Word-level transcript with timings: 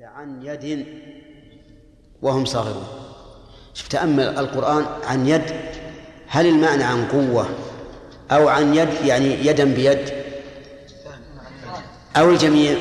عن 0.00 0.42
يد 0.42 0.86
وهم 2.22 2.44
صاغرون. 2.44 2.86
شوف 3.74 3.88
تأمل 3.88 4.38
القرآن 4.38 4.86
عن 5.04 5.28
يد 5.28 5.42
هل 6.28 6.46
المعنى 6.46 6.84
عن 6.84 7.04
قوة 7.08 7.48
أو 8.30 8.48
عن 8.48 8.74
يد 8.74 8.88
يعني 9.04 9.46
يدا 9.46 9.64
بيد؟ 9.64 10.10
أو 12.16 12.30
الجميع؟ 12.30 12.76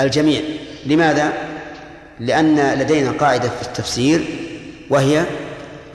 الجميع. 0.00 0.40
لماذا؟ 0.86 1.32
لأن 2.20 2.78
لدينا 2.78 3.10
قاعدة 3.10 3.48
في 3.48 3.62
التفسير 3.62 4.24
وهي 4.90 5.24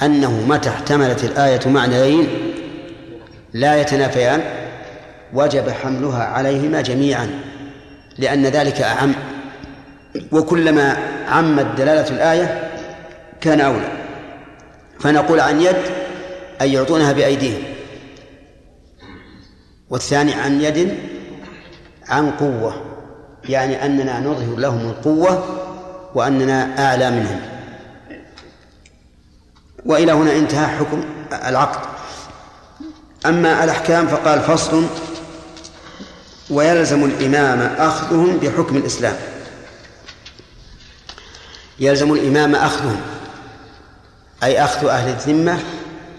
أنه 0.02 0.32
متى 0.48 0.70
احتملت 0.70 1.24
الآية 1.24 1.68
معنيين 1.70 2.28
لا 3.54 3.82
يتنافيان 3.82 4.42
وجب 5.34 5.70
حملها 5.70 6.24
عليهما 6.24 6.82
جميعا 6.82 7.40
لأن 8.18 8.46
ذلك 8.46 8.82
أعم. 8.82 9.14
وكلما 10.32 10.98
عمت 11.28 11.66
دلالة 11.78 12.10
الآية 12.10 12.72
كان 13.42 13.62
أولى. 13.62 13.88
فنقول 15.00 15.40
عن 15.40 15.62
يد 15.62 15.76
أن 16.62 16.70
يعطونها 16.70 17.12
بأيديهم 17.12 17.64
والثاني 19.90 20.34
عن 20.34 20.62
يد 20.62 20.98
عن 22.08 22.32
قوة 22.32 22.82
يعني 23.50 23.86
أننا 23.86 24.20
نظهر 24.20 24.56
لهم 24.56 24.90
القوة 24.90 25.60
وأننا 26.16 26.88
أعلى 26.88 27.12
منهم. 27.12 27.42
وإلى 29.86 30.12
هنا 30.12 30.36
انتهى 30.36 30.68
حكم 30.68 31.04
العقد. 31.48 31.80
أما 33.26 33.64
الأحكام 33.64 34.08
فقال 34.08 34.40
فصل 34.42 34.86
ويلزم 36.50 37.04
الإمام 37.06 37.76
أخذهم 37.78 38.38
بحكم 38.38 38.78
الإسلام. 38.78 39.16
يلزم 41.80 42.14
الإمام 42.14 42.56
أخذهم 42.56 43.02
أي 44.44 44.64
أخذ 44.64 44.88
أهل 44.88 45.10
الذمة 45.10 45.60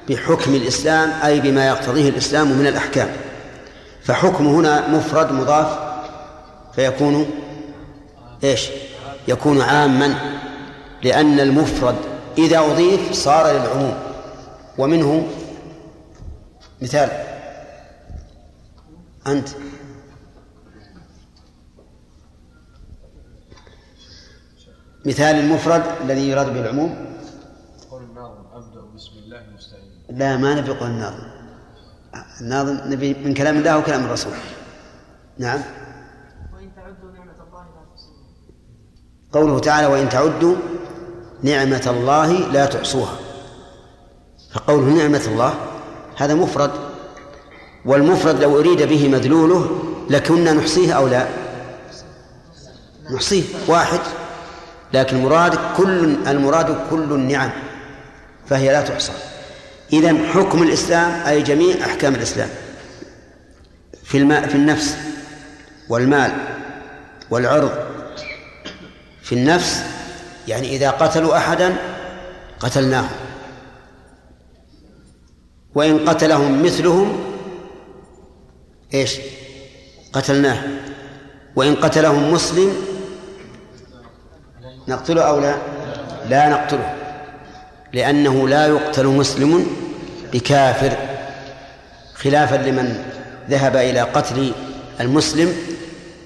بحكم 0.08 0.54
الإسلام 0.54 1.12
أي 1.24 1.40
بما 1.40 1.66
يقتضيه 1.66 2.08
الإسلام 2.08 2.52
من 2.52 2.66
الأحكام. 2.66 3.08
فحكم 4.02 4.46
هنا 4.46 4.88
مفرد 4.88 5.32
مضاف 5.32 5.78
فيكون 6.74 7.30
إيش؟ 8.44 8.68
يكون 9.28 9.60
عاما 9.60 10.14
لأن 11.02 11.40
المفرد 11.40 11.96
إذا 12.38 12.58
أضيف 12.58 13.12
صار 13.12 13.52
للعموم. 13.52 13.94
ومنه 14.78 15.26
مثال. 16.82 17.08
أنت؟ 19.26 19.48
مثال 25.06 25.36
المفرد 25.36 25.82
الذي 26.04 26.28
يراد 26.28 26.52
به 26.52 26.60
العموم. 26.60 27.06
قول 27.90 28.02
الناظم 28.02 28.44
أبدأ 28.54 28.80
بسم 28.96 29.12
الله 29.24 29.42
مستعين 29.56 30.18
لا 30.18 30.36
ما 30.36 30.54
نبي 30.54 30.70
قول 30.70 30.90
الناظم. 30.90 31.24
الناظم 32.40 32.92
نبي 32.92 33.14
من 33.14 33.34
كلام 33.34 33.56
الله 33.56 33.78
وكلام 33.78 34.04
الرسول. 34.04 34.32
نعم. 35.38 35.60
وإن 36.54 36.68
تعدوا 36.76 37.10
نعمة 37.12 37.38
الله 37.46 37.64
لا 37.64 37.82
تحصوها. 37.92 38.22
قوله 39.32 39.58
تعالى 39.58 39.86
وإن 39.86 40.08
تعدوا 40.08 40.56
نعمة 41.42 41.84
الله 41.86 42.52
لا 42.52 42.66
تحصوها. 42.66 43.16
فقوله 44.52 44.88
نعمة 44.94 45.22
الله 45.26 45.54
هذا 46.16 46.34
مفرد. 46.34 46.70
والمفرد 47.86 48.40
لو 48.40 48.58
أريد 48.58 48.82
به 48.82 49.08
مدلوله 49.08 49.82
لكنا 50.10 50.52
نحصيه 50.52 50.92
أو 50.92 51.08
لا؟ 51.08 51.28
نحصيه. 53.14 53.44
واحد. 53.68 54.00
لكن 54.94 55.16
المراد 55.16 55.58
كل 55.76 56.16
المراد 56.28 56.76
كل 56.90 57.12
النعم 57.12 57.50
فهي 58.46 58.72
لا 58.72 58.82
تحصى. 58.82 59.12
إذا 59.92 60.14
حكم 60.32 60.62
الإسلام 60.62 61.26
أي 61.26 61.42
جميع 61.42 61.86
أحكام 61.86 62.14
الإسلام 62.14 62.48
في 64.04 64.18
الماء 64.18 64.48
في 64.48 64.54
النفس 64.54 64.96
والمال 65.88 66.32
والعرض. 67.30 67.70
في 69.22 69.34
النفس 69.34 69.82
يعني 70.48 70.76
إذا 70.76 70.90
قتلوا 70.90 71.36
أحدا 71.36 71.76
قتلناه. 72.60 73.08
وإن 75.74 76.08
قتلهم 76.08 76.62
مثلهم 76.62 77.24
إيش؟ 78.94 79.18
قتلناه. 80.12 80.62
وإن 81.56 81.74
قتلهم 81.74 82.32
مسلم 82.32 82.93
نقتله 84.88 85.22
أو 85.22 85.40
لا؟ 85.40 85.56
لا 86.28 86.48
نقتله. 86.48 86.94
لأنه 87.92 88.48
لا 88.48 88.66
يقتل 88.66 89.06
مسلم 89.06 89.66
بكافر 90.32 90.96
خلافا 92.14 92.56
لمن 92.56 93.04
ذهب 93.50 93.76
إلى 93.76 94.00
قتل 94.00 94.52
المسلم 95.00 95.56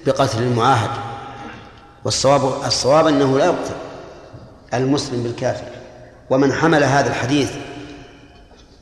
بقتل 0.05 0.39
المعاهد. 0.39 0.89
والصواب 2.05 2.63
الصواب 2.65 3.07
أنه 3.07 3.37
لا 3.37 3.45
يقتل 3.45 3.75
المسلم 4.73 5.23
بالكافر. 5.23 5.67
ومن 6.29 6.53
حمل 6.53 6.83
هذا 6.83 7.09
الحديث 7.09 7.51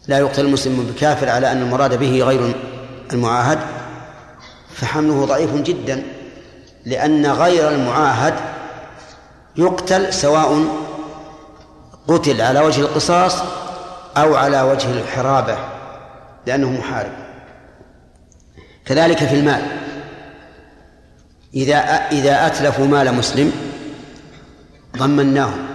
لا 0.08 0.20
يقتل 0.20 0.46
المسلم 0.46 0.84
بالكافر 0.84 1.30
على 1.30 1.52
أن 1.52 1.62
المراد 1.62 2.00
به 2.00 2.24
غير 2.24 2.56
المعاهد 3.14 3.60
فحمله 4.76 5.26
ضعيف 5.26 5.56
جدا 5.56 6.04
لأن 6.86 7.26
غير 7.26 7.70
المعاهد 7.70 8.34
يقتل 9.58 10.14
سواء 10.14 10.66
قتل 12.08 12.42
على 12.42 12.60
وجه 12.60 12.82
القصاص 12.82 13.42
أو 14.18 14.36
على 14.36 14.62
وجه 14.62 14.92
الحرابة 14.92 15.58
لأنه 16.46 16.72
محارب. 16.72 17.12
كذلك 18.86 19.18
في 19.18 19.36
المال. 19.36 19.62
إذا 21.54 21.78
إذا 22.12 22.48
أتلفوا 22.48 22.86
مال 22.86 23.14
مسلم 23.14 23.52
ضمناهم 24.98 25.68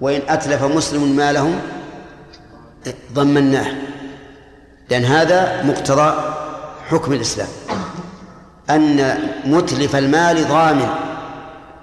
وإن 0.00 0.20
أتلف 0.28 0.62
مسلم 0.62 1.16
مالهم 1.16 1.60
ضمناه 3.12 3.66
لأن 4.90 5.04
هذا 5.04 5.62
مقتضى 5.62 6.14
حكم 6.88 7.12
الإسلام. 7.12 7.48
أن 8.70 9.18
متلف 9.44 9.96
المال 9.96 10.48
ضامن. 10.48 11.05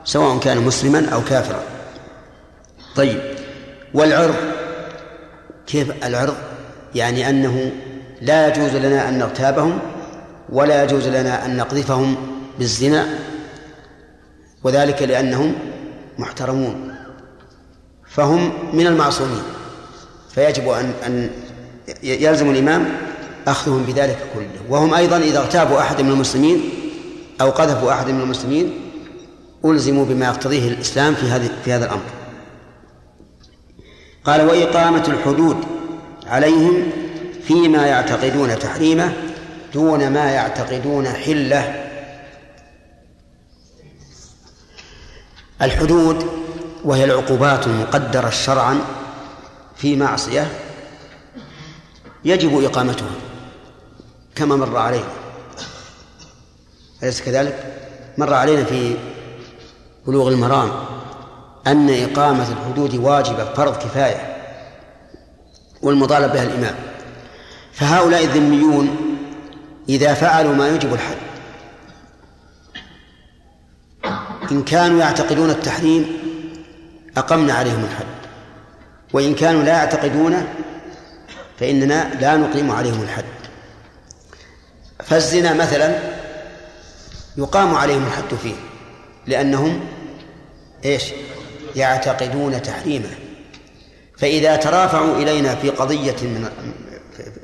سواء 0.04 0.40
كان 0.40 0.58
مسلما 0.58 1.10
أو 1.10 1.22
كافرا. 1.22 1.64
طيب 2.96 3.22
والعرض؟ 3.94 4.36
كيف 5.68 6.06
العرض؟ 6.06 6.36
يعني 6.96 7.30
أنه 7.30 7.72
لا 8.22 8.48
يجوز 8.48 8.76
لنا 8.76 9.10
أن 9.10 9.18
نغتابهم 9.20 9.80
ولا 10.50 10.84
يجوز 10.84 11.08
لنا 11.08 11.46
أن 11.46 11.58
نقذفهم 11.58 12.16
بالزنا 12.60 13.20
وذلك 14.64 15.02
لأنهم 15.02 15.56
محترمون 16.18 16.96
فهم 18.10 18.54
من 18.74 18.88
المعصومين. 18.88 19.44
فيجب 20.30 20.70
أن 20.70 20.94
أن 21.06 21.30
يلزم 22.04 22.52
الإمام 22.52 22.86
أخذهم 23.48 23.84
بذلك 23.84 24.18
كله. 24.34 24.70
وهم 24.70 24.94
أيضا 24.94 25.18
إذا 25.18 25.40
اغتابوا 25.40 25.80
أحد 25.80 26.02
من 26.02 26.12
المسلمين 26.12 26.70
أو 27.42 27.50
قذفوا 27.50 27.92
أحد 27.92 28.10
من 28.10 28.22
المسلمين 28.22 28.83
ألزموا 29.66 30.06
بما 30.06 30.26
يقتضيه 30.26 30.68
الإسلام 30.68 31.16
في 31.16 31.26
هذا 31.26 31.50
في 31.66 31.74
هذا 31.74 31.86
الأمر. 31.86 32.10
قال 34.24 34.42
وإقامة 34.42 35.08
الحدود 35.08 35.58
عليهم 36.26 36.92
فيما 37.48 37.88
يعتقدون 37.88 38.60
تحريمه 38.60 39.14
دون 39.74 40.10
ما 40.14 40.32
يعتقدون 40.32 41.08
حلة. 41.08 41.90
الحدود 45.62 46.28
وهي 46.84 47.04
العقوبات 47.04 47.68
المقدرة 47.68 48.30
شرعا 48.30 48.80
في 49.76 49.96
معصية 49.96 50.48
يجب 52.26 52.64
إقامتها 52.64 53.12
كما 54.36 54.56
مر 54.56 54.78
علينا. 54.78 55.08
أليس 57.04 57.22
كذلك؟ 57.22 57.74
مر 58.18 58.34
علينا 58.34 58.64
في 58.64 58.98
بلوغ 60.08 60.28
المرام 60.28 60.72
أن 61.68 61.90
إقامة 61.90 62.48
الحدود 62.52 62.96
واجبة 62.96 63.54
فرض 63.54 63.78
كفاية 63.78 64.38
والمطالب 65.82 66.34
بها 66.34 66.44
الإمام. 66.44 66.76
فهؤلاء 67.74 68.24
الذميون 68.24 68.98
إذا 69.90 70.14
فعلوا 70.14 70.56
ما 70.56 70.68
يوجب 70.68 70.94
الحد 70.94 71.18
إن 74.52 74.64
كانوا 74.64 75.00
يعتقدون 75.00 75.50
التحريم 75.50 76.18
أقمنا 77.18 77.54
عليهم 77.54 77.84
الحد 77.84 78.06
وإن 79.14 79.36
كانوا 79.36 79.64
لا 79.64 79.72
يعتقدونه 79.72 80.54
فإننا 81.60 82.14
لا 82.22 82.38
نقيم 82.38 82.72
عليهم 82.72 83.02
الحد. 83.02 83.24
فالزنا 85.04 85.54
مثلا 85.54 86.00
يقام 87.38 87.76
عليهم 87.76 88.04
الحد 88.04 88.36
فيه 88.44 88.56
لأنهم 89.28 89.80
إيش؟ 90.86 91.04
يعتقدون 91.76 92.62
تحريمه 92.62 93.10
فإذا 94.18 94.56
ترافعوا 94.56 95.16
إلينا 95.16 95.56
في 95.56 95.70
قضية 95.70 96.16
من 96.22 96.50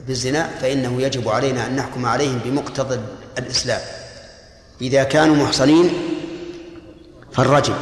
في 0.05 0.09
الزنا 0.09 0.47
فإنه 0.61 1.01
يجب 1.01 1.29
علينا 1.29 1.67
أن 1.67 1.75
نحكم 1.75 2.05
عليهم 2.05 2.39
بمقتضى 2.45 2.99
الإسلام. 3.37 3.81
إذا 4.81 5.03
كانوا 5.03 5.35
محصنين 5.35 5.89
فالرجم 7.31 7.73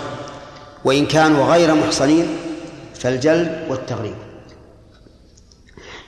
وإن 0.86 1.06
كانوا 1.06 1.54
غير 1.54 1.76
محصنين 1.76 2.28
فالجلد 3.00 3.66
والتغريب. 3.70 4.16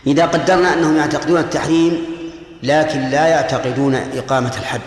إذا 0.08 0.26
قدرنا 0.26 0.74
أنهم 0.74 0.98
يعتقدون 0.98 1.40
التحريم 1.40 2.06
لكن 2.64 3.10
لا 3.10 3.28
يعتقدون 3.28 3.96
إقامة 3.96 4.58
الحد 4.60 4.82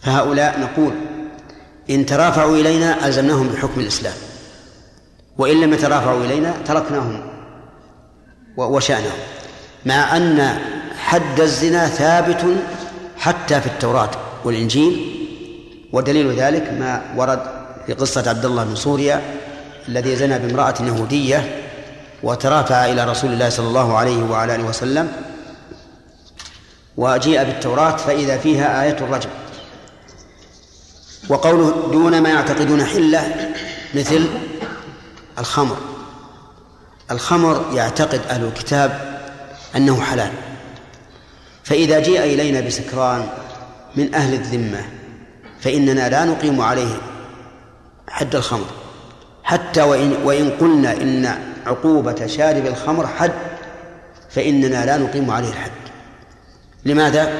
فهؤلاء 0.00 0.60
نقول 0.60 0.92
إن 1.90 2.06
ترافعوا 2.06 2.56
إلينا 2.56 3.06
ألزمناهم 3.06 3.48
بحكم 3.48 3.80
الإسلام. 3.80 4.14
وإن 5.38 5.60
لم 5.60 5.72
يترافعوا 5.72 6.24
إلينا 6.24 6.54
تركناهم 6.66 7.22
وشأنهم. 8.56 9.18
مع 9.86 10.16
أن 10.16 10.58
حد 10.98 11.40
الزنا 11.40 11.88
ثابت 11.88 12.44
حتى 13.16 13.60
في 13.60 13.66
التوراة 13.66 14.10
والإنجيل 14.44 15.18
ودليل 15.92 16.40
ذلك 16.40 16.72
ما 16.72 17.02
ورد 17.16 17.42
في 17.86 17.92
قصة 17.92 18.28
عبد 18.30 18.44
الله 18.44 18.64
بن 18.64 18.74
سوريا 18.74 19.20
الذي 19.88 20.16
زنى 20.16 20.38
بامرأة 20.38 20.74
يهودية 20.80 21.62
وترافع 22.22 22.84
إلى 22.84 23.04
رسول 23.04 23.32
الله 23.32 23.48
صلى 23.48 23.68
الله 23.68 23.96
عليه 23.96 24.22
وعلى 24.22 24.54
آله 24.54 24.64
وسلم 24.64 25.12
وجيء 26.96 27.44
بالتوراة 27.44 27.96
فإذا 27.96 28.38
فيها 28.38 28.82
آية 28.82 28.96
الرجم. 28.96 29.30
وقوله 31.28 31.88
دون 31.92 32.22
ما 32.22 32.28
يعتقدون 32.28 32.84
حلة 32.84 33.50
مثل 33.94 34.26
الخمر. 35.38 35.76
الخمر 37.10 37.64
يعتقد 37.74 38.20
أهل 38.30 38.44
الكتاب 38.44 39.20
أنه 39.76 40.00
حلال. 40.00 40.30
فإذا 41.64 42.00
جيء 42.00 42.22
إلينا 42.22 42.60
بسكران 42.60 43.26
من 43.96 44.14
أهل 44.14 44.34
الذمة 44.34 44.84
فإننا 45.60 46.08
لا 46.08 46.24
نقيم 46.24 46.60
عليه 46.60 47.00
حد 48.08 48.34
الخمر. 48.34 48.66
حتى 49.44 49.82
وإن, 49.82 50.16
وإن 50.24 50.50
قلنا 50.50 50.92
إن 50.92 51.38
عقوبة 51.66 52.26
شارب 52.26 52.66
الخمر 52.66 53.06
حد 53.06 53.32
فإننا 54.30 54.86
لا 54.86 54.96
نقيم 54.96 55.30
عليه 55.30 55.48
الحد. 55.48 55.70
لماذا؟ 56.84 57.32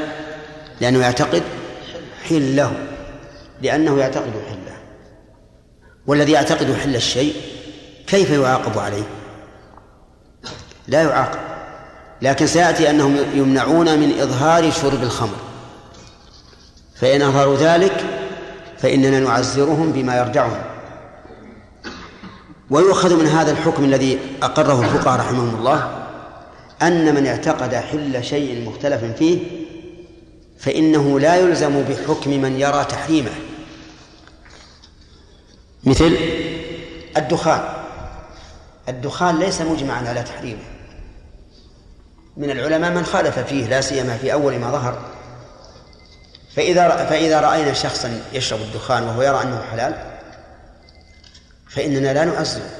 لأنه 0.80 0.98
يعتقد 0.98 1.42
حلة. 2.28 2.91
لأنه 3.62 3.98
يعتقد 3.98 4.32
حله. 4.48 4.76
والذي 6.06 6.32
يعتقد 6.32 6.74
حل 6.74 6.96
الشيء 6.96 7.34
كيف 8.06 8.30
يعاقب 8.30 8.78
عليه؟ 8.78 9.04
لا 10.88 11.02
يعاقب. 11.02 11.38
لكن 12.22 12.46
سيأتي 12.46 12.90
أنهم 12.90 13.16
يمنعون 13.34 13.98
من 13.98 14.20
إظهار 14.20 14.70
شرب 14.70 15.02
الخمر. 15.02 15.36
فإن 16.94 17.22
أظهروا 17.22 17.56
ذلك 17.56 18.04
فإننا 18.78 19.20
نعزرهم 19.20 19.92
بما 19.92 20.18
يرجعهم 20.18 20.62
ويؤخذ 22.70 23.16
من 23.16 23.26
هذا 23.26 23.50
الحكم 23.50 23.84
الذي 23.84 24.18
أقره 24.42 24.80
الفقهاء 24.80 25.20
رحمهم 25.20 25.56
الله 25.56 26.06
أن 26.82 27.14
من 27.14 27.26
اعتقد 27.26 27.74
حل 27.74 28.24
شيء 28.24 28.68
مختلف 28.68 29.04
فيه 29.04 29.38
فإنه 30.58 31.20
لا 31.20 31.36
يلزم 31.36 31.82
بحكم 31.82 32.30
من 32.30 32.60
يرى 32.60 32.84
تحريمه. 32.84 33.30
مثل؟ 35.84 36.16
الدخان. 37.16 37.60
الدخان 38.88 39.38
ليس 39.38 39.60
مجمعا 39.60 40.08
على 40.08 40.22
تحريمه 40.22 40.62
من 42.36 42.50
العلماء 42.50 42.90
من 42.90 43.04
خالف 43.04 43.38
فيه 43.38 43.66
لا 43.66 43.80
سيما 43.80 44.16
في 44.16 44.32
أول 44.32 44.58
ما 44.58 44.70
ظهر. 44.70 44.98
فإذا 46.56 47.04
فإذا 47.04 47.40
رأينا 47.40 47.72
شخصا 47.72 48.22
يشرب 48.32 48.60
الدخان 48.60 49.02
وهو 49.02 49.22
يرى 49.22 49.42
أنه 49.42 49.62
حلال 49.70 49.94
فإننا 51.68 52.12
لا 52.12 52.24
نعزله 52.24 52.70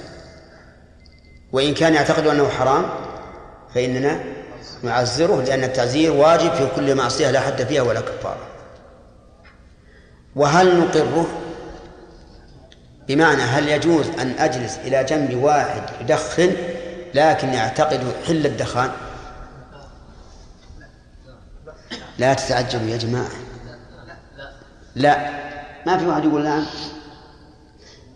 وإن 1.53 1.75
كان 1.75 1.95
يعتقد 1.95 2.27
أنه 2.27 2.49
حرام 2.49 2.85
فإننا 3.75 4.21
نعزره 4.83 5.43
لأن 5.43 5.65
التعزير 5.65 6.13
واجب 6.13 6.55
في 6.55 6.69
كل 6.77 6.95
معصية 6.95 7.31
لا 7.31 7.41
حد 7.41 7.63
فيها 7.63 7.83
ولا 7.83 8.01
كفارة. 8.01 8.47
وهل 10.37 10.81
نقره؟ 10.81 11.27
بمعنى 13.09 13.43
هل 13.43 13.69
يجوز 13.69 14.07
أن 14.21 14.35
أجلس 14.39 14.79
إلى 14.85 15.05
جنب 15.05 15.35
واحد 15.35 15.83
يدخن 16.01 16.53
لكن 17.15 17.49
يعتقد 17.49 18.01
حل 18.27 18.47
الدخان؟ 18.47 18.91
لا 22.19 22.35
تتعجبوا 22.35 22.87
يا 22.87 22.97
جماعة. 22.97 23.31
لا. 24.95 25.31
ما 25.87 25.99
في 25.99 26.07
واحد 26.07 26.25
يقول 26.25 26.45
نعم 26.45 26.67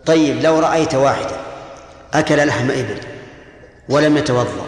طيب 0.07 0.43
لو 0.43 0.59
رأيت 0.59 0.95
واحدا 0.95 1.37
أكل 2.15 2.47
لحم 2.47 2.71
إبل 2.71 3.01
ولم 3.89 4.17
يتوضأ 4.17 4.67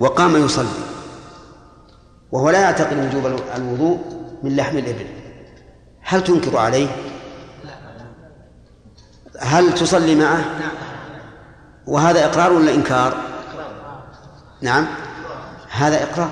وقام 0.00 0.44
يصلي 0.44 0.68
وهو 2.32 2.50
لا 2.50 2.60
يعتقد 2.60 2.98
وجوب 2.98 3.26
الوضوء 3.56 3.98
من 4.42 4.56
لحم 4.56 4.78
الإبل 4.78 5.06
هل 6.00 6.24
تنكر 6.24 6.56
عليه؟ 6.56 6.88
هل 9.40 9.74
تصلي 9.74 10.14
معه؟ 10.14 10.44
وهذا 11.86 12.24
إقرار 12.24 12.52
ولا 12.52 12.74
إنكار؟ 12.74 13.16
نعم. 14.60 14.86
هذا 15.70 16.02
إقرار. 16.02 16.30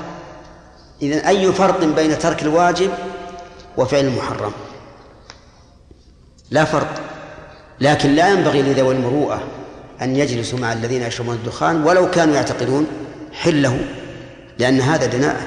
إذن 1.03 1.19
أي 1.19 1.53
فرق 1.53 1.85
بين 1.85 2.19
ترك 2.19 2.43
الواجب 2.43 2.91
وفعل 3.77 4.05
المحرم؟ 4.05 4.53
لا 6.51 6.65
فرق. 6.65 6.95
لكن 7.81 8.15
لا 8.15 8.29
ينبغي 8.29 8.63
لذوي 8.63 8.95
المروءة 8.95 9.41
أن 10.03 10.17
يجلسوا 10.17 10.59
مع 10.59 10.73
الذين 10.73 11.03
يشربون 11.03 11.35
الدخان 11.35 11.85
ولو 11.85 12.11
كانوا 12.11 12.35
يعتقدون 12.35 12.87
حله 13.33 13.81
لأن 14.59 14.81
هذا 14.81 15.07
دناءة. 15.07 15.47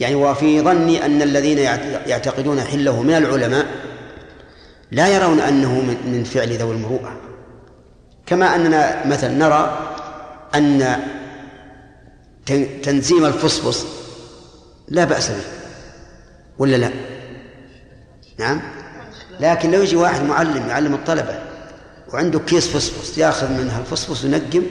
يعني 0.00 0.14
وفي 0.14 0.60
ظني 0.60 1.06
أن 1.06 1.22
الذين 1.22 1.58
يعتقدون 2.06 2.60
حله 2.60 3.02
من 3.02 3.14
العلماء 3.14 3.66
لا 4.94 5.08
يرون 5.08 5.40
أنه 5.40 5.80
من 6.06 6.24
فعل 6.24 6.56
ذوي 6.56 6.74
المروءة. 6.74 7.16
كما 8.26 8.54
أننا 8.54 9.06
مثلا 9.06 9.30
نرى 9.34 9.78
أن 10.54 10.96
تنزيم 12.82 13.24
الفصفص 13.24 13.86
لا 14.88 15.04
بأس 15.04 15.30
به. 15.30 15.44
ولا 16.58 16.76
لا؟ 16.76 16.90
نعم. 18.38 18.60
لكن 19.40 19.70
لو 19.70 19.82
يجي 19.82 19.96
واحد 19.96 20.22
معلم 20.22 20.68
يعلم 20.68 20.94
الطلبة 20.94 21.38
وعنده 22.12 22.38
كيس 22.38 22.68
فصفص 22.68 23.18
ياخذ 23.18 23.50
منها 23.52 23.80
الفصفص 23.80 24.24
وينقم 24.24 24.62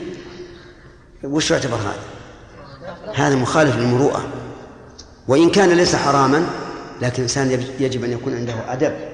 وش 1.24 1.52
يعتبر 1.52 1.76
هذا؟ 1.76 2.04
هذا 3.16 3.36
مخالف 3.36 3.76
للمروءة. 3.76 4.28
وإن 5.28 5.50
كان 5.50 5.70
ليس 5.70 5.96
حراما 5.96 6.48
لكن 7.02 7.16
الإنسان 7.16 7.66
يجب 7.80 8.04
أن 8.04 8.12
يكون 8.12 8.36
عنده 8.36 8.54
أدب. 8.74 9.13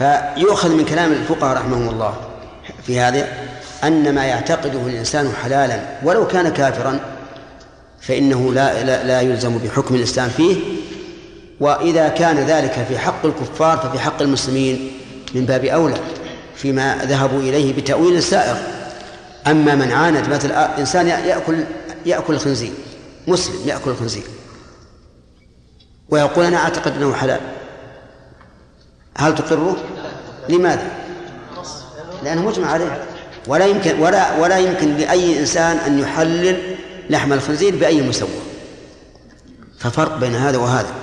فيؤخذ 0.00 0.74
من 0.74 0.84
كلام 0.84 1.12
الفقهاء 1.12 1.56
رحمهم 1.56 1.88
الله 1.88 2.14
في 2.86 3.00
هذا 3.00 3.28
أن 3.84 4.14
ما 4.14 4.24
يعتقده 4.24 4.80
الإنسان 4.86 5.32
حلالا 5.42 5.80
ولو 6.02 6.26
كان 6.26 6.48
كافرا 6.48 7.00
فإنه 8.00 8.52
لا, 8.52 8.84
لا, 8.84 9.04
لا 9.04 9.20
يلزم 9.20 9.58
بحكم 9.58 9.94
الإسلام 9.94 10.28
فيه. 10.28 10.56
وإذا 11.60 12.08
كان 12.08 12.36
ذلك 12.36 12.86
في 12.88 12.98
حق 12.98 13.26
الكفار 13.26 13.78
ففي 13.78 13.98
حق 13.98 14.22
المسلمين 14.22 14.92
من 15.34 15.46
باب 15.46 15.64
أولى 15.64 15.96
فيما 16.56 16.98
ذهبوا 17.04 17.40
إليه 17.40 17.76
بتأويل 17.76 18.22
سائغ 18.22 18.56
أما 19.46 19.74
من 19.74 19.92
عاند 19.92 20.28
مثل 20.28 20.52
إنسان 20.52 21.08
يأكل 21.08 21.64
يأكل 22.06 22.34
الخنزير 22.34 22.72
مسلم 23.26 23.68
يأكل 23.68 23.90
الخنزير 23.90 24.24
ويقول 26.08 26.44
أنا 26.44 26.56
أعتقد 26.56 26.92
أنه 26.96 27.14
حلال. 27.14 27.40
هل 29.20 29.34
تقره؟ 29.34 29.76
لماذا؟ 30.48 30.90
لأنه 32.24 32.46
مجمع 32.46 32.70
عليه. 32.70 33.04
ولا 33.46 33.66
يمكن 33.66 33.98
ولا 34.00 34.38
ولا 34.38 34.58
يمكن 34.58 34.96
لأي 34.96 35.40
إنسان 35.40 35.76
أن 35.76 35.98
يحلل 35.98 36.76
لحم 37.10 37.32
الخنزير 37.32 37.76
بأي 37.76 38.02
مسوى. 38.02 38.28
ففرق 39.78 40.16
بين 40.16 40.34
هذا 40.34 40.58
وهذا. 40.58 40.94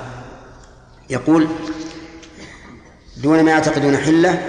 يقول 1.09 1.47
دون 3.17 3.43
ما 3.43 3.51
يعتقدون 3.51 3.97
حلة 3.97 4.47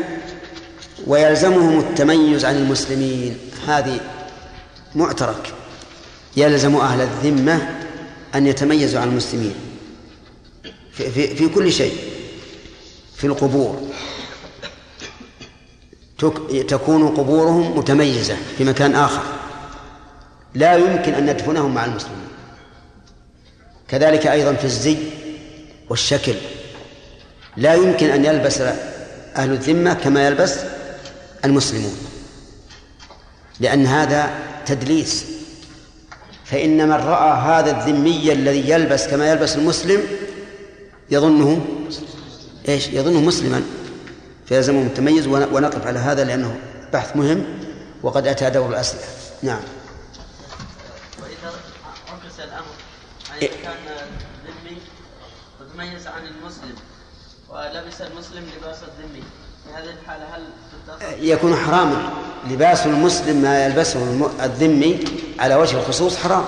ويلزمهم 1.06 1.78
التميز 1.78 2.44
عن 2.44 2.56
المسلمين. 2.56 3.38
هذه 3.68 4.00
معترك. 4.94 5.52
يلزم 6.36 6.76
أهل 6.76 7.00
الذمة 7.00 7.68
أن 8.34 8.46
يتميزوا 8.46 9.00
عن 9.00 9.08
المسلمين 9.08 9.54
في, 10.92 11.10
في, 11.10 11.36
في 11.36 11.48
كل 11.48 11.72
شيء. 11.72 12.07
في 13.18 13.26
القبور. 13.26 13.82
تك- 16.18 16.66
تكون 16.68 17.08
قبورهم 17.08 17.78
متميزة 17.78 18.36
في 18.58 18.64
مكان 18.64 18.94
آخر. 18.94 19.22
لا 20.54 20.74
يمكن 20.76 21.14
أن 21.14 21.26
ندفنهم 21.26 21.74
مع 21.74 21.84
المسلمين. 21.84 22.28
كذلك 23.88 24.26
أيضا 24.26 24.52
في 24.52 24.64
الزي 24.64 24.96
والشكل. 25.90 26.34
لا 27.56 27.74
يمكن 27.74 28.10
أن 28.10 28.24
يلبس 28.24 28.60
أهل 29.36 29.52
الذمة 29.52 29.94
كما 29.94 30.26
يلبس 30.26 30.56
المسلمون. 31.44 31.96
لأن 33.60 33.86
هذا 33.86 34.30
تدليس. 34.66 35.24
فإن 36.44 36.88
من 36.88 36.92
رأى 36.94 37.38
هذا 37.40 37.70
الذمي 37.70 38.32
الذي 38.32 38.70
يلبس 38.70 39.06
كما 39.06 39.30
يلبس 39.30 39.56
المسلم 39.56 40.02
يظنه 41.10 41.66
إيش؟ 42.68 42.88
يظنه 42.88 43.20
مسلما 43.20 43.62
فيلزمه 44.46 44.82
متميز 44.82 45.26
ون- 45.26 45.48
ونقف 45.52 45.86
على 45.86 45.98
هذا 45.98 46.24
لأنه 46.24 46.60
بحث 46.92 47.16
مهم 47.16 47.44
وقد 48.02 48.26
أتى 48.26 48.50
دور 48.50 48.68
الأسئلة. 48.70 49.02
نعم. 49.42 49.60
عكس 52.08 52.40
الأمر 52.40 52.64
إيه. 53.42 53.48
يعني 53.50 53.62
كان 53.62 53.76
الذمي 54.46 54.78
متميز 55.60 56.06
عن 56.06 56.22
المسلم 56.26 56.74
ولبس 57.48 58.00
المسلم 58.00 58.44
لباس 58.58 58.76
الذمي 58.76 59.22
في 59.64 59.70
هذه 59.74 59.94
الحالة 60.02 60.24
هل 60.36 60.42
يكون 61.28 61.56
حراما. 61.56 62.10
لباس 62.50 62.86
المسلم 62.86 63.36
ما 63.42 63.64
يلبسه 63.66 64.30
الذمي 64.44 65.04
على 65.38 65.54
وجه 65.54 65.76
الخصوص 65.78 66.16
حرام. 66.16 66.44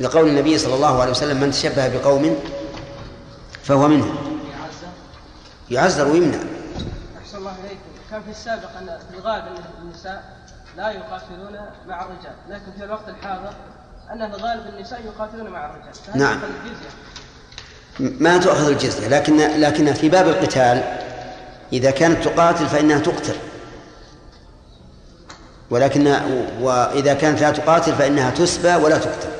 لقول 0.00 0.28
النبي 0.28 0.58
صلى 0.58 0.74
الله 0.74 1.00
عليه 1.00 1.10
وسلم 1.10 1.40
من 1.40 1.50
تشبه 1.50 1.88
بقوم 1.88 2.36
فهو 3.64 3.88
منهم. 3.88 4.29
يعزر 5.70 6.08
ويمنع. 6.08 6.38
أحسن 7.22 7.38
الله 7.38 7.54
إليكم. 7.60 7.80
كان 8.10 8.22
في 8.22 8.30
السابق 8.30 8.76
أن 8.78 8.98
في 9.10 9.18
الغالب 9.18 9.44
أن 9.46 9.62
النساء 9.82 10.24
لا 10.76 10.90
يقاتلون 10.90 11.58
مع 11.86 12.02
الرجال 12.02 12.34
لكن 12.48 12.72
في 12.78 12.84
الوقت 12.84 13.08
الحاضر 13.08 13.52
أن 14.10 14.22
الغالب 14.22 14.66
النساء 14.66 15.00
يقاتلون 15.04 15.50
مع 15.50 15.70
الرجال. 15.70 15.92
نعم. 16.14 16.40
ما 18.00 18.38
تؤخذ 18.38 18.68
الجزية 18.68 19.08
لكن 19.08 19.36
لكن 19.36 19.92
في 19.92 20.08
باب 20.08 20.28
القتال 20.28 20.98
إذا 21.72 21.90
كانت 21.90 22.24
تقاتل 22.24 22.66
فإنها 22.66 22.98
تقتل. 22.98 23.34
ولكن 25.70 26.06
وإذا 26.60 27.14
كانت 27.14 27.40
لا 27.40 27.50
تقاتل 27.50 27.92
فإنها 27.92 28.30
تسبى 28.30 28.74
ولا 28.74 28.98
تقتل. 28.98 29.39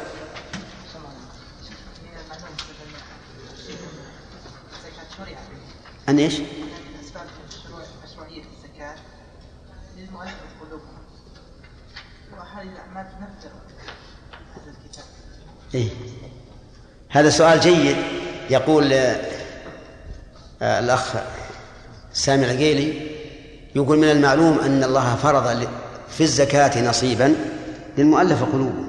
أن 6.10 6.18
إيش؟ 6.18 6.34
أسباب 6.34 7.26
مشروعية 8.04 8.42
الزكاة 8.42 8.94
للمؤلف 9.98 10.34
قلوبهم 10.60 10.98
وهذه 12.32 12.68
الأعمال 12.68 13.06
تنفر 13.10 13.54
هذا 14.54 14.70
الكتاب 14.70 15.04
إيه؟ 15.74 15.88
هذا 17.08 17.30
سؤال 17.30 17.60
جيد 17.60 17.96
يقول 18.50 18.92
آه، 18.92 19.18
الأخ 20.62 21.14
سامي 22.12 22.44
العقيلي 22.44 23.10
يقول 23.74 23.98
من 23.98 24.10
المعلوم 24.10 24.58
أن 24.58 24.84
الله 24.84 25.16
فرض 25.16 25.68
في 26.08 26.20
الزكاة 26.20 26.88
نصيبا 26.88 27.36
للمؤلف 27.98 28.42
قلوبهم 28.42 28.88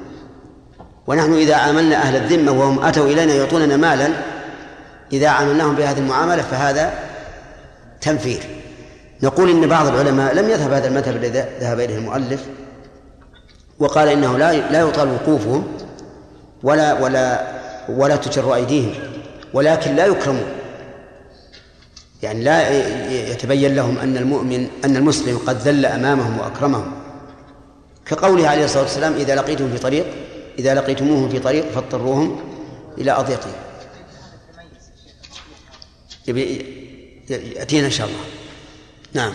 ونحن 1.07 1.33
إذا 1.33 1.55
عاملنا 1.55 1.95
أهل 1.95 2.15
الذمة 2.15 2.51
وهم 2.51 2.85
أتوا 2.85 3.05
إلينا 3.05 3.33
يعطوننا 3.33 3.77
مالا 3.77 4.09
إذا 5.13 5.29
عاملناهم 5.29 5.75
بهذه 5.75 5.97
المعاملة 5.97 6.41
فهذا 6.41 7.10
تنفير. 8.01 8.43
نقول 9.23 9.49
إن 9.49 9.67
بعض 9.67 9.87
العلماء 9.87 10.33
لم 10.33 10.49
يذهب 10.49 10.71
هذا 10.71 10.87
المذهب 10.87 11.15
الذي 11.15 11.43
ذهب 11.59 11.79
إليه 11.79 11.97
المؤلف 11.97 12.45
وقال 13.79 14.07
إنه 14.07 14.37
لا 14.37 14.71
لا 14.71 14.79
يطال 14.81 15.11
وقوفهم 15.13 15.67
ولا 16.63 16.93
ولا 16.93 17.47
ولا 17.89 18.15
تجر 18.15 18.55
أيديهم 18.55 18.93
ولكن 19.53 19.95
لا 19.95 20.05
يكرمون. 20.05 20.45
يعني 22.23 22.43
لا 22.43 22.69
يتبين 23.31 23.75
لهم 23.75 23.97
أن 23.97 24.17
المؤمن 24.17 24.67
أن 24.85 24.95
المسلم 24.95 25.37
قد 25.37 25.57
ذل 25.57 25.85
أمامهم 25.85 26.39
وأكرمهم. 26.39 26.91
كقوله 28.05 28.47
عليه 28.47 28.65
الصلاة 28.65 28.83
والسلام 28.83 29.13
إذا 29.13 29.35
لقيتم 29.35 29.71
في 29.71 29.77
طريق 29.77 30.05
إذا 30.59 30.73
لقيتموهم 30.73 31.29
في 31.29 31.39
طريق 31.39 31.71
فاضطروهم 31.71 32.39
إلى 32.97 33.11
أضيقهم. 33.11 33.53
يأتينا 37.35 37.85
إن 37.85 37.91
شاء 37.91 38.07
الله. 38.07 38.19
نعم. 39.13 39.33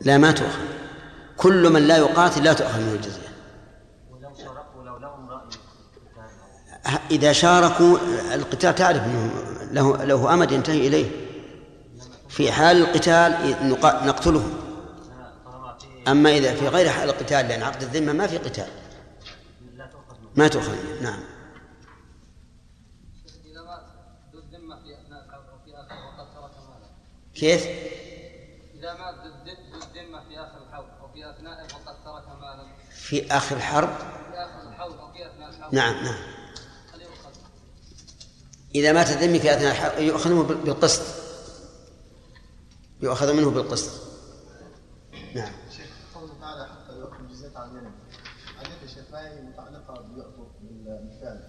لا؟ 0.00 0.18
ما 0.18 0.32
تؤخذ 0.32 0.58
كل 1.36 1.70
من 1.70 1.86
لا 1.88 1.96
يقاتل 1.96 2.44
لا 2.44 2.52
تؤخذ 2.52 2.80
منه 2.80 2.92
الجزية. 2.92 3.26
إذا 7.10 7.32
شاركوا 7.32 7.98
القتال 8.34 8.74
تعرف 8.74 9.02
أنه 9.02 9.32
له 9.72 10.04
له 10.04 10.34
أمد 10.34 10.52
ينتهي 10.52 10.86
إليه. 10.86 11.10
في 12.28 12.52
حال 12.52 12.76
القتال 12.76 13.56
نق- 13.70 14.02
نقتلهم. 14.04 14.54
أما 16.08 16.30
إذا 16.30 16.54
في 16.54 16.68
غير 16.68 16.88
حال 16.88 17.08
القتال 17.08 17.48
لأن 17.48 17.62
عقد 17.62 17.82
الذمة 17.82 18.12
ما 18.12 18.26
في 18.26 18.38
قتال. 18.38 18.68
ما 20.36 20.48
تؤخذ. 20.48 21.02
نعم 21.02 21.20
إذا 23.44 23.62
مات 23.62 23.86
ذو 24.32 24.38
الذمة 24.38 24.76
في 24.82 24.94
أثناء 25.00 25.24
الحرب 25.24 25.44
وفي 25.54 25.74
آخر 25.74 25.94
وقد 26.06 26.26
ترك 26.34 26.54
مالا 26.68 26.88
كيف؟ 27.36 27.66
إذا 28.74 28.92
مات 28.94 29.14
ذو 29.14 29.32
الذ- 29.32 29.72
ذو 29.72 29.78
الذمة 29.82 30.24
في 30.28 30.38
آخر 30.40 30.62
الحول 30.68 30.86
أو 31.00 31.08
في 31.12 31.30
أثنائه 31.30 31.62
وقد 31.64 32.04
ترك 32.04 32.28
مالا. 32.40 32.66
في 32.90 33.32
آخر 33.32 33.56
الحرب؟ 33.56 33.88
في 33.98 34.34
آخر 34.34 34.68
الحول 34.68 34.92
أو 34.98 35.12
في 35.12 35.26
أثناء 35.30 35.48
الحول 35.50 35.74
نعم 35.74 35.94
نعم. 36.04 36.14
هل 36.94 37.02
يؤخذ؟ 37.02 37.30
إذا 38.74 38.92
مات 38.92 39.10
الذمي 39.10 39.38
في 39.40 39.54
أثناء 39.54 39.70
الحرب 39.72 39.98
يؤخذ 40.02 40.30
منه 40.30 40.42
بال- 40.42 40.56
بالقسط. 40.56 41.02
يؤخذ 43.02 43.32
منه 43.32 43.50
بالقسط. 43.50 43.90
نعم. 45.34 45.52
شيخ 45.76 45.86
قوله 46.14 46.32
تعالى 46.40 46.64
حتى 46.68 46.98
يؤخذ 46.98 47.56
عن 47.56 47.70
يمين 47.70 47.92
متعلقة 49.50 49.94
بالفعل 50.62 51.40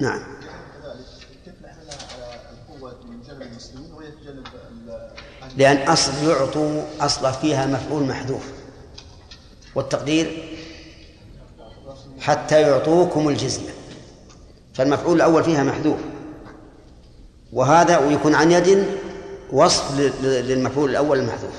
نعم 0.00 0.40
كذلك 0.40 1.06
كيف 1.44 1.54
نحملها 1.62 1.98
على 2.14 2.50
القوة 2.50 3.04
من 3.06 3.22
جانب 3.22 3.42
المسلمين 3.42 3.92
وهي 3.92 4.12
في 4.12 4.24
جانب 4.24 4.46
ال- 4.46 4.90
أهل 4.90 5.37
لأن 5.56 5.88
أصل 5.88 6.12
يعطوا 6.28 6.82
أصل 7.00 7.32
فيها 7.32 7.66
مفعول 7.66 8.02
محذوف. 8.02 8.42
والتقدير 9.74 10.58
حتى 12.20 12.60
يعطوكم 12.60 13.28
الجزية 13.28 13.70
فالمفعول 14.74 15.16
الأول 15.16 15.44
فيها 15.44 15.62
محذوف. 15.62 15.98
وهذا 17.52 17.98
ويكون 17.98 18.34
عن 18.34 18.52
يد 18.52 18.86
وصف 19.52 20.00
للمفعول 20.22 20.90
الأول 20.90 21.18
المحذوف. 21.18 21.54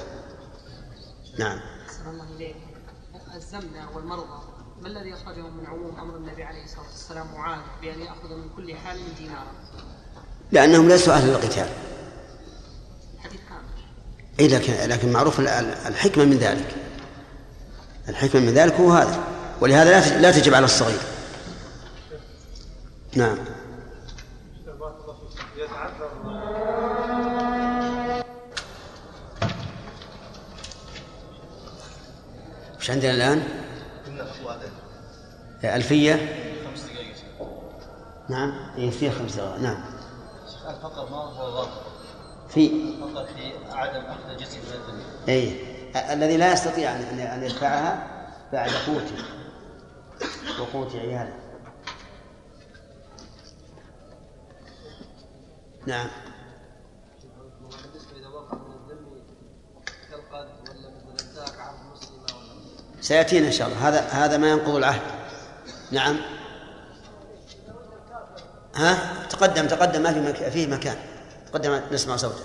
نعم. 1.39 1.60
الزمن 3.36 3.86
والمرضى. 3.96 4.39
ما 4.81 4.88
الذي 4.88 5.13
أخرجهم 5.13 5.58
من 5.58 5.65
عموم 5.65 6.00
أمر 6.00 6.15
النبي 6.15 6.43
عليه 6.43 6.63
الصلاة 6.63 6.86
والسلام 6.91 7.27
معاذ 7.34 7.60
بأن 7.81 8.01
يأخذ 8.01 8.36
من 8.36 8.50
كل 8.55 8.75
حال 8.75 8.98
دينارا 9.17 9.51
لأنهم 10.51 10.88
ليسوا 10.88 11.13
أهل 11.13 11.29
القتال. 11.29 11.67
أي 14.39 14.48
لكن 14.48 14.74
لكن 14.89 15.12
معروف 15.12 15.39
ال- 15.39 15.48
ال- 15.48 15.74
الحكمة 15.88 16.25
من 16.25 16.38
ذلك. 16.38 16.75
الحكمة 18.10 18.41
من 18.41 18.53
ذلك 18.53 18.74
هو 18.74 18.91
هذا. 18.91 19.24
ولهذا 19.62 20.17
لا 20.19 20.31
تجب 20.31 20.53
على 20.53 20.65
الصغير. 20.65 21.00
نعم. 23.15 23.38
وش 32.79 32.89
عندنا 32.91 33.12
الآن؟ 33.12 33.43
ألفية 35.63 36.36
نعم. 38.29 38.53
إيه 38.77 38.89
فيها 38.91 39.12
خمس 39.12 39.36
دقائق. 39.36 39.60
نعم. 39.60 39.84
فقط 40.84 41.12
ما 41.12 41.17
هو 41.17 41.50
ضابط. 41.51 41.69
في 42.49 42.93
فقط 43.01 43.27
في 43.27 43.53
عدم 43.71 44.05
أخذ 44.05 44.29
الجزء 44.29 44.57
من 44.57 44.73
الذمه 44.73 45.03
أي 45.29 45.59
الذي 46.13 46.37
لا 46.37 46.53
يستطيع 46.53 46.91
أن 46.95 47.01
أن- 47.01 47.33
أن 47.33 47.43
يدفعها 47.43 48.07
بعد 48.53 48.69
قوته. 48.69 49.23
وقوت 50.61 50.95
عياله. 50.95 51.33
نعم. 55.87 56.07
سيأتينا 63.01 63.47
إن 63.47 63.51
شاء 63.51 63.67
الله. 63.67 63.87
هذا 63.89 63.99
هذا 64.01 64.37
ما 64.37 64.49
ينقض 64.49 64.75
العهد. 64.75 65.01
نعم. 65.91 66.17
ها؟ 68.75 69.23
تقدم 69.29 69.67
تقدم 69.67 70.01
ما 70.03 70.13
في 70.13 70.19
مك... 70.21 70.35
فيه 70.49 70.67
مكان. 70.67 70.97
تقدم 71.51 71.81
نسمع 71.91 72.15
صوته. 72.15 72.43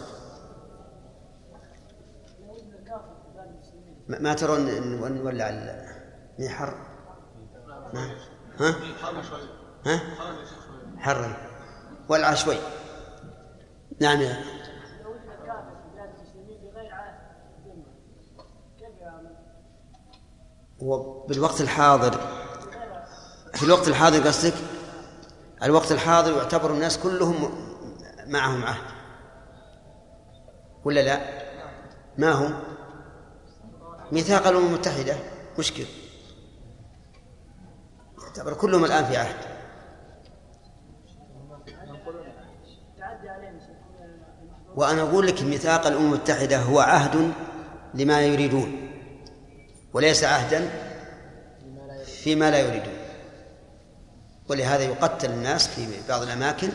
ما 4.09 4.35
ترون 4.35 4.69
ان 4.69 5.15
نولع 5.23 5.49
ال- 5.49 5.95
من 6.39 6.49
حر؟ 6.49 6.75
ما 7.95 8.15
ها؟ 8.61 8.75
ها؟ 9.87 10.01
حر. 10.99 11.37
ولع 12.09 12.35
شوي. 12.35 12.57
نعم 14.01 14.21
يا 14.21 14.45
وبالوقت 20.81 21.61
الحاضر 21.61 22.13
في 23.55 23.63
الوقت 23.63 23.89
الحاضر 23.89 24.27
قصدك؟ 24.27 24.55
الوقت 25.63 25.93
الحاضر 25.93 26.33
يعتبر 26.37 26.71
الناس 26.71 26.99
كلهم 26.99 27.51
معهم 28.27 28.65
عهد. 28.65 28.94
ولا 30.85 31.01
لا؟ 31.01 31.45
ما 32.19 32.33
هو 32.33 32.49
ميثاق 34.13 34.47
الأمم 34.47 34.67
المتحدة 34.67 35.17
مشكل. 35.59 35.85
يعتبر 38.23 38.55
كلهم 38.55 38.85
الآن 38.85 39.05
في 39.05 39.17
عهد. 39.17 39.55
وأنا 44.77 45.03
أقول 45.03 45.27
لك 45.27 45.43
ميثاق 45.43 45.87
الأمم 45.87 46.15
المتحدة 46.15 46.59
هو 46.59 46.81
عهد 46.81 47.33
لما 47.95 48.21
يريدون 48.21 48.91
وليس 49.93 50.25
عهدا 50.25 50.71
فيما 52.05 52.51
لا 52.51 52.59
يريدون. 52.59 53.05
ولهذا 54.49 54.83
يقتل 54.83 55.31
الناس 55.31 55.69
في 55.69 56.09
بعض 56.09 56.23
الأماكن 56.23 56.69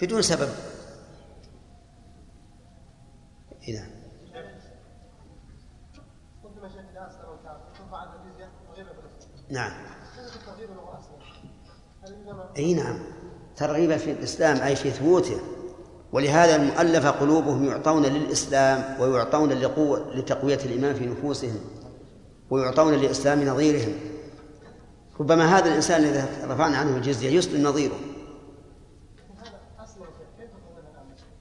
بدون 0.00 0.22
سبب 0.22 0.48
إذا 3.68 3.86
قلت 6.44 6.58
ما 6.62 6.68
شيخ 6.68 6.84
الناس 6.88 7.12
لو 7.16 7.38
كان 7.44 7.56
ترفع 7.78 7.96
عنها 7.96 8.14
الجزيه 8.24 8.50
وغيبه 8.70 8.92
بالاسلام 8.92 9.35
نعم. 9.50 9.72
أي 12.56 12.74
نعم. 12.74 12.98
ترغيب 13.56 13.96
في 13.96 14.10
الإسلام 14.10 14.56
أي 14.56 14.76
في 14.76 14.90
ثبوته. 14.90 15.40
ولهذا 16.12 16.56
المؤلف 16.56 17.06
قلوبهم 17.06 17.64
يعطون 17.64 18.02
للإسلام 18.02 19.00
ويعطون 19.00 19.52
لقوة 19.52 20.14
لتقوية 20.14 20.58
الإيمان 20.64 20.94
في 20.94 21.06
نفوسهم 21.06 21.60
ويعطون 22.50 22.94
للإسلام 22.94 23.44
نظيرهم. 23.48 23.92
ربما 25.20 25.58
هذا 25.58 25.68
الإنسان 25.68 26.04
إذا 26.04 26.28
رفعنا 26.44 26.76
عنه 26.76 26.96
الجزية 26.96 27.30
يسلم 27.30 27.62
نظيره. 27.62 27.96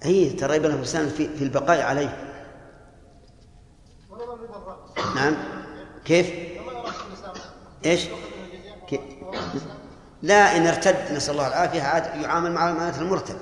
أي 0.05 0.29
ترغيب 0.29 0.65
الإنسان 0.65 1.09
في, 1.09 1.27
في 1.37 1.43
البقاء 1.43 1.81
عليه. 1.81 2.17
نعم. 5.15 5.35
كيف؟ 6.05 6.55
إيش؟ 7.85 8.07
لا 10.21 10.57
إن 10.57 10.67
ارتد 10.67 11.11
نسأل 11.11 11.33
الله 11.33 11.47
العافية 11.47 11.81
عاد 11.81 12.21
يعامل 12.21 12.51
مع 12.51 12.71
معاملة 12.71 13.01
المرتد. 13.01 13.37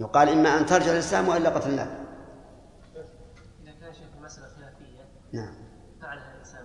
يقال 0.00 0.28
إما 0.28 0.58
أن 0.58 0.66
ترجع 0.66 0.92
الإسلام 0.92 1.28
وإلا 1.28 1.50
قتلناك 1.50 1.88
إذا 3.62 3.72
كان 3.80 3.94
شيخ 3.94 4.08
المسألة 4.18 4.46
خلافية 4.46 5.04
نعم. 5.32 5.54
فعلها 6.02 6.40
مثلا 6.40 6.60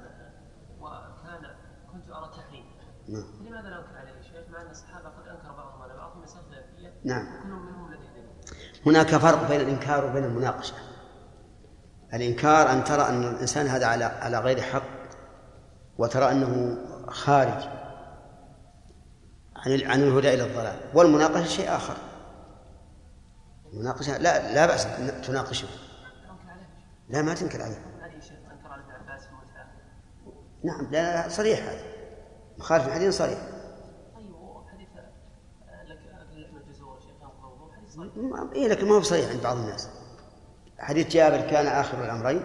وكان 0.81 1.55
كنت 1.91 2.35
تحريم. 2.37 2.65
نعم. 3.07 3.23
لماذا 3.47 3.69
لا 3.69 3.79
أنكر 3.79 3.97
عليه 3.97 4.21
شيخ؟ 4.21 4.49
مع 4.51 4.61
أن 4.61 4.69
الصحابة 4.69 5.09
قد 5.09 5.27
أنكر 5.27 5.51
بعضهم 5.51 5.81
على 5.81 5.93
بعض 5.93 6.11
في 6.13 6.19
مسألة 6.19 6.41
خلافية 6.43 6.93
نعم. 7.03 7.25
منهم 7.45 7.67
هناك 8.85 9.07
فرق 9.07 9.49
بين 9.49 9.61
الإنكار 9.61 10.05
وبين 10.05 10.23
المناقشة. 10.23 10.73
الإنكار 12.13 12.71
أن 12.71 12.83
ترى 12.83 13.09
أن 13.09 13.23
الإنسان 13.23 13.67
هذا 13.67 13.85
على 13.85 14.05
على 14.05 14.39
غير 14.39 14.61
حق 14.61 14.83
وترى 15.97 16.31
أنه 16.31 16.77
خارج 17.09 17.63
عن 19.55 19.81
عن 19.91 20.03
الهدى 20.03 20.33
إلى 20.33 20.43
الضلال. 20.43 20.79
والمناقشة 20.93 21.43
شيء 21.45 21.75
آخر. 21.75 21.97
المناقشة 23.73 24.17
لا 24.17 24.53
لا 24.53 24.65
أن 24.85 25.21
تناقشه. 25.21 25.67
لا 27.09 27.21
ما 27.21 27.33
تنكر 27.33 27.61
عليه. 27.61 27.81
نعم 30.63 30.87
لا 30.91 31.29
صريح 31.29 31.59
هذا. 31.59 31.83
مخالف 32.57 32.83
صريح. 32.83 32.95
حديث 32.95 33.17
صحيح 33.17 33.39
ما- 38.15 38.49
إيه 38.55 38.67
لكن 38.67 38.87
ما 38.87 38.95
هو 38.95 39.01
صحيح 39.01 39.29
عند 39.29 39.41
بعض 39.43 39.57
الناس. 39.57 39.89
حديث 40.79 41.07
جابر 41.07 41.41
كان 41.41 41.67
آخر 41.67 42.03
الأمرين 42.03 42.41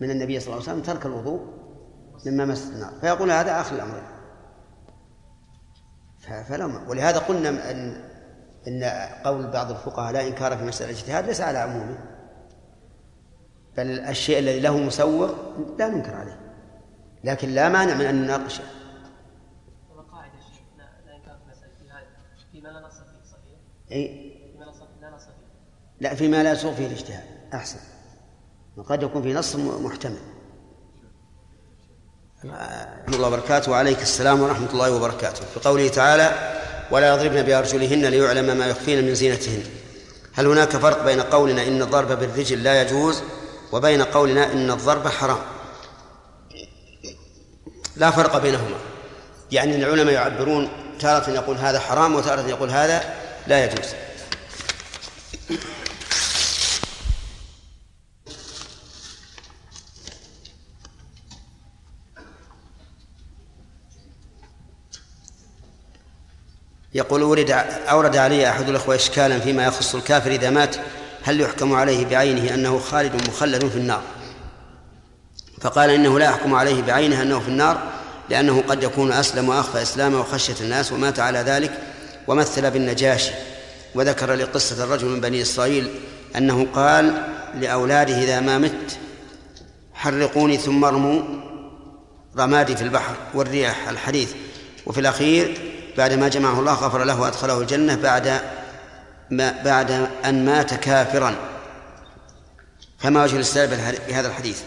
من 0.00 0.10
النبي 0.10 0.40
صلى 0.40 0.46
الله 0.54 0.68
عليه 0.68 0.72
وسلم 0.80 0.94
ترك 0.94 1.06
الوضوء. 1.06 1.57
مما 2.26 2.44
مس 2.44 2.66
النار. 2.68 2.92
فيقول 3.00 3.30
هذا 3.30 3.60
آخر 3.60 3.76
الأمرين 3.76 4.02
ف- 6.18 6.32
فلا 6.48 6.66
م- 6.66 6.88
ولهذا 6.88 7.18
قلنا 7.18 7.48
أن 7.48 8.08
أن 8.68 8.84
قول 9.24 9.50
بعض 9.50 9.70
الفقهاء 9.70 10.12
لا 10.12 10.28
إنكار 10.28 10.56
في 10.56 10.64
مسألة 10.64 10.90
الاجتهاد 10.90 11.26
ليس 11.26 11.40
على 11.40 11.58
عمومه. 11.58 11.98
بل 13.76 14.00
الشيء 14.00 14.38
الذي 14.38 14.60
له 14.60 14.76
مسوغ 14.78 15.32
لا 15.78 15.88
ننكر 15.88 16.14
عليه. 16.14 16.40
لكن 17.24 17.48
لا 17.48 17.68
مانع 17.68 17.94
من 17.94 18.04
أن 18.04 18.22
نناقشه. 18.22 18.64
أي 23.92 24.32
لا 26.00 26.14
فيما 26.14 26.42
لا 26.42 26.52
يسوغ 26.52 26.74
فيه 26.74 26.86
الاجتهاد. 26.86 27.24
أحسن. 27.54 27.78
وقد 28.76 29.02
يكون 29.02 29.22
في 29.22 29.34
نص 29.34 29.56
محتمل. 29.56 30.18
ورحمة 32.44 33.16
الله 33.16 33.28
وبركاته. 33.28 33.72
وعليك 33.72 34.02
السلام 34.02 34.40
ورحمة 34.40 34.70
الله 34.72 34.90
وبركاته. 34.90 35.40
في 35.54 35.60
قوله 35.60 35.88
تعالى 35.88 36.54
ولا 36.90 37.14
يضربن 37.14 37.42
بأرجلهن 37.42 38.06
ليعلم 38.06 38.56
ما 38.56 38.66
يخفين 38.66 39.04
من 39.04 39.14
زينتهن. 39.14 39.62
هل 40.34 40.46
هناك 40.46 40.76
فرق 40.76 41.04
بين 41.04 41.20
قولنا 41.20 41.62
إن 41.62 41.82
الضرب 41.82 42.08
بالرجل 42.08 42.62
لا 42.62 42.82
يجوز 42.82 43.22
وبين 43.72 44.02
قولنا 44.02 44.52
إن 44.52 44.70
الضرب 44.70 45.08
حرام؟ 45.08 45.38
لا 47.96 48.10
فرق 48.10 48.38
بينهما. 48.38 48.76
يعني 49.52 49.76
العلماء 49.76 50.14
يعبرون 50.14 50.68
تارة 51.00 51.30
يقول 51.30 51.56
هذا 51.56 51.80
حرام 51.80 52.14
وتارة 52.14 52.48
يقول 52.48 52.70
هذا 52.70 53.14
لا 53.46 53.64
يجوز. 53.64 53.88
يقول 66.94 67.22
ورد 67.22 67.50
أورد 67.90 68.16
علي 68.16 68.48
أحد 68.48 68.68
الأخوة 68.68 68.94
إشكالا 68.94 69.38
فيما 69.38 69.64
يخص 69.64 69.94
الكافر 69.94 70.30
إذا 70.30 70.50
مات 70.50 70.76
هل 71.22 71.40
يحكم 71.40 71.74
عليه 71.74 72.06
بعينه 72.06 72.54
أنه 72.54 72.78
خالد 72.78 73.28
مخلد 73.28 73.68
في 73.68 73.76
النار؟ 73.76 74.02
فقال 75.60 75.90
إنه 75.90 76.18
لا 76.18 76.24
يحكم 76.24 76.54
عليه 76.54 76.82
بعينه 76.82 77.22
أنه 77.22 77.40
في 77.40 77.48
النار 77.48 77.82
لأنه 78.30 78.64
قد 78.68 78.82
يكون 78.82 79.12
أسلم 79.12 79.48
وأخفى 79.48 79.82
إسلامه 79.82 80.20
وخشية 80.20 80.54
الناس 80.60 80.92
ومات 80.92 81.20
على 81.20 81.38
ذلك 81.38 81.72
ومثل 82.26 82.70
بالنجاشي 82.70 83.32
وذكر 83.94 84.34
لقصة 84.34 84.84
الرجل 84.84 85.06
من 85.06 85.20
بني 85.20 85.42
إسرائيل 85.42 85.90
أنه 86.36 86.66
قال 86.74 87.22
لأولاده 87.54 88.18
إذا 88.22 88.40
ما 88.40 88.58
مت 88.58 88.98
حرقوني 89.94 90.56
ثم 90.56 90.84
ارموا 90.84 91.22
رمادي 92.38 92.76
في 92.76 92.82
البحر. 92.82 93.14
والرياح 93.34 93.88
الحديث. 93.88 94.32
وفي 94.86 95.00
الأخير 95.00 95.67
بعد 95.98 96.12
ما 96.12 96.28
جمعه 96.28 96.60
الله 96.60 96.74
غفر 96.74 97.04
له 97.04 97.20
وأدخله 97.20 97.60
الجنة 97.60 97.94
بعد 97.94 98.40
ما 99.30 99.62
بعد 99.64 100.08
أن 100.24 100.44
مات 100.44 100.74
كافرا. 100.74 101.34
فما 102.98 103.22
وجه 103.22 103.36
الاستدلال 103.36 103.98
بهذا 104.08 104.28
الحديث؟ 104.28 104.62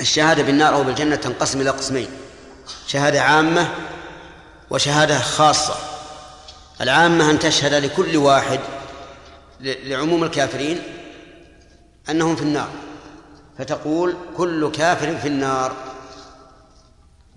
الشهادة 0.00 0.42
بالنار 0.42 0.74
أو 0.74 0.84
بالجنة 0.84 1.16
تنقسم 1.16 1.60
إلى 1.60 1.70
قسمين. 1.70 2.08
شهادة 2.86 3.22
عامة 3.22 3.68
وشهادة 4.70 5.18
خاصة. 5.18 5.74
العامة 6.80 7.30
أن 7.30 7.38
تشهد 7.38 7.74
لكل 7.74 8.16
واحد 8.16 8.60
لعموم 9.60 10.24
الكافرين 10.24 10.82
أنهم 12.10 12.36
في 12.36 12.42
النار. 12.42 12.68
فتقول 13.58 14.16
كل 14.36 14.70
كافر 14.70 15.16
في 15.16 15.28
النار. 15.28 15.89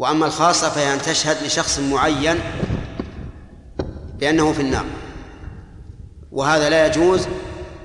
وأما 0.04 0.26
الخاصة 0.26 0.70
فهي 0.70 0.94
أن 0.94 1.02
تشهد 1.02 1.44
لشخص 1.44 1.80
معين 1.80 2.40
بأنه 4.20 4.54
في 4.54 4.62
النار. 4.62 4.86
وهذا 6.32 6.70
لا 6.70 6.88
يجوز 6.88 7.28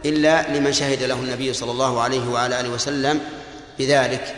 إلا 0.05 0.59
لمن 0.59 0.73
شهد 0.73 1.03
له 1.03 1.15
النبي 1.15 1.53
صلى 1.53 1.71
الله 1.71 2.01
عليه 2.01 2.29
وعلى 2.29 2.61
آله 2.61 2.69
وسلم 2.69 3.21
بذلك 3.79 4.35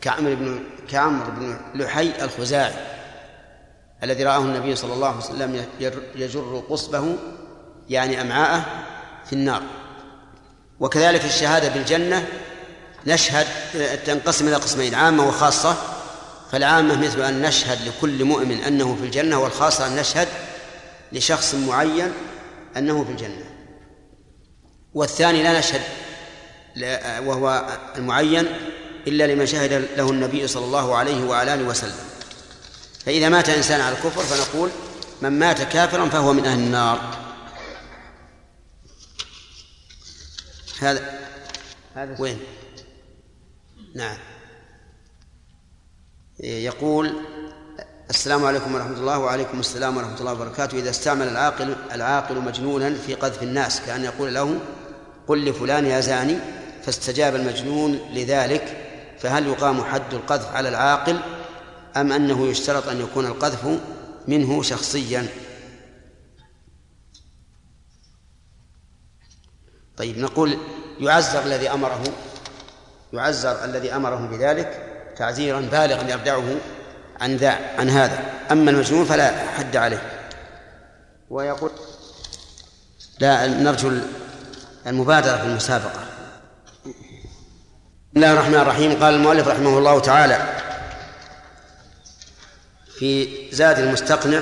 كعمر 0.00 0.34
بن 0.34 0.60
كعمر 0.88 1.30
بن 1.30 1.56
لحي 1.74 2.12
الخزاعي 2.22 2.74
الذي 4.02 4.24
رآه 4.24 4.38
النبي 4.38 4.76
صلى 4.76 4.94
الله 4.94 5.08
عليه 5.08 5.18
وسلم 5.18 5.64
يجر 6.14 6.62
قصبه 6.70 7.16
يعني 7.90 8.20
أمعاءه 8.20 8.64
في 9.24 9.32
النار. 9.32 9.62
وكذلك 10.80 11.24
الشهادة 11.24 11.68
بالجنة 11.68 12.28
نشهد 13.06 13.46
تنقسم 14.06 14.48
إلى 14.48 14.56
قسمين 14.56 14.94
عامة 14.94 15.28
وخاصة. 15.28 15.76
فالعامة 16.52 17.00
مثل 17.00 17.22
أن 17.22 17.42
نشهد 17.42 17.88
لكل 17.88 18.24
مؤمن 18.24 18.62
أنه 18.62 18.96
في 18.96 19.04
الجنة 19.04 19.38
والخاصة 19.38 19.86
أن 19.86 19.96
نشهد 19.96 20.28
لشخص 21.12 21.54
معين 21.54 22.12
أنه 22.76 23.04
في 23.04 23.10
الجنة. 23.10 23.44
والثاني 24.94 25.42
لا 25.42 25.58
نشهد 25.58 25.80
وهو 27.26 27.78
المعين 27.96 28.46
إلا 29.06 29.26
لمن 29.26 29.46
شهد 29.46 29.88
له 29.96 30.10
النبي 30.10 30.48
صلى 30.48 30.64
الله 30.64 30.96
عليه 30.96 31.24
وعلى 31.24 31.54
آله 31.54 31.64
وسلم. 31.64 32.04
فإذا 33.06 33.28
مات 33.28 33.48
إنسان 33.48 33.80
على 33.80 33.96
الكفر 33.96 34.22
فنقول 34.22 34.70
من 35.22 35.38
مات 35.38 35.62
كافرا 35.62 36.08
فهو 36.08 36.32
من 36.32 36.46
أهل 36.46 36.58
النار. 36.58 37.16
هذا 40.80 41.20
هذا 41.94 42.16
وين؟ 42.18 42.40
نعم. 43.94 44.16
يقول 46.42 47.12
السلام 48.10 48.44
عليكم 48.44 48.74
ورحمة 48.74 48.96
الله 48.96 49.18
وعليكم 49.18 49.60
السلام 49.60 49.96
ورحمة 49.96 50.20
الله 50.20 50.32
وبركاته. 50.32 50.78
إذا 50.78 50.90
استعمل 50.90 51.28
العاقل 51.28 51.76
العاقل 51.92 52.40
مجنونا 52.40 52.94
في 52.94 53.14
قذف 53.14 53.42
الناس 53.42 53.80
كأن 53.80 54.04
يقول 54.04 54.34
له 54.34 54.58
قل 55.28 55.44
لفلان 55.44 55.86
يا 55.86 56.00
زاني 56.00 56.38
فاستجاب 56.82 57.34
المجنون 57.34 57.98
لذلك 58.12 58.76
فهل 59.18 59.46
يقام 59.46 59.84
حد 59.84 60.14
القذف 60.14 60.54
على 60.54 60.68
العاقل 60.68 61.20
أم 61.96 62.12
أنه 62.12 62.46
يشترط 62.46 62.88
أن 62.88 63.00
يكون 63.00 63.26
القذف 63.26 63.80
منه 64.28 64.62
شخصيا؟ 64.62 65.28
طيب 69.96 70.18
نقول 70.18 70.58
يعزر 71.00 71.42
الذي 71.44 71.70
أمره 71.70 72.02
يعزر 73.12 73.64
الذي 73.64 73.96
أمره 73.96 74.26
بذلك 74.26 74.91
تعزيرا 75.16 75.60
بالغا 75.60 76.10
يردعه 76.10 76.56
عن 77.20 77.36
ذا 77.36 77.58
عن 77.78 77.90
هذا. 77.90 78.20
أما 78.50 78.70
المجنون 78.70 79.04
فلا 79.04 79.50
حد 79.58 79.76
عليه. 79.76 80.02
ويقول 81.30 81.70
لا 83.20 83.46
نرجو 83.46 83.92
المبادرة 84.86 85.36
في 85.36 85.44
المسابقة. 85.44 86.00
بسم 86.84 88.16
الله 88.16 88.32
الرحمن 88.32 88.54
الرحيم. 88.54 89.02
قال 89.02 89.14
المؤلف 89.14 89.48
رحمه 89.48 89.78
الله 89.78 90.00
تعالى 90.00 90.38
في 92.98 93.28
زاد 93.52 93.78
المستقنع 93.78 94.40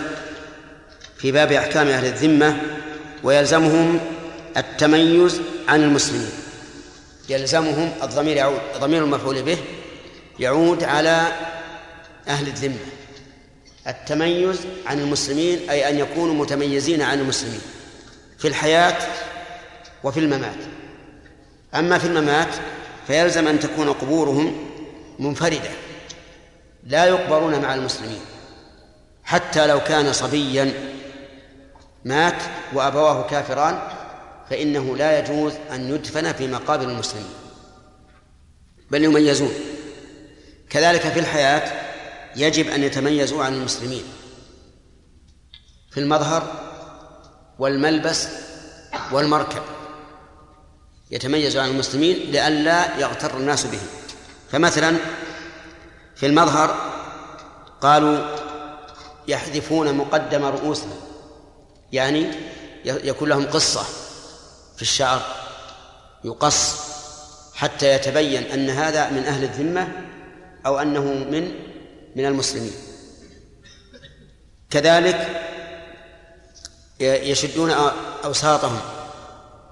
في 1.18 1.33
باب 1.33 1.52
أحكام 1.52 1.88
أهل 1.88 2.06
الذمة 2.06 2.56
ويلزمهم 3.22 4.00
التميز 4.56 5.40
عن 5.68 5.83
المسلمين. 5.83 6.30
يلزمهم 7.28 7.92
الضمير 8.02 8.37
يعود 8.37 8.61
ضمير 8.80 9.04
المفعول 9.04 9.42
به 9.42 9.59
يعود 10.40 10.85
على 10.85 11.33
أهل 12.29 12.46
الذمة. 12.46 12.79
التميز 13.87 14.61
عن 14.87 15.00
المسلمين 15.00 15.70
أي 15.70 15.88
أن 15.88 15.98
يكونوا 15.98 16.35
متميزين 16.35 17.03
عن 17.03 17.20
المسلمين 17.20 17.61
في 18.38 18.48
الحياة 18.48 18.96
وفي 20.05 20.20
الممات. 20.20 20.57
أما 21.74 21.98
في 21.98 22.07
الممات 22.07 22.48
فيلزم 23.07 23.48
أن 23.48 23.61
تكون 23.61 23.92
قبورهم 23.92 24.70
منفردة 25.18 25.70
لا 26.87 27.05
يقبرون 27.05 27.61
مع 27.61 27.74
المسلمين. 27.74 28.20
حتى 29.24 29.66
لو 29.66 29.81
كان 29.81 30.12
صبيا 30.12 30.72
مات 32.05 32.42
وأبواه 32.72 33.26
كافران 33.26 33.79
فإنه 34.50 34.96
لا 34.96 35.18
يجوز 35.18 35.53
أن 35.72 35.94
يدفن 35.94 36.33
في 36.33 36.46
مقابر 36.46 36.85
المسلمين 36.85 37.31
بل 38.90 39.05
يميزون. 39.05 39.69
كذلك 40.70 41.00
في 41.00 41.20
الحياة 41.20 41.72
يجب 42.37 42.68
أن 42.68 42.83
يتميزوا 42.83 43.44
عن 43.44 43.54
المسلمين. 43.54 44.04
في 45.90 46.00
المظهر 46.00 46.52
والملبس 47.59 48.28
والمركب 49.12 49.62
يتميز 51.11 51.56
عن 51.56 51.68
المسلمين 51.68 52.16
لئلا 52.16 52.98
يغتر 52.98 53.37
الناس 53.37 53.66
به 53.66 53.80
فمثلا 54.50 54.96
في 56.16 56.26
المظهر 56.26 56.76
قالوا 57.80 58.37
يحذفون 59.28 59.94
مقدم 59.94 60.44
رؤوسهم 60.44 61.00
يعني 61.92 62.30
يكون 62.85 63.28
لهم 63.28 63.46
قصة 63.46 63.83
في 64.76 64.83
الشعر 64.83 65.22
يقص 66.24 66.76
حتى 67.54 67.94
يتبين 67.94 68.42
أن 68.42 68.70
هذا 68.70 69.11
من 69.11 69.24
أهل 69.24 69.44
الذمة 69.44 69.88
أو 70.66 70.79
أنه 70.79 71.05
من 71.05 71.55
من 72.16 72.27
المسلمين. 72.27 72.73
كذلك 74.70 75.46
يشدون 77.01 77.70
أوساطهم 78.25 78.81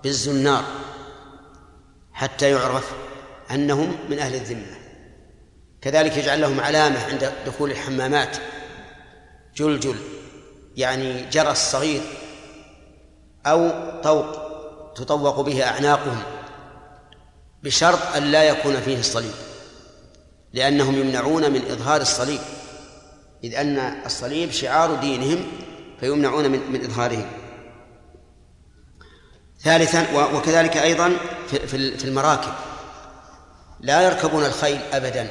بالزنار 0.03 0.65
حتى 2.13 2.51
يعرف 2.51 2.93
أنهم 3.51 3.97
من 4.09 4.19
أهل 4.19 4.35
الذمة. 4.35 4.79
كذلك 5.81 6.17
يجعل 6.17 6.41
لهم 6.41 6.61
علامة 6.61 7.05
عند 7.05 7.33
دخول 7.47 7.71
الحمامات. 7.71 8.37
جلجل 9.57 9.97
يعني 10.77 11.25
جرس 11.31 11.73
صغير 11.73 12.01
أو 13.47 13.71
طوق 14.03 14.49
تطوق 14.95 15.41
به 15.41 15.65
أعناقهم 15.65 16.23
بشرط 17.63 18.17
أن 18.17 18.23
لا 18.23 18.45
يكون 18.45 18.81
فيه 18.81 18.99
الصليب 18.99 19.33
لأنهم 20.53 20.99
يمنعون 20.99 21.51
من 21.53 21.61
إظهار 21.71 22.01
الصليب 22.01 22.41
إذ 23.45 23.55
أن 23.55 23.79
الصليب 24.07 24.51
شعار 24.51 24.95
دينهم 24.95 25.47
فيمنعون 26.01 26.51
من, 26.51 26.61
من 26.73 26.85
إظهاره 26.85 27.31
ثالثا 29.61 30.35
وكذلك 30.35 30.77
أيضا 30.77 31.17
في 31.49 32.05
المراكب. 32.05 32.53
لا 33.81 34.03
يركبون 34.03 34.45
الخيل 34.45 34.81
أبدا 34.93 35.29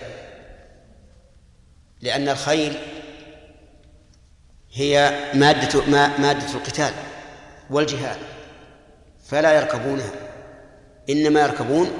لأن 2.01 2.29
الخيل 2.29 2.77
هي 4.73 5.19
مادة 5.33 5.85
مادة 6.17 6.53
القتال 6.53 6.93
والجهاد 7.69 8.17
فلا 9.25 9.53
يركبونها. 9.53 10.11
إنما 11.09 11.41
يركبون 11.41 11.91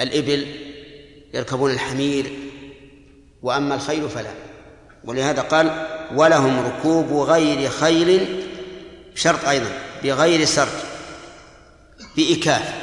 الإبل 0.00 0.46
يركبون 1.34 1.70
الحمير 1.70 2.47
وأما 3.42 3.74
الخيل 3.74 4.08
فلا. 4.08 4.30
ولهذا 5.04 5.42
قال 5.42 5.86
ولهم 6.14 6.66
ركوب 6.66 7.12
غير 7.12 7.70
خيل 7.70 8.42
شرط 9.14 9.44
أيضا 9.44 9.70
بغير 10.02 10.44
سرج 10.44 10.68
بإكاف. 12.16 12.74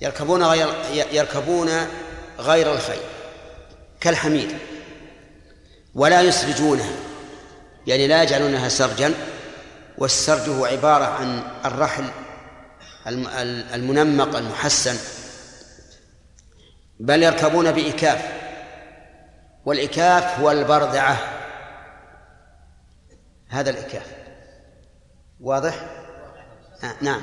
يركبون 0.00 0.42
غير 0.42 0.68
يركبون 1.12 1.70
غير 2.38 2.72
الخيل 2.72 3.02
كالحمير 4.00 4.58
ولا 5.94 6.22
يسرجونها 6.22 6.92
يعني 7.86 8.06
لا 8.06 8.22
يجعلونها 8.22 8.68
سرجا. 8.68 9.14
والسرج 9.98 10.48
هو 10.48 10.64
عبارة 10.64 11.04
عن 11.04 11.42
الرحل 11.64 12.04
المنمق 13.74 14.36
المحسن. 14.36 14.96
بل 17.00 17.22
يركبون 17.22 17.72
بإكاف. 17.72 18.43
والإكاف 19.66 20.40
هو 20.40 20.50
البردعة 20.50 21.18
هذا 23.48 23.70
الإكاف. 23.70 24.06
واضح؟ 25.40 25.74
آه 26.84 26.94
نعم. 27.00 27.22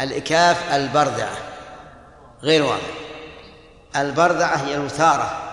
الإكاف 0.00 0.72
البردعة 0.72 1.36
غير 2.42 2.62
واضح. 2.62 2.90
البردعة 3.96 4.56
هي 4.56 4.74
الوثارة 4.74 5.52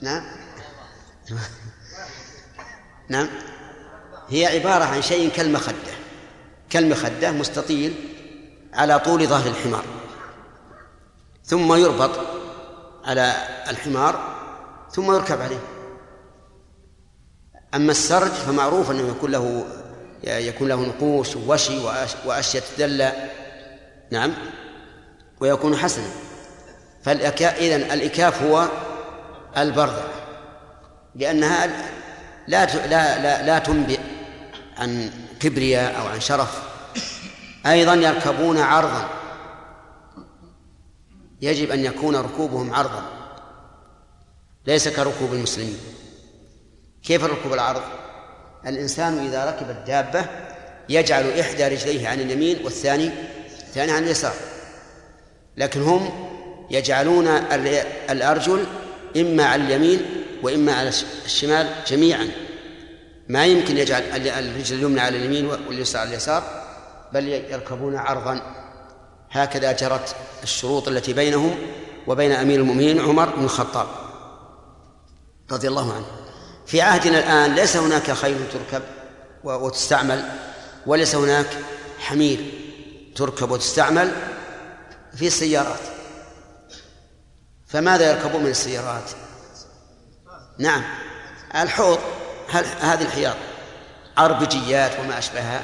نعم. 0.00 0.22
نعم. 3.08 3.28
هي 4.28 4.46
عبارة 4.46 4.84
عن 4.84 5.02
شيء 5.02 5.30
كالمخدة. 5.30 5.92
كالمخدة 6.70 7.30
مستطيل 7.30 7.94
على 8.74 8.98
طول 8.98 9.26
ظهر 9.26 9.50
الحمار. 9.50 9.84
ثم 11.44 11.74
يربط 11.74 12.41
على 13.04 13.34
الحمار 13.68 14.36
ثم 14.90 15.14
يركب 15.14 15.40
عليه. 15.40 15.60
أما 17.74 17.90
السرج 17.90 18.30
فمعروف 18.30 18.90
أنه 18.90 19.08
يكون 19.08 19.30
له 19.30 19.64
يكون 20.24 20.68
له 20.68 20.80
نقوش 20.80 21.36
ووشي 21.36 21.78
وأشياء 22.24 22.64
تدلى 22.76 23.12
نعم. 24.10 24.34
ويكون 25.40 25.76
حسنا. 25.76 26.08
فالإكاف 27.02 27.58
إذن 27.58 27.90
الإكاف 27.90 28.42
هو 28.42 28.68
البردة 29.56 30.02
لأنها 31.14 31.66
لا 32.48 32.66
لا 32.86 33.22
لا, 33.22 33.46
لا 33.46 33.58
تنبئ 33.58 34.00
عن 34.78 35.10
كبرياء 35.40 36.00
أو 36.00 36.06
عن 36.06 36.20
شرف. 36.20 36.62
أيضا 37.66 37.94
يركبون 37.94 38.58
عرضا. 38.58 39.21
يجب 41.42 41.70
أن 41.70 41.84
يكون 41.84 42.16
ركوبهم 42.16 42.74
عرضا. 42.74 43.02
ليس 44.66 44.88
كركوب 44.88 45.32
المسلمين. 45.32 45.78
كيف 47.02 47.24
ركوب 47.24 47.52
العرض؟ 47.52 47.82
الإنسان 48.66 49.26
إذا 49.26 49.44
ركب 49.44 49.70
الدابة 49.70 50.24
يجعل 50.88 51.38
إحدى 51.40 51.68
رجليه 51.68 52.08
عن 52.08 52.20
اليمين 52.20 52.64
والثاني 52.64 53.10
الثاني 53.68 53.92
عن 53.92 54.02
اليسار. 54.02 54.34
لكن 55.56 55.82
هم 55.82 56.28
يجعلون 56.70 57.28
الأرجل 58.10 58.64
إما 59.16 59.44
على 59.44 59.62
اليمين 59.62 60.00
وإما 60.42 60.72
على 60.72 60.90
الشمال 61.24 61.74
جميعا. 61.86 62.28
ما 63.28 63.46
يمكن 63.46 63.78
يجعل 63.78 64.02
الرجل 64.28 64.76
اليمنى 64.76 65.00
على 65.00 65.16
اليمين 65.16 65.46
واليسار 65.46 66.00
على 66.00 66.10
اليسار 66.10 66.42
بل 67.12 67.28
يركبون 67.28 67.96
عرضا. 67.96 68.61
هكذا 69.32 69.72
جرت 69.72 70.16
الشروط 70.42 70.88
التي 70.88 71.12
بينهم 71.12 71.58
وبين 72.06 72.32
أمير 72.32 72.60
المؤمنين 72.60 73.00
عمر 73.00 73.36
بن 73.36 73.44
الخطاب 73.44 73.86
رضي 75.52 75.68
الله 75.68 75.94
عنه. 75.94 76.06
في 76.66 76.80
عهدنا 76.80 77.18
الآن 77.18 77.54
ليس 77.54 77.76
هناك 77.76 78.12
خيل 78.12 78.38
تركب 78.52 78.82
وتستعمل 79.44 80.24
وليس 80.86 81.14
هناك 81.14 81.46
حمير 81.98 82.54
تركب 83.16 83.50
وتستعمل 83.50 84.12
في 85.16 85.26
السيارات. 85.26 85.80
فماذا 87.66 88.10
يركبون 88.10 88.42
من 88.42 88.50
السيارات؟ 88.50 89.10
نعم 90.58 90.82
الحوض 91.54 91.98
هذه 92.80 93.02
الحياض 93.02 93.36
عربجيات 94.16 95.00
وما 95.00 95.18
أشبهها. 95.18 95.62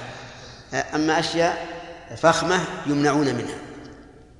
أما 0.94 1.18
أشياء 1.18 1.77
فخمة 2.16 2.60
يمنعون 2.86 3.26
منها 3.26 3.58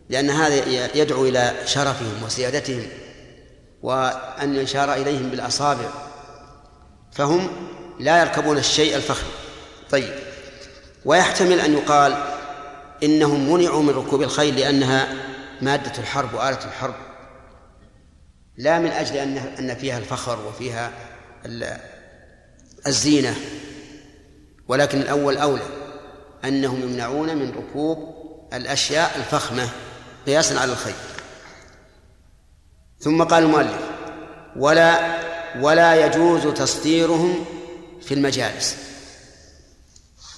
لأن 0.08 0.30
هذا 0.30 0.54
يدعو 0.94 1.26
إلى 1.26 1.54
شرفهم 1.64 2.22
وسيادتهم 2.24 2.86
وأن 3.82 4.56
يشار 4.56 4.94
إليهم 4.94 5.30
بالأصابع 5.30 5.88
فهم 7.12 7.48
لا 8.00 8.20
يركبون 8.20 8.58
الشيء 8.58 8.96
الفخم. 8.96 9.26
طيب 9.90 10.14
ويحتمل 11.04 11.60
أن 11.60 11.72
يقال 11.72 12.24
إنهم 13.02 13.52
منعوا 13.52 13.82
من 13.82 13.90
ركوب 13.90 14.22
الخيل 14.22 14.56
لأنها 14.56 15.08
مادة 15.62 15.92
الحرب 15.98 16.34
وآلة 16.34 16.64
الحرب 16.64 16.94
لا 18.56 18.78
من 18.78 18.90
أجل 18.90 19.16
أن 19.16 19.36
أن 19.36 19.74
فيها 19.74 19.98
الفخر 19.98 20.46
وفيها 20.46 20.92
الزينة 22.86 23.34
ولكن 24.68 25.00
الأول 25.00 25.36
أولى. 25.36 25.77
أنهم 26.44 26.82
يمنعون 26.82 27.36
من 27.36 27.50
ركوب 27.50 28.14
الأشياء 28.52 29.16
الفخمة 29.16 29.68
قياسا 30.26 30.54
على 30.54 30.72
الخيل 30.72 30.94
ثم 33.00 33.22
قال 33.22 33.42
المؤلف 33.42 33.80
ولا 34.56 35.18
ولا 35.60 36.06
يجوز 36.06 36.46
تصديرهم 36.46 37.44
في 38.02 38.14
المجالس. 38.14 38.76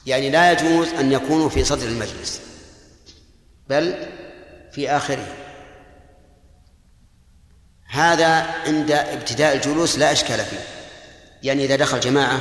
يعني 0.07 0.31
لا 0.31 0.53
يجوز 0.53 0.89
أن 0.89 1.13
يكونوا 1.13 1.49
في 1.49 1.65
صدر 1.65 1.89
المجلس 1.89 2.41
بل 3.69 4.09
في 4.73 4.91
آخره 4.91 5.27
هذا 7.87 8.47
عند 8.67 8.91
ابتداء 8.91 9.57
الجلوس 9.57 9.99
لا 9.99 10.13
إشكال 10.13 10.39
فيه. 10.39 10.65
يعني 11.43 11.65
إذا 11.65 11.77
دخل 11.77 12.01
جماعة 12.01 12.41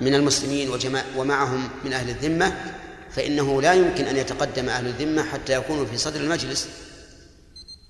من 0.00 0.14
المسلمين 0.14 0.70
وجماعة 0.70 1.04
ومعهم 1.16 1.70
من 1.84 1.92
أهل 1.92 2.08
الذمة 2.10 2.74
فإنه 3.12 3.62
لا 3.62 3.74
يمكن 3.74 4.04
أن 4.04 4.16
يتقدم 4.16 4.68
أهل 4.68 4.86
الذمة 4.86 5.22
حتى 5.22 5.52
يكونوا 5.52 5.86
في 5.86 5.96
صدر 5.96 6.20
المجلس 6.20 6.68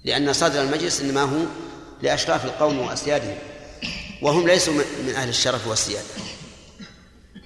لأن 0.05 0.33
صدر 0.33 0.63
المجلس 0.63 1.01
إنما 1.01 1.23
هو 1.23 1.47
لأشراف 2.03 2.45
القوم 2.45 2.79
وأسيادهم 2.79 3.39
وهم 4.23 4.47
ليسوا 4.47 4.75
من 4.75 5.15
أهل 5.17 5.29
الشرف 5.29 5.67
والسيادة 5.67 6.07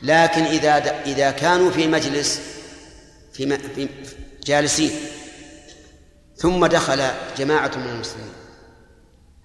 لكن 0.02 0.42
إذا 0.42 1.02
إذا 1.06 1.30
كانوا 1.30 1.70
في 1.70 1.86
مجلس 1.86 2.40
في, 3.32 3.88
جالسين 4.44 4.90
ثم 6.36 6.66
دخل 6.66 7.02
جماعة 7.38 7.70
من 7.76 7.88
المسلمين 7.88 8.32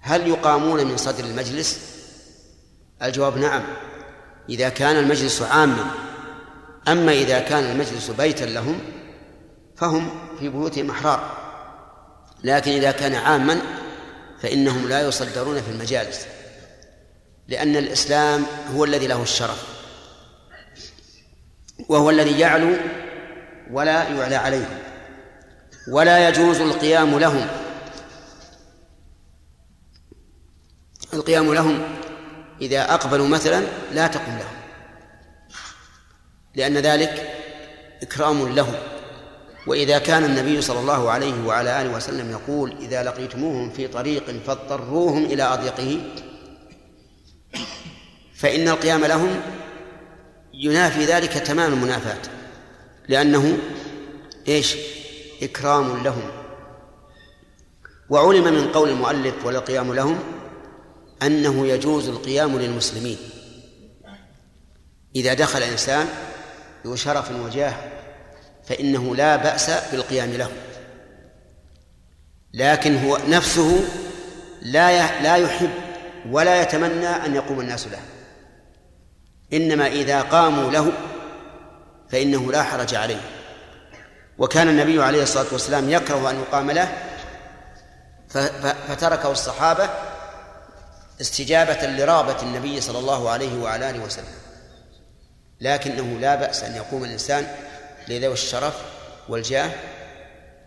هل 0.00 0.28
يقامون 0.28 0.86
من 0.86 0.96
صدر 0.96 1.24
المجلس؟ 1.24 1.78
الجواب 3.02 3.38
نعم 3.38 3.62
إذا 4.48 4.68
كان 4.68 4.96
المجلس 4.96 5.42
عاما 5.42 6.09
أما 6.88 7.12
إذا 7.12 7.40
كان 7.40 7.64
المجلس 7.64 8.10
بيتا 8.10 8.44
لهم 8.44 8.78
فهم 9.76 10.10
في 10.38 10.48
بيوتهم 10.48 10.90
أحرار. 10.90 11.40
لكن 12.44 12.70
إذا 12.70 12.90
كان 12.90 13.14
عاما 13.14 13.60
فإنهم 14.42 14.88
لا 14.88 15.08
يصدرون 15.08 15.62
في 15.62 15.70
المجالس 15.70 16.26
لأن 17.48 17.76
الإسلام 17.76 18.46
هو 18.74 18.84
الذي 18.84 19.06
له 19.06 19.22
الشرف 19.22 19.64
وهو 21.88 22.10
الذي 22.10 22.40
يعلو 22.40 22.76
ولا 23.70 24.08
يعلى 24.08 24.36
عليه 24.36 24.82
ولا 25.88 26.28
يجوز 26.28 26.60
القيام 26.60 27.18
لهم. 27.18 27.46
القيام 31.14 31.54
لهم 31.54 31.82
إذا 32.60 32.94
أقبلوا 32.94 33.28
مثلا 33.28 33.62
لا 33.92 34.06
تقم 34.06 34.38
لهم. 34.38 34.59
لأن 36.60 36.78
ذلك 36.78 37.32
إكرام 38.02 38.54
لهم. 38.54 38.74
وإذا 39.66 39.98
كان 39.98 40.24
النبي 40.24 40.62
صلى 40.62 40.80
الله 40.80 41.10
عليه 41.10 41.46
وعلى 41.46 41.82
آله 41.82 41.96
وسلم 41.96 42.30
يقول 42.30 42.74
إذا 42.80 43.02
لقيتموهم 43.02 43.70
في 43.70 43.88
طريق 43.88 44.30
فاضطروهم 44.46 45.24
إلى 45.24 45.42
أضيقه 45.42 46.00
فإن 48.34 48.68
القيام 48.68 49.04
لهم 49.04 49.40
ينافي 50.54 51.04
ذلك 51.04 51.32
تمام 51.32 51.72
المنافاة 51.72 52.22
لأنه 53.08 53.58
إيش؟ 54.48 54.76
إكرام 55.42 56.02
لهم. 56.02 56.30
وعلم 58.10 58.44
من 58.44 58.72
قول 58.72 58.88
المؤلف 58.88 59.34
ولا 59.44 59.58
قيام 59.58 59.94
لهم 59.94 60.18
أنه 61.22 61.66
يجوز 61.66 62.08
القيام 62.08 62.58
للمسلمين. 62.58 63.18
إذا 65.16 65.34
دخل 65.34 65.62
إنسان 65.62 66.06
ذو 66.86 66.96
شرف 66.96 67.30
وجاه 67.30 67.74
فإنه 68.64 69.16
لا 69.16 69.36
بأس 69.36 69.70
بالقيام 69.92 70.30
له. 70.30 70.50
لكن 72.54 73.04
هو 73.04 73.18
نفسه 73.28 73.80
لا 74.62 75.22
لا 75.22 75.36
يحب 75.36 75.70
ولا 76.30 76.62
يتمنى 76.62 77.08
أن 77.08 77.34
يقوم 77.34 77.60
الناس 77.60 77.86
له. 77.86 78.00
إنما 79.52 79.86
إذا 79.86 80.20
قاموا 80.20 80.70
له 80.70 80.92
فإنه 82.10 82.52
لا 82.52 82.62
حرج 82.62 82.94
عليه. 82.94 83.20
وكان 84.38 84.68
النبي 84.68 85.02
عليه 85.02 85.22
الصلاة 85.22 85.46
والسلام 85.52 85.90
يكره 85.90 86.30
أن 86.30 86.40
يقام 86.40 86.70
له 86.70 86.88
فتركه 88.88 89.32
الصحابة 89.32 89.88
استجابة 91.20 91.86
لرغبة 91.86 92.42
النبي 92.42 92.80
صلى 92.80 92.98
الله 92.98 93.30
عليه 93.30 93.62
وعلى 93.62 93.90
آله 93.90 94.04
وسلم. 94.04 94.39
لكنه 95.60 96.18
لا 96.20 96.34
بأس 96.34 96.64
أن 96.64 96.76
يقوم 96.76 97.04
الإنسان 97.04 97.46
لذوي 98.08 98.32
الشرف 98.32 98.82
والجاه 99.28 99.70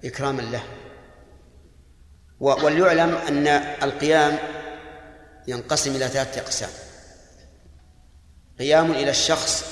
إكراما 0.06 0.42
له. 0.42 0.64
وليعلم 2.40 3.16
أن 3.16 3.48
القيام 3.84 4.38
ينقسم 5.48 5.96
إلى 5.96 6.08
ثلاثة 6.08 6.42
أقسام. 6.42 6.70
قيام 8.60 8.92
إلى 8.92 9.10
الشخص 9.10 9.66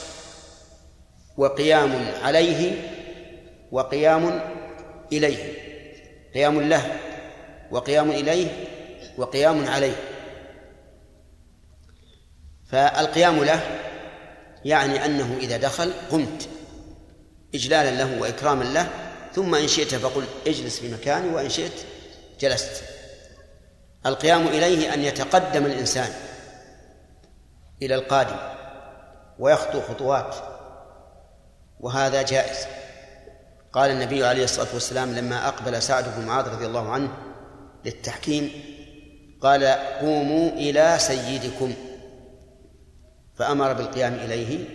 وقيام 1.37 2.11
عليه 2.23 2.89
وقيام 3.71 4.41
إليه. 5.11 5.53
قيام 6.33 6.61
له 6.61 6.99
وقيام 7.71 8.11
إليه 8.11 8.47
وقيام 9.17 9.67
عليه. 9.67 9.95
فالقيام 12.71 13.43
له 13.43 13.90
يعني 14.65 15.05
أنه 15.05 15.37
إذا 15.39 15.57
دخل 15.57 15.93
قمت 16.11 16.49
إجلالا 17.55 18.03
له 18.03 18.21
وإكراما 18.21 18.63
له 18.63 18.89
ثم 19.33 19.55
إن 19.55 19.67
شئت 19.67 19.95
فقل 19.95 20.23
اجلس 20.47 20.79
في 20.79 20.93
مكاني 20.93 21.29
وإن 21.29 21.49
شئت 21.49 21.85
جلست. 22.39 22.83
القيام 24.05 24.47
إليه 24.47 24.93
أن 24.93 25.01
يتقدم 25.01 25.65
الإنسان 25.65 26.09
إلى 27.81 27.95
القادم 27.95 28.35
ويخطو 29.39 29.81
خطوات 29.81 30.35
وهذا 31.79 32.21
جائز. 32.21 32.57
قال 33.73 33.91
النبي 33.91 34.25
عليه 34.25 34.43
الصلاة 34.43 34.73
والسلام 34.73 35.15
لما 35.15 35.47
أقبل 35.47 35.81
سعد 35.81 36.05
بن 36.17 36.25
معاذ 36.25 36.47
رضي 36.47 36.65
الله 36.65 36.89
عنه 36.89 37.09
للتحكيم 37.85 38.51
قال 39.41 39.63
قوموا 40.01 40.49
إلى 40.49 40.95
سيدكم. 40.99 41.73
فأمر 43.41 43.73
بالقيام 43.73 44.13
إليه 44.13 44.65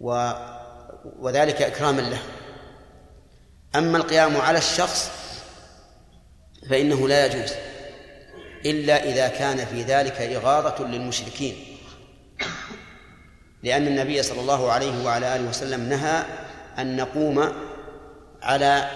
و 0.00 0.32
وذلك 1.18 1.62
إكراما 1.62 2.00
له. 2.00 2.18
أما 3.76 3.98
القيام 3.98 4.36
على 4.36 4.58
الشخص 4.58 5.10
فإنه 6.70 7.08
لا 7.08 7.26
يجوز 7.26 7.52
إلا 8.66 9.04
إذا 9.04 9.28
كان 9.28 9.64
في 9.64 9.82
ذلك 9.82 10.20
إغاظة 10.20 10.86
للمشركين. 10.86 11.56
لأن 13.62 13.86
النبي 13.86 14.22
صلى 14.22 14.40
الله 14.40 14.72
عليه 14.72 15.04
وعلى 15.04 15.36
آله 15.36 15.48
وسلم 15.48 15.88
نهى 15.88 16.24
أن 16.78 16.96
نقوم 16.96 17.52
على 18.42 18.90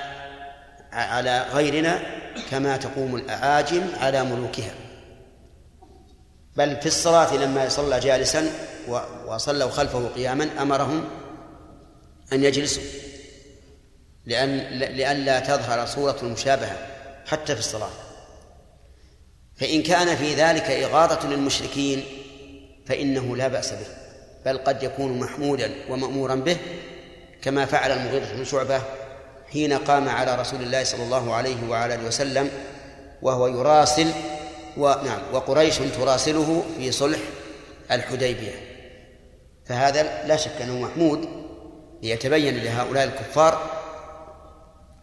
على 0.93 1.47
غيرنا 1.53 2.03
كما 2.51 2.77
تقوم 2.77 3.17
الأعاجم 3.17 3.83
على 4.01 4.25
ملوكها. 4.25 4.75
بل 6.57 6.77
في 6.77 6.87
الصلاة 6.87 7.37
لما 7.37 7.69
صلى 7.69 8.01
جالسا 8.01 8.76
وصلوا 9.27 9.71
خلفه 9.71 10.09
قياما 10.09 10.63
أمرهم 10.63 11.05
أن 12.33 12.45
يجلسوا 12.45 12.83
لأن 14.27 14.59
لئلا 14.79 15.41
تظهر 15.41 15.87
صورة 15.87 16.17
المشابهة 16.23 16.79
حتى 17.27 17.55
في 17.55 17.61
الصلاة. 17.61 17.91
فإن 19.57 19.83
كان 19.83 20.17
في 20.17 20.35
ذلك 20.35 20.71
إغاظة 20.71 21.29
للمشركين 21.29 22.05
فإنه 22.87 23.37
لا 23.37 23.49
بأس 23.49 23.73
به 23.73 23.87
بل 24.47 24.59
قد 24.59 24.83
يكون 24.83 25.19
محمودا 25.19 25.71
ومأمورا 25.91 26.35
به 26.35 26.57
كما 27.43 27.67
فعل 27.67 27.93
المغيرة 27.93 28.25
بن 28.35 28.45
شعبة 28.45 28.83
حين 29.53 29.73
قام 29.73 30.09
على 30.09 30.35
رسول 30.35 30.63
الله 30.63 30.85
صلى 30.85 31.03
الله 31.03 31.35
عليه 31.35 31.69
وعلى 31.69 31.95
آله 31.95 32.07
وسلم 32.07 32.51
وهو 33.23 33.47
يراسل 33.47 34.11
ونعم 34.77 35.23
وقريش 35.33 35.79
تراسله 35.79 36.65
في 36.79 36.93
صلح 36.93 37.19
الحديبية. 37.91 38.66
فهذا 39.69 40.27
لا 40.27 40.37
شك 40.37 40.63
أنه 40.63 40.81
محمود 40.81 41.29
ليتبين 42.03 42.57
لهؤلاء 42.57 43.05
الكفار 43.05 43.71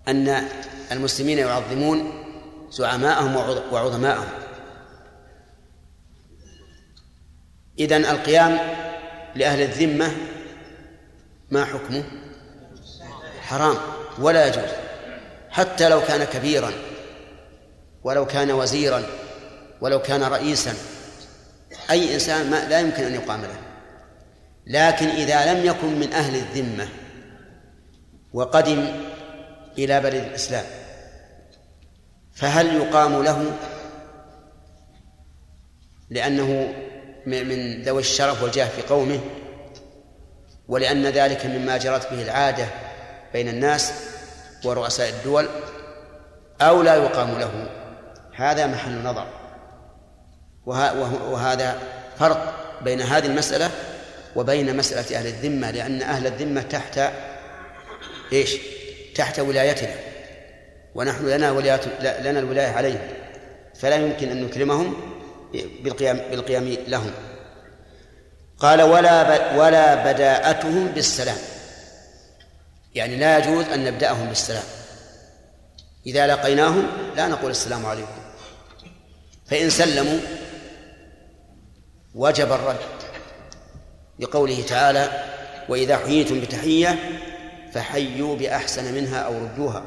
أن 0.07 0.47
المسلمين 0.91 1.37
يعظمون 1.37 2.23
زعماءهم 2.71 3.35
وعظماءهم. 3.71 4.29
إذن 7.79 8.05
القيام 8.05 8.59
لأهل 9.35 9.61
الذمة 9.61 10.11
ما 11.51 11.65
حكمه؟ 11.65 12.03
حرام 13.41 13.77
ولا 14.19 14.47
يجوز. 14.47 14.69
حتى 15.49 15.89
لو 15.89 16.01
كان 16.01 16.23
كبيرا 16.23 16.71
ولو 18.03 18.25
كان 18.25 18.51
وزيرا 18.51 19.03
ولو 19.81 20.01
كان 20.01 20.23
رئيسا 20.23 20.73
أي 21.91 22.13
إنسان 22.13 22.49
ما 22.49 22.69
لا 22.69 22.79
يمكن 22.79 23.03
أن 23.03 23.15
يقام 23.15 23.41
له. 23.41 23.72
لكن 24.67 25.07
إذا 25.07 25.53
لم 25.53 25.65
يكن 25.65 25.99
من 25.99 26.13
أهل 26.13 26.35
الذمة 26.35 26.87
وقدم 28.33 28.85
إلى 29.77 29.99
بلد 29.99 30.23
الإسلام 30.23 30.65
فهل 32.33 32.75
يقام 32.75 33.23
له 33.23 33.57
لأنه 36.09 36.73
من 37.25 37.81
ذوي 37.81 38.01
الشرف 38.01 38.43
والجاه 38.43 38.67
في 38.67 38.81
قومه؟ 38.81 39.19
ولأن 40.67 41.05
ذلك 41.05 41.45
مما 41.45 41.77
جرت 41.77 42.13
به 42.13 42.21
العادة 42.21 42.65
بين 43.33 43.47
الناس 43.47 43.93
ورؤساء 44.65 45.09
الدول 45.09 45.47
أو 46.61 46.81
لا 46.81 46.95
يقام 46.95 47.39
له؟ 47.39 47.69
هذا 48.35 48.67
محل 48.67 49.03
نظر. 49.03 49.27
وهذا 50.65 51.79
فرق 52.17 52.53
بين 52.83 53.01
هذه 53.01 53.25
المسألة 53.25 53.71
وبين 54.35 54.77
مسألة 54.77 55.17
أهل 55.17 55.27
الذمة 55.27 55.71
لأن 55.71 56.01
أهل 56.01 56.27
الذمة 56.27 56.61
تحت 56.61 56.99
إيش؟ 58.33 58.57
تحت 59.15 59.39
ولايتنا. 59.39 59.95
ونحن 60.95 61.25
لنا 61.25 61.51
ولاية 61.51 61.81
لنا 62.01 62.39
الولاية 62.39 62.67
عليهم. 62.67 63.07
فلا 63.75 63.95
يمكن 63.95 64.29
أن 64.29 64.43
نكرمهم 64.43 64.95
بالقيام 65.53 66.17
بالقيام 66.17 66.77
لهم. 66.87 67.11
قال 68.59 68.81
ولا 68.81 69.55
ولا 69.55 70.11
بداءتهم 70.11 70.87
بالسلام. 70.87 71.37
يعني 72.95 73.15
لا 73.15 73.37
يجوز 73.37 73.65
أن 73.65 73.85
نبدأهم 73.85 74.27
بالسلام. 74.27 74.63
إذا 76.05 76.27
لقيناهم 76.27 76.87
لا 77.15 77.27
نقول 77.27 77.51
السلام 77.51 77.85
عليكم. 77.85 78.21
فإن 79.45 79.69
سلموا 79.69 80.19
وجب 82.15 82.51
الرد. 82.51 83.02
لقوله 84.19 84.63
تعالى 84.67 85.23
وإذا 85.69 85.97
حييتم 85.97 86.39
بتحية 86.39 87.19
فحيوا 87.73 88.35
بأحسن 88.35 88.93
منها 88.93 89.19
أو 89.19 89.33
ردوها. 89.37 89.83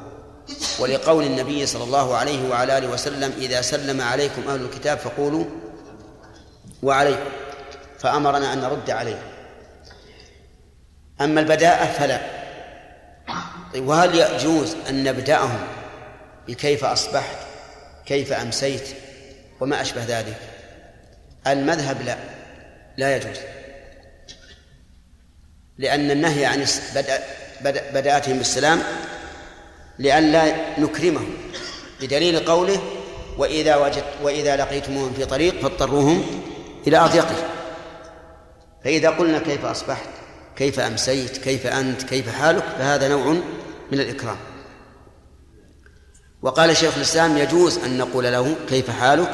ولقول 0.78 1.24
النبي 1.24 1.66
صلى 1.66 1.84
الله 1.84 2.16
عليه 2.16 2.48
وعلى 2.48 2.78
آله 2.78 2.88
وسلم 2.88 3.32
إذا 3.38 3.60
سلم 3.60 4.00
عليكم 4.00 4.48
أهل 4.48 4.60
الكتاب 4.62 4.98
فقولوا 4.98 5.44
وعليكم. 6.82 7.30
فأمرنا 7.98 8.52
أن 8.52 8.60
نرد 8.60 8.90
عليه. 8.90 9.22
أما 11.20 11.40
البداءة 11.40 11.86
فلا. 11.86 12.20
طيب 13.74 13.88
وهل 13.88 14.14
يجوز 14.14 14.76
أن 14.88 15.04
نبدأهم 15.04 15.66
بكيف 16.48 16.84
أصبحت 16.84 17.36
كيف 18.06 18.32
أمسيت 18.32 18.88
وما 19.60 19.80
أشبه 19.80 20.04
ذلك؟ 20.04 20.36
المذهب 21.46 22.02
لا. 22.02 22.16
لا 22.96 23.16
يجوز. 23.16 23.36
لأن 25.78 26.10
النهي 26.10 26.44
عن 26.44 26.66
بدأ 26.94 27.22
بدأتهم 27.94 28.38
بالسلام 28.38 28.82
لئلا 29.98 30.54
نكرمهم 30.80 31.34
بدليل 32.00 32.38
قوله 32.38 32.82
وإذا 33.38 33.76
وجدت 33.76 34.14
وإذا 34.22 34.56
لقيتموهم 34.56 35.12
في 35.14 35.24
طريق 35.24 35.60
فاضطروهم 35.62 36.42
إلى 36.86 36.98
أضيقه. 36.98 37.36
فإذا 38.84 39.10
قلنا 39.10 39.38
كيف 39.38 39.64
أصبحت 39.64 40.08
كيف 40.56 40.80
أمسيت 40.80 41.36
كيف 41.36 41.66
أنت 41.66 42.02
كيف 42.02 42.34
حالك 42.34 42.64
فهذا 42.78 43.08
نوع 43.08 43.32
من 43.92 44.00
الإكرام. 44.00 44.36
وقال 46.42 46.76
شيخ 46.76 46.96
الإسلام 46.96 47.38
يجوز 47.38 47.78
أن 47.78 47.98
نقول 47.98 48.24
له 48.24 48.56
كيف 48.68 48.90
حالك 48.90 49.30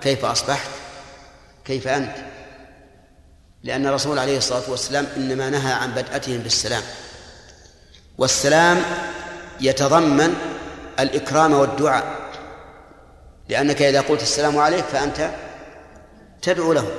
كيف 0.00 0.24
أصبحت 0.24 0.70
كيف 1.64 1.88
أنت. 1.88 2.29
لأن 3.64 3.86
الرسول 3.86 4.18
عليه 4.18 4.38
الصلاة 4.38 4.70
والسلام 4.70 5.06
إنما 5.16 5.50
نهى 5.50 5.72
عن 5.72 5.90
بدأتهم 5.90 6.38
بالسلام. 6.38 6.82
والسلام 8.18 8.82
يتضمن 9.60 10.34
الإكرام 11.00 11.52
والدعاء. 11.52 12.20
لأنك 13.48 13.82
إذا 13.82 14.00
قلت 14.00 14.22
السلام 14.22 14.58
عليك 14.58 14.84
فأنت 14.84 15.30
تدعو 16.42 16.72
له. 16.72 16.90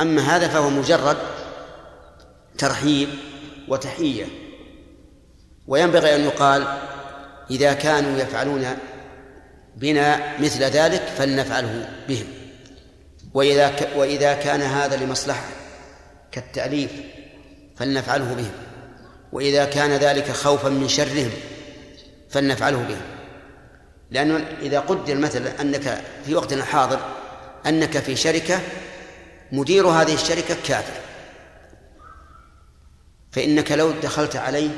أما 0.00 0.36
هذا 0.36 0.48
فهو 0.48 0.70
مجرد 0.70 1.16
ترحيب 2.58 3.08
وتحية. 3.68 4.26
وينبغي 5.66 6.16
أن 6.16 6.20
يقال 6.20 6.78
إذا 7.50 7.72
كانوا 7.72 8.18
يفعلون 8.18 8.66
بنا 9.76 10.38
مثل 10.40 10.64
ذلك 10.64 11.02
فلنفعله 11.18 11.88
بهم. 12.08 12.45
وإذا 13.36 13.68
ك... 13.68 13.88
وإذا 13.96 14.34
كان 14.34 14.62
هذا 14.62 14.96
لمصلحة 14.96 15.44
كالتأليف 16.32 16.90
فلنفعله 17.76 18.34
بهم. 18.34 18.52
وإذا 19.32 19.64
كان 19.64 19.90
ذلك 19.90 20.30
خوفا 20.30 20.68
من 20.68 20.88
شرهم 20.88 21.30
فلنفعله 22.30 22.78
بهم. 22.78 23.02
لأنه 24.10 24.44
إذا 24.62 24.80
قدر 24.80 25.14
مثلا 25.14 25.60
أنك 25.60 26.02
في 26.26 26.34
وقتنا 26.34 26.62
الحاضر 26.62 27.00
أنك 27.66 27.98
في 27.98 28.16
شركة 28.16 28.60
مدير 29.52 29.86
هذه 29.86 30.14
الشركة 30.14 30.56
كافر. 30.66 31.00
فإنك 33.32 33.72
لو 33.72 33.90
دخلت 33.90 34.36
عليه 34.36 34.70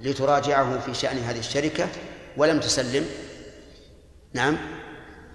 لتراجعه 0.00 0.78
في 0.78 0.94
شأن 0.94 1.18
هذه 1.18 1.38
الشركة 1.38 1.88
ولم 2.36 2.60
تسلم 2.60 3.06
نعم 4.32 4.58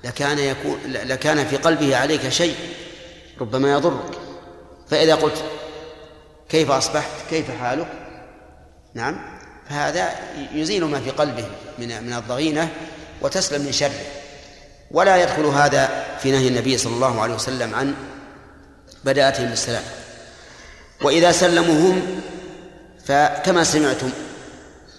لكان 0.03 0.39
يكون 0.39 0.79
لكان 0.85 1.47
في 1.47 1.57
قلبه 1.57 1.97
عليك 1.97 2.29
شيء 2.29 2.55
ربما 3.41 3.71
يضرك. 3.71 4.19
فإذا 4.89 5.15
قلت 5.15 5.43
كيف 6.49 6.71
أصبحت؟ 6.71 7.09
كيف 7.29 7.51
حالك؟ 7.51 7.87
نعم. 8.93 9.39
فهذا 9.69 10.09
يزيل 10.53 10.83
ما 10.85 10.99
في 10.99 11.09
قلبه 11.09 11.45
من 11.79 12.03
من 12.03 12.13
الضغينة 12.13 12.69
وتسلم 13.21 13.65
من 13.65 13.71
شره. 13.71 14.01
ولا 14.91 15.23
يدخل 15.23 15.45
هذا 15.45 16.05
في 16.19 16.31
نهي 16.31 16.47
النبي 16.47 16.77
صلى 16.77 16.93
الله 16.93 17.21
عليه 17.21 17.33
وسلم 17.33 17.75
عن 17.75 17.95
بدأتهم 19.03 19.49
بالسلام. 19.49 19.83
وإذا 21.01 21.31
سلموا 21.31 21.75
هم 21.75 22.21
فكما 23.05 23.63
سمعتم 23.63 24.09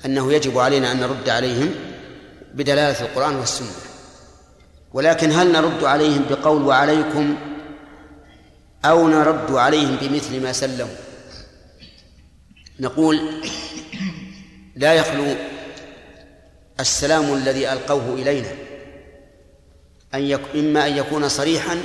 أنه 0.05 0.33
يجب 0.33 0.59
علينا 0.59 0.93
أن 0.93 1.01
نرد 1.01 1.29
عليهم 1.29 1.75
بدلالة 2.55 3.01
القرآن 3.01 3.37
والسنة. 3.37 3.92
ولكن 4.95 5.33
هل 5.33 5.53
نرد 5.53 5.85
عليهم 5.85 6.25
بقول 6.31 6.63
وعليكم 6.63 7.37
أو 8.85 9.09
نرد 9.09 9.51
عليهم 9.51 9.97
بمثل 9.97 10.43
ما 10.43 10.53
سلموا؟ 10.53 10.97
نقول 12.81 13.43
لا 14.77 14.95
يخلو 14.95 15.35
السلام 16.81 17.33
الذي 17.35 17.73
ألقوه 17.73 18.15
إلينا 18.15 18.53
أن 20.15 20.23
يك... 20.23 20.41
إما 20.55 20.87
أن 20.87 20.97
يكون 20.97 21.29
صريحا 21.29 21.83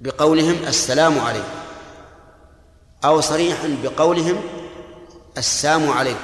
بقولهم 0.00 0.56
السلام 0.66 1.18
عليكم 1.18 1.60
أو 3.04 3.20
صريحا 3.20 3.76
بقولهم 3.82 4.42
السام 5.38 5.90
عليكم 5.90 6.18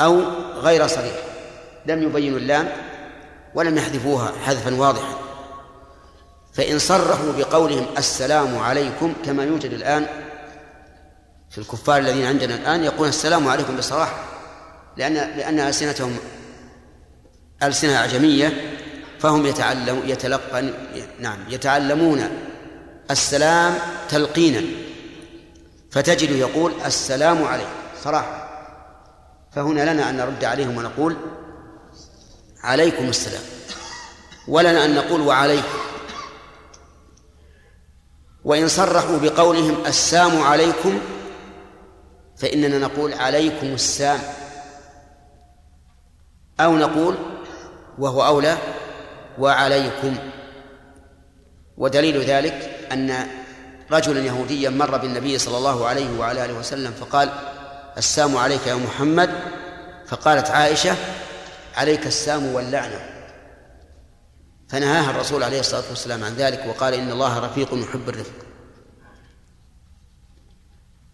أو 0.00 0.20
غير 0.60 0.86
صريح. 0.86 1.31
لم 1.86 2.02
يبينوا 2.02 2.38
اللام 2.38 2.68
ولم 3.54 3.76
يحذفوها 3.76 4.32
حذفا 4.46 4.74
واضحا. 4.74 5.14
فإن 6.52 6.78
صرحوا 6.78 7.32
بقولهم 7.32 7.86
السلام 7.98 8.58
عليكم 8.58 9.14
كما 9.24 9.44
يوجد 9.44 9.72
الآن 9.72 10.06
في 11.50 11.58
الكفار 11.58 11.98
الذين 11.98 12.26
عندنا 12.26 12.54
الآن 12.54 12.84
يقول 12.84 13.08
السلام 13.08 13.48
عليكم 13.48 13.76
بصراحة 13.76 14.14
لأن 14.96 15.14
لأن 15.14 15.60
ألسنتهم 15.60 16.16
ألسنة 17.62 17.96
أعجمية 17.96 18.76
فهم 19.20 19.46
يتعلم 19.46 20.02
يتلقن 20.06 20.74
نعم 21.20 21.38
يتعلمون 21.48 22.28
السلام 23.10 23.74
تلقينا. 24.08 24.62
فتجد 25.90 26.30
يقول 26.30 26.72
السلام 26.86 27.44
عليكم 27.44 27.70
صراحة. 28.04 28.48
فهنا 29.52 29.92
لنا 29.92 30.10
أن 30.10 30.16
نرد 30.16 30.44
عليهم 30.44 30.76
ونقول 30.76 31.16
عليكم 32.62 33.08
السلام. 33.08 33.42
ولنا 34.48 34.84
أن 34.84 34.94
نقول 34.94 35.20
وعليكم. 35.20 35.78
وإن 38.44 38.68
صرحوا 38.68 39.18
بقولهم 39.18 39.86
السام 39.86 40.42
عليكم 40.42 41.00
فإننا 42.36 42.78
نقول 42.78 43.14
عليكم 43.14 43.66
السام 43.66 44.18
أو 46.60 46.76
نقول 46.76 47.16
وهو 47.98 48.26
أولى 48.26 48.58
وعليكم. 49.38 50.16
ودليل 51.76 52.20
ذلك 52.20 52.86
أن 52.92 53.26
رجلا 53.92 54.20
يهوديا 54.20 54.70
مر 54.70 54.96
بالنبي 54.96 55.38
صلى 55.38 55.58
الله 55.58 55.86
عليه 55.86 56.18
وعلى 56.18 56.44
آله 56.44 56.54
وسلم 56.54 56.92
فقال 56.92 57.32
السام 57.98 58.36
عليك 58.36 58.66
يا 58.66 58.74
محمد. 58.74 59.30
فقالت 60.06 60.50
عائشة 60.50 60.96
عليك 61.74 62.06
السام 62.06 62.46
واللعنة. 62.46 63.00
فنهاها 64.68 65.10
الرسول 65.10 65.42
عليه 65.42 65.60
الصلاة 65.60 65.82
والسلام 65.90 66.24
عن 66.24 66.34
ذلك 66.34 66.64
وقال 66.66 66.94
إن 66.94 67.10
الله 67.10 67.38
رفيق 67.38 67.74
يحب 67.74 68.08
الرفق. 68.08 68.46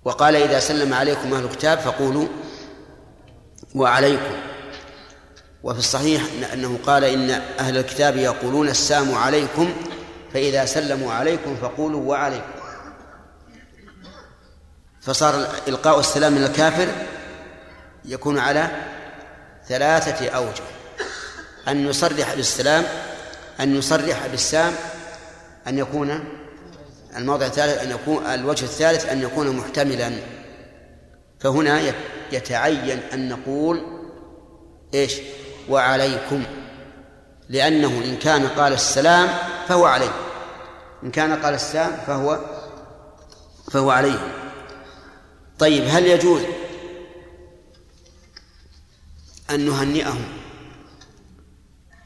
وقال 0.05 0.37
إذا 0.37 0.61
سلم 0.61 0.95
عليكم 0.95 1.35
أهل 1.35 1.45
الكتاب 1.45 1.79
فقولوا 1.79 2.27
وعليكم. 3.75 4.35
وفي 5.63 5.79
الصحيح 5.79 6.23
أنه 6.53 6.79
قال 6.87 7.05
إن 7.05 7.31
أهل 7.59 7.77
الكتاب 7.77 8.17
يقولون 8.17 8.69
السام 8.69 9.15
عليكم 9.15 9.73
فإذا 10.33 10.65
سلموا 10.65 11.13
عليكم 11.13 11.57
فقولوا 11.57 12.11
وعليكم. 12.11 12.59
فصار 15.01 15.49
إلقاء 15.69 16.01
السلام 16.01 16.33
من 16.33 16.45
الكافر 16.45 16.89
يكون 18.05 18.39
على 18.39 18.71
ثلاثة 19.69 20.29
أوجه. 20.29 20.63
أن 21.69 21.87
يصرح 21.87 22.35
بالسلام 22.35 22.85
أن 23.61 23.77
يصرح 23.77 24.27
بالسام 24.27 24.75
أن 25.67 25.79
يكون 25.79 26.25
الموضع 27.17 27.47
الثالث 27.47 27.83
أن 27.83 27.91
يكون 27.91 28.27
الوجه 28.27 28.65
الثالث 28.65 29.09
أن 29.09 29.23
يكون 29.23 29.57
محتملا. 29.57 30.13
فهنا 31.41 31.81
يتعين 32.33 33.01
أن 33.13 33.29
نقول 33.29 33.83
إيش؟ 34.95 35.15
وعليكم. 35.69 36.45
لأنه 37.49 37.89
إن 38.05 38.17
كان 38.17 38.49
قال 38.49 38.73
السلام 38.73 39.29
فهو 39.69 39.85
عليه. 39.85 40.13
إن 41.03 41.11
كان 41.11 41.43
قال 41.43 41.55
السلام 41.55 41.93
فهو 42.07 42.39
فهو 43.73 43.91
عليه. 43.91 44.19
طيب 45.59 45.85
هل 45.89 46.07
يجوز 46.07 46.43
أن 49.51 49.67
نهنئهم 49.67 50.25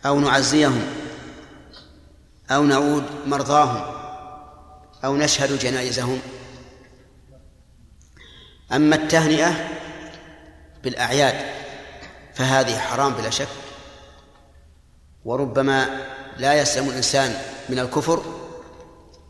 أو 0.06 0.20
نعزيهم 0.20 0.82
أو 2.50 2.64
نعود 2.64 3.04
مرضاهم 3.26 3.94
أو 5.04 5.16
نشهد 5.16 5.58
جنائزهم. 5.58 6.20
أما 8.72 8.96
التهنئة 8.96 9.68
بالأعياد 10.84 11.34
فهذه 12.34 12.78
حرام 12.78 13.12
بلا 13.12 13.30
شك 13.30 13.48
وربما 15.24 16.06
لا 16.38 16.54
يسلم 16.54 16.88
الإنسان 16.88 17.34
من 17.68 17.78
الكفر 17.78 18.22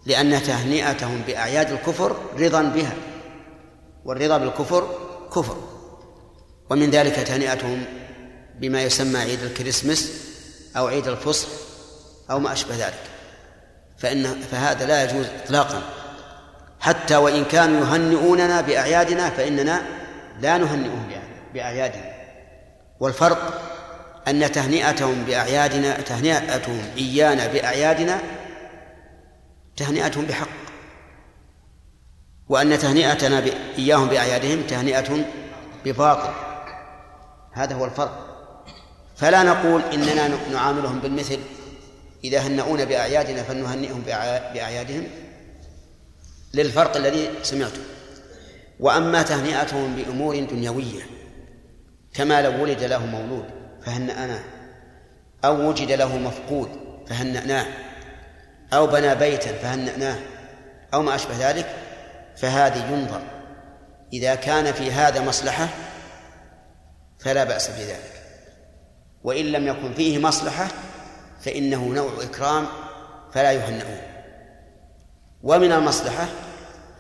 لأن 0.07 0.43
تهنئتهم 0.43 1.23
بأعياد 1.27 1.71
الكفر 1.71 2.17
رضا 2.39 2.63
بها 2.63 2.93
والرضا 4.05 4.39
بالكفر 4.39 4.89
كفر 5.35 5.57
ومن 6.71 6.91
ذلك 6.91 7.15
تهنئتهم 7.15 7.85
بما 8.63 8.83
يسمى 8.83 9.19
عيد 9.19 9.43
الكريسماس 9.43 10.13
أو 10.77 10.87
عيد 10.87 11.09
الفصح 11.09 11.49
أو 12.31 12.39
ما 12.39 12.53
أشبه 12.53 12.77
ذلك. 12.77 13.03
فإن 13.99 14.25
فهذا 14.25 14.87
لا 14.87 15.05
يجوز 15.05 15.27
إطلاقا. 15.45 15.83
حتى 16.81 17.17
وإن 17.17 17.45
كانوا 17.45 17.81
يهنئوننا 17.81 18.61
بأعيادنا 18.61 19.31
فإننا 19.31 19.83
لا 20.41 20.59
نهنئهم 20.59 21.11
بأعيادنا. 21.55 22.13
والفرق 23.01 23.63
أن 24.29 24.53
تهنئتهم 24.53 25.25
بأعيادنا 25.25 26.01
تهنئتهم 26.01 26.83
إيانا 26.99 27.47
بأعيادنا 27.47 28.21
تهنئتهم 29.77 30.27
بحق. 30.27 30.49
وأن 32.49 32.79
تهنئتنا 32.79 33.45
إياهم 33.79 34.09
بأعيادهم 34.09 34.63
تهنئة 34.63 35.25
بباطل. 35.85 36.33
هذا 37.53 37.75
هو 37.75 37.85
الفرق. 37.85 38.32
فلا 39.23 39.43
نقول 39.43 39.83
إننا 39.83 40.29
نعاملهم 40.53 41.01
بالمثل. 41.01 41.39
إذا 42.25 42.39
هنؤون 42.39 42.85
بأعيادنا 42.85 43.43
فلنهنئهم 43.43 44.03
بأعيادهم 44.55 45.07
للفرق 46.55 46.97
الذي 46.97 47.31
سمعته. 47.43 47.81
وأما 48.81 49.23
تهنئتهم 49.23 49.97
بأمور 49.97 50.41
دنيوية 50.45 51.03
كما 52.15 52.43
لو 52.43 52.63
ولد 52.63 52.83
له 52.83 53.07
مولود 53.07 53.45
فهنأناه 53.87 54.45
أو 55.45 55.69
وجد 55.69 55.93
له 55.93 56.19
مفقود 56.19 56.69
فهنأناه 57.07 57.67
أو 58.73 58.87
بنى 58.87 59.15
بيتا 59.15 59.53
فهنأناه 59.53 60.19
أو 60.95 61.03
ما 61.03 61.15
أشبه 61.15 61.51
ذلك 61.51 61.67
فهذه 62.37 62.93
ينظر. 62.93 63.23
إذا 64.13 64.35
كان 64.35 64.73
في 64.73 64.93
هذا 64.93 65.21
مصلحة 65.21 65.69
فلا 67.19 67.45
بأس 67.45 67.71
بذلك. 67.71 68.12
وإن 69.25 69.45
لم 69.45 69.67
يكن 69.67 69.95
فيه 69.95 70.19
مصلحة 70.19 70.69
فإنه 71.41 71.85
نوع 71.89 72.13
إكرام 72.23 72.67
فلا 73.35 73.53
يهنئون. 73.53 74.01
ومن 75.43 75.73
المصلحة 75.73 76.29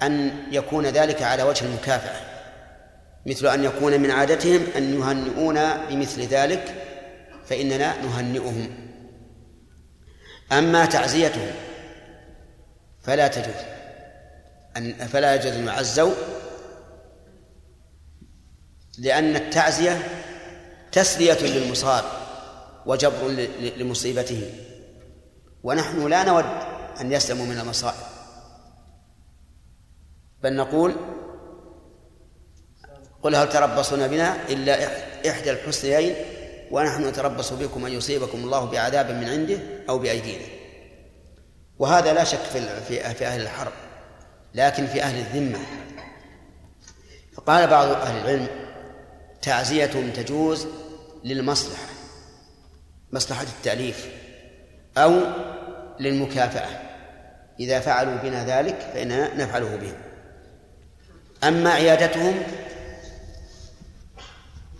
أن 0.02 0.44
يكون 0.50 0.86
ذلك 0.86 1.22
على 1.22 1.42
وجه 1.42 1.64
المكافأة 1.64 2.20
مثل 3.26 3.46
أن 3.46 3.64
يكون 3.64 4.00
من 4.00 4.10
عادتهم 4.10 4.66
أن 4.76 5.00
يهنئون 5.00 5.58
بمثل 5.88 6.20
ذلك 6.20 6.74
فإننا 7.46 8.02
نهنئهم. 8.02 8.70
أما 10.52 10.84
تعزيتهم 10.86 11.52
فلا 13.02 13.28
تجوز 13.28 13.54
أن 14.76 14.92
فلا 14.92 15.34
يجوز 15.34 15.52
أن 15.52 15.66
يعزوا 15.66 16.12
لأن 18.98 19.36
التعزية 19.36 20.02
تسلية 20.92 21.38
للمصاب 21.42 22.04
وجبر 22.86 23.28
لمصيبته. 23.76 24.52
ونحن 25.62 26.06
لا 26.06 26.24
نود 26.24 26.44
أن 27.00 27.12
يسلموا 27.12 27.46
من 27.46 27.58
المصائب. 27.58 28.06
بل 30.42 30.56
نقول 30.56 30.96
قل 33.22 33.34
هل 33.34 33.48
تربصون 33.48 34.08
بنا 34.08 34.48
إلا 34.48 34.86
إحدى 35.30 35.50
الحسنيين 35.50 36.14
ونحن 36.70 37.08
نتربص 37.08 37.52
بكم 37.52 37.86
أن 37.86 37.92
يصيبكم 37.92 38.44
الله 38.44 38.64
بعذاب 38.64 39.10
من 39.10 39.28
عنده 39.28 39.58
أو 39.88 39.98
بأيدينا. 39.98 40.44
وهذا 41.78 42.12
لا 42.12 42.24
شك 42.24 42.38
في 42.38 42.80
في 43.14 43.26
أهل 43.26 43.40
الحرب 43.40 43.72
لكن 44.54 44.86
في 44.86 45.02
أهل 45.02 45.18
الذمة. 45.18 45.58
فقال 47.34 47.66
بعض 47.66 47.88
أهل 47.88 48.16
العلم 48.20 48.61
تعزيتهم 49.42 50.10
تجوز 50.10 50.66
للمصلحة 51.24 51.92
مصلحة 53.12 53.42
التأليف 53.42 54.06
أو 54.96 55.20
للمكافأة. 56.00 56.68
إذا 57.60 57.80
فعلوا 57.80 58.16
بنا 58.16 58.44
ذلك 58.44 58.90
فإننا 58.94 59.34
نفعله 59.34 59.76
بهم. 59.76 59.96
أما 61.44 61.70
عيادتهم 61.70 62.42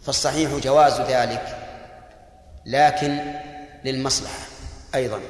فالصحيح 0.05 0.55
جواز 0.55 1.01
ذلك 1.01 1.59
لكن 2.67 3.35
للمصلحة 3.85 4.39
أيضا 4.95 5.21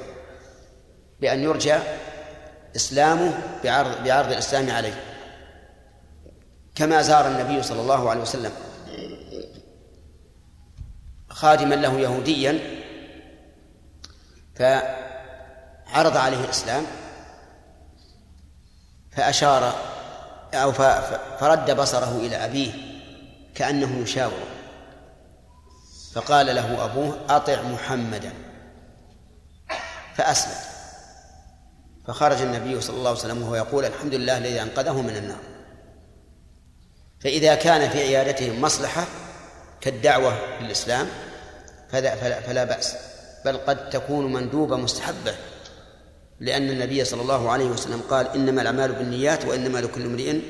بأن 1.20 1.42
يرجى 1.42 1.76
إسلامه 2.76 3.32
بعرض 3.64 4.04
بعرض 4.04 4.32
الإسلام 4.32 4.70
عليه. 4.70 5.00
كما 6.74 7.02
زار 7.02 7.26
النبي 7.28 7.62
صلى 7.62 7.80
الله 7.80 8.10
عليه 8.10 8.20
وسلم 8.20 8.52
خادما 11.32 11.74
له 11.74 12.00
يهوديا 12.00 12.58
فعرض 14.54 16.16
عليه 16.16 16.44
الإسلام 16.44 16.86
فأشار 19.10 19.74
أو 20.54 20.72
فرد 21.40 21.70
بصره 21.70 22.16
إلى 22.16 22.36
أبيه 22.36 22.72
كأنه 23.54 23.98
يشاور 23.98 24.52
فقال 26.14 26.46
له 26.46 26.84
أبوه 26.84 27.18
أطع 27.28 27.62
محمدا. 27.62 28.32
فأسلم. 30.14 30.72
فخرج 32.06 32.42
النبي 32.42 32.80
صلى 32.80 32.96
الله 32.96 33.08
عليه 33.08 33.18
وسلم 33.18 33.42
وهو 33.42 33.54
يقول 33.54 33.84
الحمد 33.84 34.14
لله 34.14 34.38
الذي 34.38 34.62
أنقذه 34.62 35.02
من 35.02 35.16
النار. 35.16 35.40
فإذا 37.20 37.54
كان 37.54 37.90
في 37.90 38.00
عيادتهم 38.00 38.60
مصلحة 38.60 39.06
كالدعوة 39.82 40.38
للإسلام 40.60 41.06
فلا, 41.92 42.14
فلا, 42.16 42.40
فلا 42.40 42.64
بأس. 42.64 42.96
بل 43.44 43.56
قد 43.56 43.90
تكون 43.90 44.32
مندوبة 44.32 44.76
مستحبة 44.76 45.34
لأن 46.40 46.70
النبي 46.70 47.04
صلى 47.04 47.22
الله 47.22 47.50
عليه 47.50 47.64
وسلم 47.64 48.00
قال 48.10 48.28
إنما 48.34 48.62
الأعمال 48.62 48.92
بالنيات 48.92 49.44
وإنما 49.44 49.78
لكل 49.78 50.02
امرئ 50.02 50.40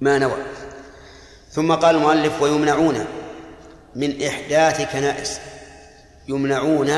ما 0.00 0.18
نوى. 0.18 0.36
ثم 1.50 1.72
قال 1.72 1.96
المؤلف 1.96 2.42
ويمنعون 2.42 3.04
من 3.96 4.22
إحداث 4.22 4.92
كنائس. 4.92 5.40
يمنعون 6.28 6.90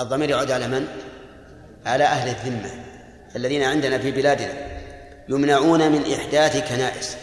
الضمير 0.00 0.30
يعود 0.30 0.50
على 0.50 0.68
من؟ 0.68 0.86
على 1.86 2.04
أهل 2.04 2.28
الذمة 2.28 2.70
الذين 3.36 3.62
عندنا 3.62 3.98
في 3.98 4.10
بلادنا. 4.10 4.52
يمنعون 5.28 5.92
من 5.92 6.12
إحداث 6.12 6.68
كنائس 6.68 7.16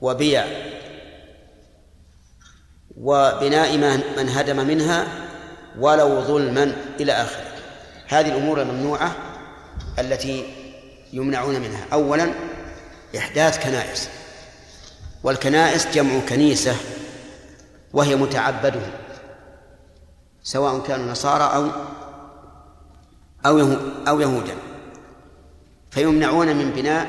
وبيع 0.00 0.44
وبناء 3.00 3.76
من 4.16 4.28
هدم 4.28 4.66
منها 4.66 5.06
ولو 5.78 6.20
ظلما 6.20 6.76
إلى 7.00 7.12
آخره. 7.12 7.46
هذه 8.08 8.28
الأمور 8.28 8.62
الممنوعة 8.62 9.16
التي 9.98 10.54
يمنعون 11.12 11.60
منها. 11.60 11.84
أولا 11.92 12.32
إحداث 13.18 13.64
كنائس. 13.64 14.08
والكنائس 15.22 15.86
جمع 15.94 16.20
كنيسة 16.28 16.76
وهي 17.92 18.16
متعبدهم 18.16 18.90
سواء 20.42 20.80
كانوا 20.80 21.06
نصارى 21.06 21.44
أو 21.54 21.70
أو 23.46 23.76
أو 24.08 24.20
يهودا. 24.20 24.54
فيمنعون 25.90 26.56
من 26.56 26.70
بناء 26.70 27.06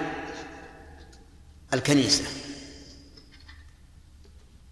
الكنيسة. 1.73 2.23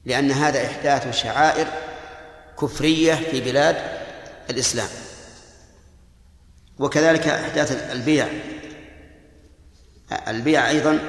لأن 0.05 0.31
هذا 0.31 0.65
إحداث 0.65 1.21
شعائر 1.21 1.67
كفرية 2.61 3.15
في 3.15 3.41
بلاد 3.41 3.75
الإسلام. 4.49 4.89
وكذلك 6.79 7.27
إحداث 7.27 7.91
البيع. 7.91 8.27
البيع 10.27 10.69
أيضا 10.69 10.99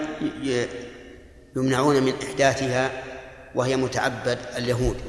يمنعون 1.57 2.03
من 2.03 2.15
إحداثها 2.23 3.03
وهي 3.55 3.77
متعبد 3.77 4.39
اليهود. 4.57 5.01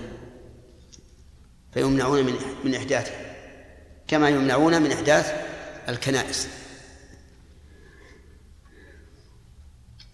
فيمنعون 1.73 2.25
من 2.25 2.33
من 2.63 2.75
إحداثها. 2.75 3.35
كما 4.07 4.29
يمنعون 4.29 4.81
من 4.81 4.91
إحداث 4.91 5.33
الكنائس. 5.89 6.47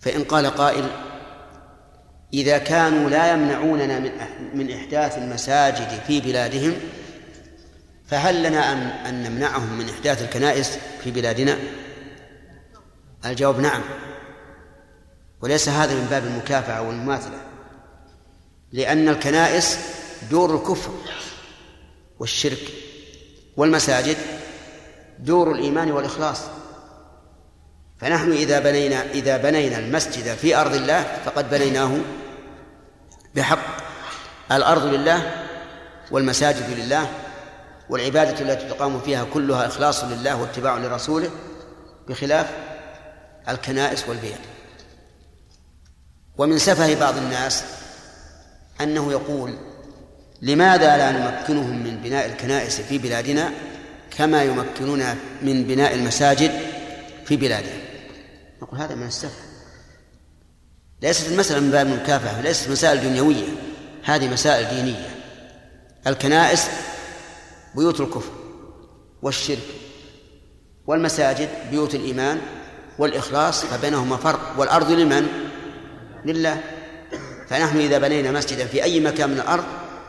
فإن 0.02 0.24
قال 0.24 0.48
قائل 0.48 1.13
إذا 2.34 2.58
كانوا 2.58 3.10
لا 3.10 3.34
يمنعوننا 3.34 4.00
من 4.00 4.12
من 4.54 4.72
إحداث 4.72 5.18
المساجد 5.18 6.02
في 6.08 6.22
بلادهم 6.22 6.74
فهل 8.08 8.44
لنا 8.44 8.72
أن 9.10 9.24
نمنعهم 9.24 9.78
من 9.78 9.90
إحداث 9.90 10.22
الكنائس 10.22 10.78
في 11.04 11.12
بلادنا؟ 11.12 11.58
الجواب 13.26 13.60
نعم. 13.60 13.82
وليس 15.42 15.70
هذا 15.70 15.94
من 15.94 16.08
باب 16.10 16.26
المكافأة 16.26 16.82
والمماثلة. 16.82 17.42
لأن 18.72 19.10
الكنائس 19.10 19.78
دور 20.32 20.56
الكفر 20.56 20.92
والشرك 22.20 22.72
والمساجد 23.58 24.18
دور 25.20 25.52
الإيمان 25.52 25.92
والإخلاص. 25.92 26.42
فنحن 27.98 28.32
إذا 28.32 28.60
بنينا 28.60 29.12
إذا 29.12 29.38
بنينا 29.38 29.80
المسجد 29.80 30.36
في 30.36 30.56
أرض 30.56 30.76
الله 30.76 31.04
فقد 31.26 31.50
بنيناه 31.50 31.98
بحق 33.36 33.84
الأرض 34.52 34.86
لله 34.86 35.32
والمساجد 36.12 36.70
لله 36.70 37.10
والعبادة 37.90 38.42
التي 38.42 38.70
تقام 38.70 39.00
فيها 39.00 39.26
كلها 39.34 39.68
إخلاص 39.68 40.04
لله 40.04 40.42
واتباع 40.42 40.78
لرسوله 40.78 41.30
بخلاف 42.08 42.50
الكنائس 43.50 44.10
والبيع 44.10 44.36
ومن 46.38 46.58
سفه 46.58 47.00
بعض 47.00 47.18
الناس 47.18 47.64
أنه 48.82 49.12
يقول 49.12 49.58
لماذا 50.42 50.98
لا 50.98 51.12
نمكنهم 51.12 51.84
من 51.84 51.98
بناء 51.98 52.26
الكنائس 52.26 52.82
في 52.82 52.98
بلادنا 52.98 53.52
كما 54.18 54.44
يمكنون 54.44 55.04
من 55.42 55.64
بناء 55.64 55.96
المساجد 55.96 56.52
في 57.26 57.36
بلادهم 57.38 57.80
نقول 58.62 58.80
هذا 58.80 58.96
من 58.96 59.08
السفه. 59.08 59.53
ليست 61.04 61.32
المسألة 61.32 61.60
من 61.60 61.72
باب 61.72 61.88
المكافأة 61.88 62.42
ليست 62.42 62.70
مسائل 62.70 63.02
دنيوية 63.02 63.48
هذه 64.04 64.28
مسائل 64.28 64.76
دينية. 64.76 65.10
الكنائس 66.08 66.70
بيوت 67.76 68.02
الكفر 68.02 68.32
والشرك 69.22 69.68
والمساجد 70.88 71.50
بيوت 71.72 71.96
الإيمان 71.96 72.42
والإخلاص 73.00 73.66
فبينهما 73.66 74.18
فرق. 74.18 74.56
والأرض 74.58 74.92
لمن؟ 74.92 75.28
لله. 76.26 76.62
فنحن 77.50 77.78
إذا 77.78 77.98
بنينا 77.98 78.32
مسجدا 78.32 78.66
في 78.66 78.84
أي 78.84 79.00
مكان 79.00 79.30
من 79.30 79.40
الأرض 79.40 79.64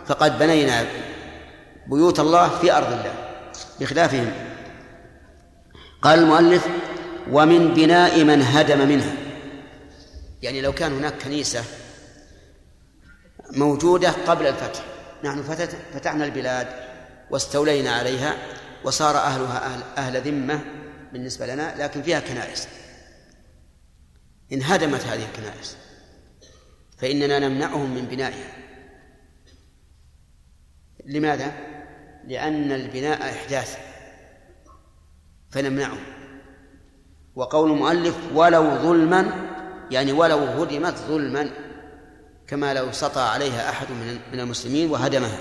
فقد 0.06 0.38
بنينا 0.38 0.86
بيوت 1.86 2.20
الله 2.20 2.48
في 2.48 2.72
أرض 2.72 2.92
الله 2.92 3.14
بخلافهم. 3.80 4.32
قال 6.02 6.18
المؤلف 6.18 6.66
ومن 7.30 7.74
بناء 7.74 8.24
من 8.24 8.42
هدم 8.42 8.88
منها. 8.88 9.23
يعني 10.44 10.60
لو 10.60 10.72
كان 10.72 10.92
هناك 10.92 11.22
كنيسة 11.22 11.64
موجودة 13.50 14.10
قبل 14.10 14.46
الفتح. 14.46 14.84
نحن 15.24 15.42
فتحنا 15.94 16.24
البلاد 16.24 16.68
واستولينا 17.30 17.92
عليها 17.92 18.36
وصار 18.84 19.16
أهلها 19.16 19.66
أهل, 19.66 19.82
أهل 19.96 20.20
ذمة 20.20 20.64
بالنسبة 21.12 21.46
لنا 21.46 21.74
لكن 21.78 22.02
فيها 22.02 22.20
كنائس. 22.20 22.68
انهدمت 24.52 25.00
هذه 25.00 25.24
الكنائس. 25.24 25.76
فإننا 26.98 27.38
نمنعهم 27.38 27.94
من 27.94 28.04
بنائها. 28.04 28.52
لماذا؟ 31.06 31.52
لأن 32.24 32.72
البناء 32.72 33.22
إحداث. 33.22 33.78
فنمنعه 35.50 35.98
وقول 37.34 37.70
المؤلف 37.70 38.16
ولو 38.34 38.76
ظلما 38.76 39.53
يعني 39.90 40.12
ولو 40.12 40.38
هدمت 40.38 40.94
ظلما 40.98 41.50
كما 42.46 42.74
لو 42.74 42.92
سطى 42.92 43.20
عليها 43.20 43.70
أحد 43.70 43.86
من 44.32 44.40
المسلمين 44.40 44.90
وهدمها. 44.90 45.38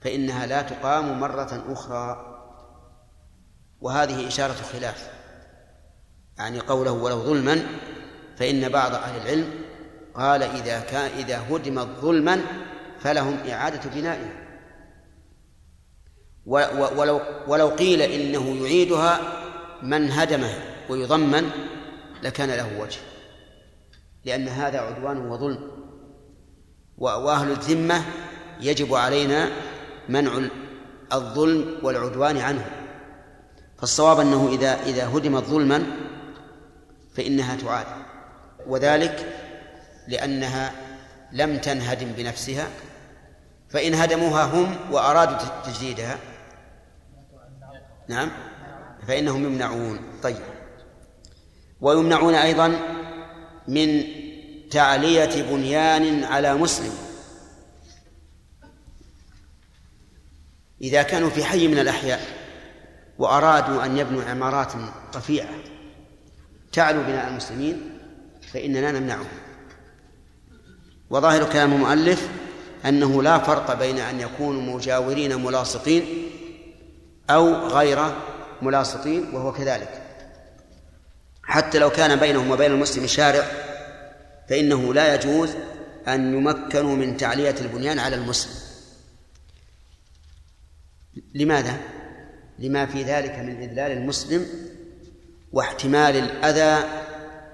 فإنها 0.00 0.46
لا 0.46 0.62
تقام 0.62 1.20
مرة 1.20 1.64
أخرى. 1.68 2.30
وهذه 3.80 4.28
إشارة 4.28 4.56
خلاف. 4.72 5.10
يعني 6.38 6.60
قوله 6.60 6.92
ولو 6.92 7.22
ظلما 7.22 7.66
فإن 8.36 8.68
بعض 8.68 8.94
أهل 8.94 9.22
العلم 9.22 9.50
قال 10.14 10.42
إذا 10.42 10.80
كان 10.80 11.10
إذا 11.18 11.42
هدمت 11.50 11.86
ظلما 12.00 12.40
فلهم 13.00 13.38
إعادة 13.48 13.90
بنائها. 13.90 14.44
ولو 16.46 17.20
ولو 17.46 17.68
قيل 17.68 18.02
إنه 18.02 18.56
يعيدها 18.56 19.20
من 19.82 20.10
هدمها 20.10 20.58
ويضمن 20.88 21.50
لكان 22.24 22.50
له 22.50 22.80
وجه. 22.80 22.98
لأن 24.24 24.48
هذا 24.48 24.80
عدوان 24.80 25.18
وظلم. 25.28 25.70
وأهل 26.98 27.50
الذمة 27.50 28.02
يجب 28.60 28.94
علينا 28.94 29.50
منع 30.08 30.48
الظلم 31.12 31.78
والعدوان 31.82 32.36
عنه. 32.36 32.66
فالصواب 33.78 34.20
أنه 34.20 34.48
إذا 34.48 34.82
إذا 34.82 35.08
هدمت 35.08 35.44
ظلما 35.44 35.86
فإنها 37.16 37.56
تعاد. 37.56 37.86
وذلك 38.66 39.32
لأنها 40.08 40.72
لم 41.32 41.58
تنهدم 41.58 42.12
بنفسها. 42.12 42.68
فإن 43.68 43.94
هدموها 43.94 44.44
هم 44.44 44.76
وأرادوا 44.92 45.36
تجديدها 45.64 46.18
نعم 48.08 48.30
فإنهم 49.08 49.44
يمنعون. 49.44 49.98
طيب. 50.22 50.53
ويمنعون 51.80 52.34
أيضا 52.34 52.80
من 53.68 54.04
تعلية 54.70 55.42
بنيان 55.42 56.24
على 56.24 56.54
مسلم. 56.54 56.92
إذا 60.80 61.02
كانوا 61.02 61.30
في 61.30 61.44
حي 61.44 61.68
من 61.68 61.78
الأحياء 61.78 62.20
وأرادوا 63.18 63.84
أن 63.84 63.98
يبنوا 63.98 64.24
عمارات 64.24 64.72
رفيعة 65.14 65.54
تعلو 66.72 67.02
بناء 67.02 67.28
المسلمين 67.28 67.98
فإننا 68.52 68.92
نمنعهم. 68.92 69.26
وظاهر 71.10 71.52
كلام 71.52 71.72
المؤلف 71.72 72.28
أنه 72.84 73.22
لا 73.22 73.38
فرق 73.38 73.78
بين 73.78 73.98
أن 73.98 74.20
يكونوا 74.20 74.76
مجاورين 74.76 75.44
ملاصقين 75.44 76.04
أو 77.30 77.54
غير 77.54 77.98
ملاصقين 78.62 79.34
وهو 79.34 79.52
كذلك. 79.52 80.03
حتى 81.46 81.78
لو 81.78 81.90
كان 81.90 82.16
بينهم 82.16 82.50
وبين 82.50 82.70
المسلم 82.70 83.06
شارع 83.06 83.44
فإنه 84.48 84.94
لا 84.94 85.14
يجوز 85.14 85.50
أن 86.08 86.34
يمكنوا 86.34 86.96
من 86.96 87.16
تعلية 87.16 87.54
البنيان 87.60 87.98
على 87.98 88.16
المسلم. 88.16 88.54
لماذا؟ 91.34 91.76
لما 92.58 92.86
في 92.86 93.02
ذلك 93.02 93.38
من 93.38 93.62
إذلال 93.62 93.92
المسلم 93.92 94.46
واحتمال 95.52 96.16
الأذى 96.16 96.88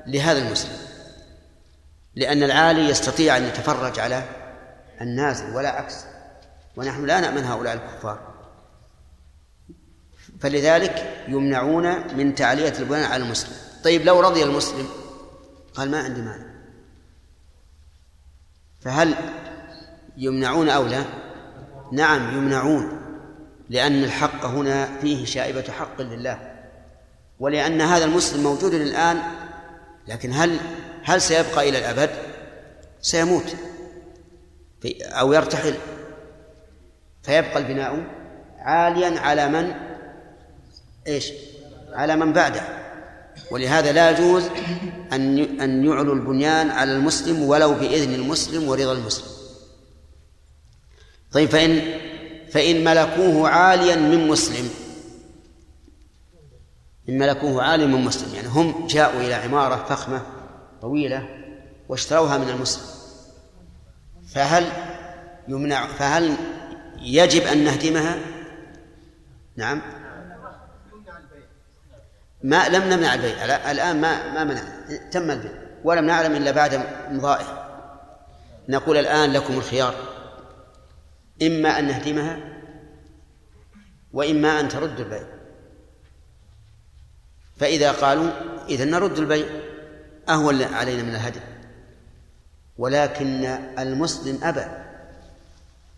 لهذا 0.06 0.38
المسلم. 0.38 0.76
لأن 2.14 2.42
العالي 2.42 2.88
يستطيع 2.88 3.36
أن 3.36 3.44
يتفرج 3.44 3.98
على 3.98 4.24
النازل 5.00 5.50
ولا 5.54 5.68
عكس. 5.68 5.94
ونحن 6.76 7.06
لا 7.06 7.20
نأمن 7.20 7.44
هؤلاء 7.44 7.74
الكفار. 7.74 8.30
فلذلك 10.40 11.24
يمنعون 11.28 12.16
من 12.16 12.34
تعلية 12.34 12.72
البنيان 12.78 13.04
على 13.04 13.24
المسلم. 13.24 13.69
طيب 13.84 14.02
لو 14.02 14.20
رضي 14.20 14.42
المسلم؟ 14.42 14.88
قال 15.74 15.90
ما 15.90 15.98
عندي 15.98 16.20
مانع. 16.20 16.50
فهل 18.80 19.14
يمنعون 20.16 20.68
أو 20.68 20.86
لا؟ 20.86 21.04
نعم 21.92 22.38
يمنعون 22.38 23.00
لأن 23.68 24.04
الحق 24.04 24.44
هنا 24.44 24.98
فيه 25.00 25.24
شائبة 25.24 25.62
حق 25.62 26.00
لله 26.02 26.54
ولأن 27.40 27.80
هذا 27.80 28.04
المسلم 28.04 28.42
موجود 28.42 28.74
الآن 28.74 29.22
لكن 30.08 30.32
هل 30.32 30.58
هل 31.04 31.20
سيبقى 31.20 31.68
إلى 31.68 31.78
الأبد؟ 31.78 32.10
سيموت 33.00 33.56
أو 35.02 35.32
يرتحل. 35.32 35.74
فيبقى 37.22 37.58
البناء 37.58 38.04
عاليا 38.58 39.20
على 39.20 39.48
من؟ 39.48 39.74
إيش؟ 41.06 41.32
على 41.92 42.16
من 42.16 42.32
بعده. 42.32 42.79
ولهذا 43.50 43.92
لا 43.92 44.10
يجوز 44.10 44.44
أن 45.12 45.38
أن 45.60 45.84
يعلو 45.84 46.12
البنيان 46.12 46.70
على 46.70 46.92
المسلم 46.92 47.42
ولو 47.42 47.74
بإذن 47.74 48.14
المسلم 48.14 48.68
ورضا 48.68 48.92
المسلم. 48.92 49.26
طيب 51.32 51.48
فإن 51.48 51.82
فإن 52.50 52.84
ملكوه 52.84 53.48
عاليا 53.48 53.96
من 53.96 54.28
مسلم 54.28 54.70
إن 57.08 57.18
ملكوه 57.18 57.62
عاليا 57.62 57.86
من 57.86 58.04
مسلم 58.04 58.34
يعني 58.34 58.48
هم 58.48 58.86
جاءوا 58.86 59.20
إلى 59.20 59.34
عمارة 59.34 59.84
فخمة 59.88 60.22
طويلة 60.82 61.28
واشتروها 61.88 62.38
من 62.38 62.48
المسلم 62.48 62.84
فهل 64.28 64.66
يمنع 65.48 65.86
فهل 65.86 66.36
يجب 67.02 67.42
أن 67.42 67.64
نهدمها؟ 67.64 68.18
نعم 69.56 69.82
ما 72.42 72.68
لم 72.68 72.82
نمنع 72.82 73.14
البيع. 73.14 73.44
الآن 73.70 74.00
ما 74.00 74.32
ما 74.32 74.44
منع 74.44 74.62
تم 75.10 75.30
البيع. 75.30 75.52
ولم 75.84 76.04
نعلم 76.04 76.36
إلا 76.36 76.50
بعد 76.50 76.86
مضائه 77.10 77.70
نقول 78.68 78.96
الآن 78.96 79.32
لكم 79.32 79.54
الخيار. 79.54 79.94
إما 81.42 81.78
أن 81.78 81.88
نهدمها 81.88 82.38
وإما 84.12 84.60
أن 84.60 84.68
تردوا 84.68 85.04
البيع. 85.04 85.26
فإذا 87.56 87.92
قالوا 87.92 88.30
إذا 88.68 88.84
نرد 88.84 89.18
البيع 89.18 89.46
أهون 90.28 90.62
علينا 90.62 91.02
من 91.02 91.14
الهدم. 91.14 91.40
ولكن 92.78 93.44
المسلم 93.78 94.44
أبى. 94.44 94.64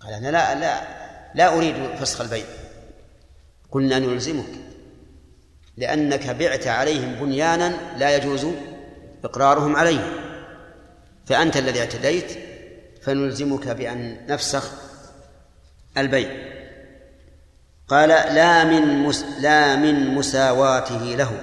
قال 0.00 0.12
أنا 0.12 0.28
لا 0.30 0.54
لا 0.54 1.02
لا 1.34 1.56
أريد 1.56 1.94
فسخ 1.96 2.20
البيع. 2.20 2.44
قلنا 3.70 3.98
نلزمك. 3.98 4.71
لأنك 5.76 6.30
بعت 6.30 6.66
عليهم 6.66 7.14
بنيانا 7.14 7.72
لا 7.98 8.16
يجوز 8.16 8.46
إقرارهم 9.24 9.76
عليه 9.76 10.22
فأنت 11.26 11.56
الذي 11.56 11.80
اعتديت 11.80 12.38
فنلزمك 13.02 13.68
بأن 13.68 14.26
نفسخ 14.28 14.70
البيع. 15.98 16.52
قال 17.88 18.08
لا 18.08 18.64
من 18.64 19.02
مس 19.02 19.24
لا 19.40 19.76
من 19.76 20.14
مساواته 20.14 21.04
له. 21.04 21.40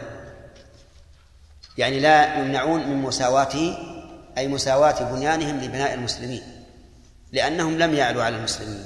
يعني 1.78 2.00
لا 2.00 2.40
يمنعون 2.40 2.88
من 2.88 2.96
مساواته 2.96 3.78
أي 4.38 4.48
مساواة 4.48 5.14
بنيانهم 5.14 5.60
لبناء 5.60 5.94
المسلمين 5.94 6.42
لأنهم 7.32 7.78
لم 7.78 7.94
يعلوا 7.94 8.24
على 8.24 8.38
المسلمين. 8.38 8.86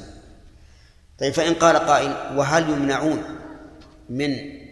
طيب 1.19 1.33
فإن 1.33 1.53
قال 1.53 1.77
قائل 1.77 2.37
وهل 2.37 2.69
يمنعون 2.69 3.23
من 4.09 4.62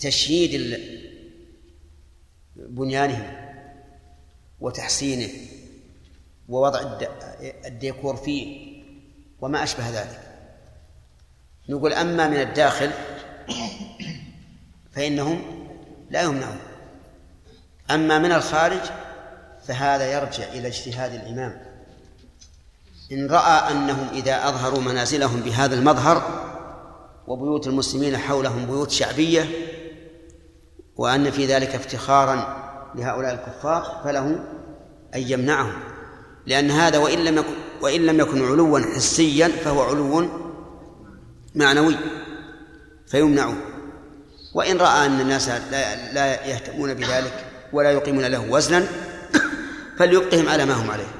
تشييد 0.00 0.80
بنيانهم 2.56 3.36
وتحسينه 4.60 5.30
ووضع 6.48 6.98
الديكور 7.66 8.16
فيه 8.16 8.70
وما 9.40 9.62
أشبه 9.62 9.90
ذلك. 9.90 10.20
نقول 11.68 11.92
أما 11.92 12.28
من 12.28 12.36
الداخل 12.36 12.90
فإنهم 14.92 15.66
لا 16.10 16.22
يمنعون. 16.22 16.58
أما 17.90 18.18
من 18.18 18.32
الخارج 18.32 18.80
فهذا 19.66 20.12
يرجع 20.12 20.52
إلى 20.52 20.68
اجتهاد 20.68 21.14
الإمام. 21.14 21.62
إن 23.12 23.26
رأى 23.26 23.72
أنهم 23.72 24.08
إذا 24.08 24.48
أظهروا 24.48 24.80
منازلهم 24.80 25.40
بهذا 25.40 25.74
المظهر 25.74 26.46
وبيوت 27.26 27.66
المسلمين 27.66 28.16
حولهم 28.16 28.66
بيوت 28.66 28.90
شعبية 28.90 29.48
وأن 31.00 31.30
في 31.30 31.46
ذلك 31.46 31.74
افتخارا 31.74 32.56
لهؤلاء 32.94 33.34
الكفار 33.34 34.00
فله 34.04 34.24
أن 35.14 35.20
يمنعهم. 35.20 35.72
لأن 36.46 36.70
هذا 36.70 36.98
وإن 36.98 37.24
لم 37.24 37.38
يكن 37.38 37.54
وإن 37.80 38.06
لم 38.06 38.20
يكن 38.20 38.44
علوا 38.44 38.80
حسيا 38.94 39.48
فهو 39.48 39.82
علو 39.82 40.28
معنوي 41.54 41.96
فيمنعون 43.06 43.60
وإن 44.54 44.76
رأى 44.76 45.06
أن 45.06 45.20
الناس 45.20 45.48
لا, 45.48 46.12
لا 46.12 46.46
يهتمون 46.46 46.94
بذلك 46.94 47.44
ولا 47.72 47.90
يقيمون 47.90 48.24
له 48.24 48.50
وزنا 48.50 48.86
فليبقهم 49.98 50.48
على 50.48 50.64
ما 50.64 50.74
هم 50.74 50.90
عليه. 50.90 51.12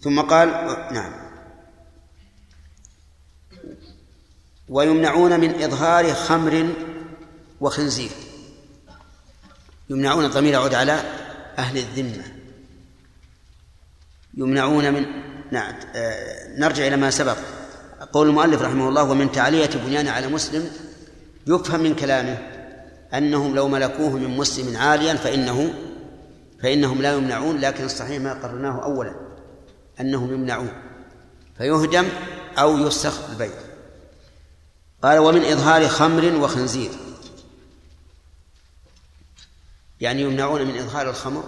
ثم 0.00 0.20
قال 0.20 0.48
نعم. 0.92 1.27
ويمنعون 4.68 5.40
من 5.40 5.62
إظهار 5.62 6.14
خمر 6.14 6.68
وخنزير. 7.60 8.10
يمنعون 9.90 10.24
الضمير 10.24 10.52
يعود 10.52 10.74
على 10.74 11.02
أهل 11.58 11.78
الذمة. 11.78 12.24
يمنعون 14.34 14.94
من 14.94 15.06
نعم 15.50 15.74
نرجع 16.58 16.86
إلى 16.86 16.96
ما 16.96 17.10
سبق. 17.10 17.36
قول 18.12 18.28
المؤلف 18.28 18.62
رحمه 18.62 18.88
الله 18.88 19.02
ومن 19.02 19.32
تعلية 19.32 19.70
بنيان 19.86 20.08
على 20.08 20.28
مسلم 20.28 20.70
يفهم 21.46 21.80
من 21.80 21.94
كلامه 21.94 22.38
أنهم 23.14 23.54
لو 23.54 23.68
ملكوه 23.68 24.10
من 24.10 24.36
مسلم 24.36 24.76
عاليا 24.76 25.14
فإنه 25.14 25.74
فإنهم 26.62 27.02
لا 27.02 27.12
يمنعون 27.12 27.58
لكن 27.60 27.84
الصحيح 27.84 28.20
ما 28.20 28.32
قررناه 28.32 28.84
أولا 28.84 29.14
أنهم 30.00 30.34
يمنعون. 30.34 30.72
فيهدم 31.58 32.08
أو 32.58 32.78
يسخ 32.78 33.30
البيت. 33.30 33.67
قال 35.02 35.18
ومن 35.18 35.44
إظهار 35.44 35.88
خمر 35.88 36.36
وخنزير. 36.36 36.90
يعني 40.00 40.22
يمنعون 40.22 40.66
من 40.66 40.78
إظهار 40.78 41.10
الخمر 41.10 41.44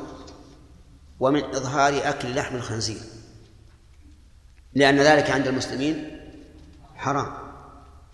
ومن 1.20 1.44
إظهار 1.44 2.08
أكل 2.08 2.34
لحم 2.34 2.56
الخنزير. 2.56 3.00
لأن 4.74 4.98
ذلك 4.98 5.30
عند 5.30 5.46
المسلمين 5.46 6.20
حرام 6.96 7.32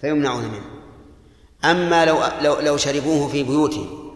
فيمنعون 0.00 0.44
منه. 0.44 0.70
أما 1.64 2.04
لو 2.04 2.18
لو 2.40 2.60
لو 2.60 2.76
شربوه 2.76 3.28
في 3.28 3.42
بيوتهم 3.42 4.12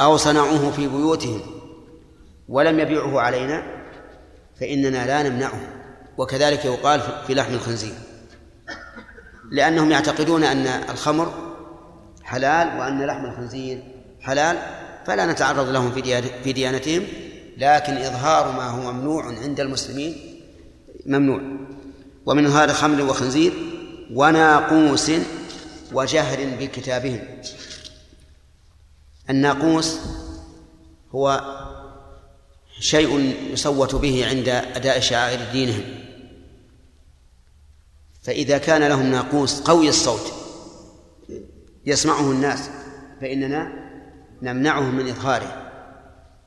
أو 0.00 0.16
صنعوه 0.16 0.70
في 0.70 0.88
بيوتهم 0.88 1.40
ولم 2.48 2.80
يبيعه 2.80 3.20
علينا 3.20 3.84
فإننا 4.60 5.06
لا 5.06 5.28
نمنعه. 5.28 5.60
وكذلك 6.18 6.64
يقال 6.64 7.00
في 7.26 7.34
لحم 7.34 7.54
الخنزير. 7.54 7.94
لأنهم 9.50 9.90
يعتقدون 9.90 10.44
أن 10.44 10.66
الخمر 10.66 11.32
حلال 12.22 12.78
وأن 12.78 13.06
لحم 13.06 13.24
الخنزير 13.24 13.82
حلال 14.20 14.58
فلا 15.06 15.32
نتعرض 15.32 15.68
لهم 15.68 15.92
في 16.44 16.52
ديانتهم 16.52 17.06
لكن 17.56 17.92
إظهار 17.92 18.52
ما 18.52 18.68
هو 18.68 18.92
ممنوع 18.92 19.24
عند 19.24 19.60
المسلمين 19.60 20.16
ممنوع. 21.06 21.40
ومن 22.26 22.46
هذا 22.46 22.72
خمر 22.72 23.02
وخنزير 23.02 23.52
وناقوس 24.12 25.10
وجهر 25.92 26.38
بكتابهم. 26.60 27.20
الناقوس 29.30 29.98
هو 31.14 31.40
شيء 32.80 33.36
يصوت 33.52 33.94
به 33.94 34.26
عند 34.26 34.48
أداء 34.48 35.00
شعائر 35.00 35.40
دينهم. 35.52 36.03
فإذا 38.24 38.58
كان 38.58 38.82
لهم 38.82 39.06
ناقوس 39.06 39.60
قوي 39.60 39.88
الصوت 39.88 40.32
يسمعه 41.86 42.30
الناس 42.30 42.70
فإننا 43.20 43.72
نمنعهم 44.42 44.94
من 44.94 45.08
إظهاره. 45.08 45.70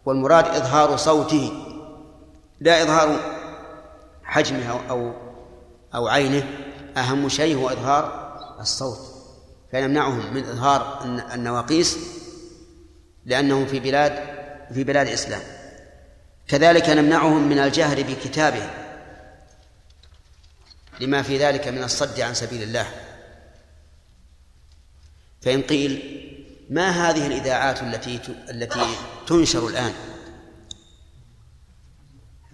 والمراد 0.05 0.45
إظهار 0.47 0.97
صوته 0.97 1.51
لا 2.59 2.83
إظهار 2.83 3.19
حجمه 4.23 4.89
أو 4.89 5.13
أو 5.95 6.07
عينه 6.07 6.43
أهم 6.97 7.29
شيء 7.29 7.57
هو 7.57 7.69
إظهار 7.69 8.33
الصوت. 8.59 8.99
فنمنعهم 9.71 10.33
من 10.33 10.43
إظهار 10.43 10.99
النواقيس 11.33 11.97
لأنهم 13.25 13.65
في 13.65 13.79
بلاد 13.79 14.13
في 14.73 14.83
بلاد 14.83 15.07
الإسلام. 15.07 15.41
كذلك 16.47 16.89
نمنعهم 16.89 17.47
من 17.49 17.59
الجهر 17.59 18.03
بكتابه. 18.03 18.69
لما 20.99 21.21
في 21.21 21.37
ذلك 21.37 21.67
من 21.67 21.83
الصد 21.83 22.19
عن 22.19 22.33
سبيل 22.33 22.63
الله. 22.63 22.87
فإن 25.41 25.61
قيل 25.61 26.23
ما 26.69 26.89
هذه 26.89 27.27
الإذاعات 27.27 27.81
التي 27.81 28.19
التي 28.49 28.85
تنشر 29.27 29.67
الآن 29.67 29.93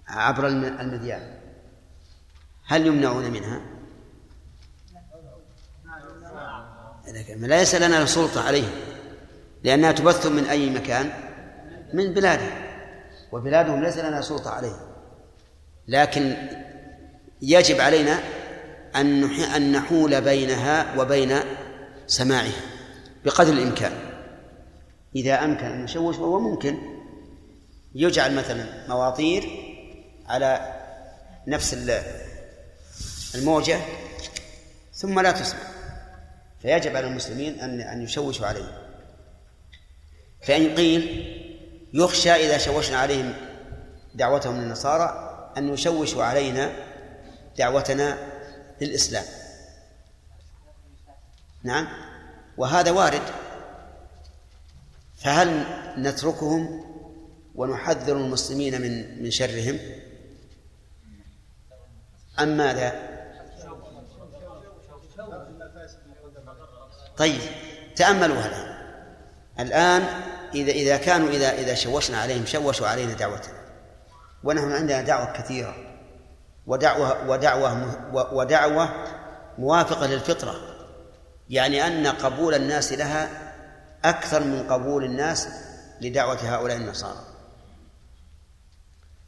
عبر 0.08 0.46
المذياع؟ 0.48 1.38
هل 2.66 2.86
يمنعون 2.86 3.30
منها؟ 3.30 3.60
ليس 7.28 7.74
لنا 7.74 8.06
سلطة 8.06 8.46
عليهم 8.46 8.72
لأنها 9.64 9.92
تبث 9.92 10.26
من 10.26 10.44
أي 10.44 10.70
مكان؟ 10.70 11.12
من 11.92 12.14
بلادهم 12.14 12.64
وبلادهم 13.32 13.82
ليس 13.82 13.98
لنا 13.98 14.20
سلطة 14.20 14.50
عليهم. 14.50 14.80
لكن 15.88 16.36
يجب 17.44 17.80
علينا 17.80 18.20
أن 18.96 19.24
أن 19.40 19.72
نحول 19.72 20.20
بينها 20.20 21.00
وبين 21.00 21.38
سماعها 22.06 22.60
بقدر 23.24 23.52
الإمكان. 23.52 23.92
إذا 25.16 25.44
أمكن 25.44 25.66
أن 25.66 25.84
نشوش 25.84 26.18
وهو 26.18 26.40
ممكن. 26.40 26.78
يجعل 27.94 28.34
مثلا 28.34 28.88
مواطير 28.88 29.44
على 30.26 30.74
نفس 31.46 31.76
الموجة 33.34 33.80
ثم 34.94 35.20
لا 35.20 35.32
تسمع. 35.32 35.60
فيجب 36.62 36.96
على 36.96 37.06
المسلمين 37.06 37.60
أن 37.60 37.80
أن 37.80 38.02
يشوشوا 38.02 38.46
عليه 38.46 38.84
فإن 40.42 40.74
قيل 40.74 41.24
يخشى 41.94 42.30
إذا 42.30 42.58
شوشنا 42.58 42.96
عليهم 42.98 43.32
دعوتهم 44.14 44.60
للنصارى 44.60 45.30
أن 45.56 45.74
يشوشوا 45.74 46.24
علينا 46.24 46.72
دعوتنا 47.58 48.18
للإسلام. 48.80 49.24
نعم؟ 51.62 51.88
وهذا 52.56 52.90
وارد. 52.90 53.22
فهل 55.18 55.64
نتركهم 55.98 56.84
ونحذر 57.54 58.16
المسلمين 58.16 58.80
من 58.80 59.22
من 59.22 59.30
شرهم؟ 59.30 59.78
أم 62.40 62.56
ماذا؟ 62.56 63.14
طيب 67.16 67.40
تأملوا 67.96 68.36
هذا. 68.36 68.74
الآن 69.60 70.02
إذا 70.54 70.72
إذا 70.72 70.96
كانوا 70.96 71.28
إذا 71.28 71.52
إذا 71.52 71.74
شوشنا 71.74 72.18
عليهم 72.18 72.46
شوشوا 72.46 72.86
علينا 72.86 73.12
دعوتنا. 73.12 73.64
ونحن 74.44 74.72
عندنا 74.72 75.02
دعوة 75.02 75.32
كثيرة. 75.32 75.93
ودعوة 76.66 77.30
ودعوة 77.30 78.34
ودعوة 78.34 78.88
موافقة 79.58 80.06
للفطرة. 80.06 80.54
يعني 81.50 81.86
أن 81.86 82.06
قبول 82.06 82.54
الناس 82.54 82.92
لها 82.92 83.28
أكثر 84.04 84.44
من 84.44 84.66
قبول 84.68 85.04
الناس 85.04 85.48
لدعوة 86.00 86.38
هؤلاء 86.54 86.76
النصارى. 86.76 87.20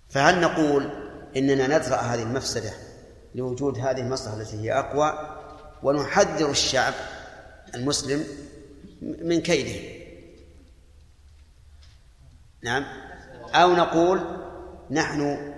فهل 0.09 0.41
نقول 0.41 0.91
إننا 1.37 1.67
ندرأ 1.67 1.97
هذه 1.97 2.23
المفسدة 2.23 2.71
لوجود 3.35 3.79
هذه 3.79 4.01
المصلحة 4.01 4.37
التي 4.37 4.57
هي 4.57 4.79
أقوى 4.79 5.37
ونحذر 5.83 6.51
الشعب 6.51 6.95
المسلم 7.75 8.25
من 9.03 9.41
كيده؟ 9.41 9.97
نعم. 12.63 12.85
أو 13.55 13.73
نقول 13.73 14.21
نحن 14.91 15.53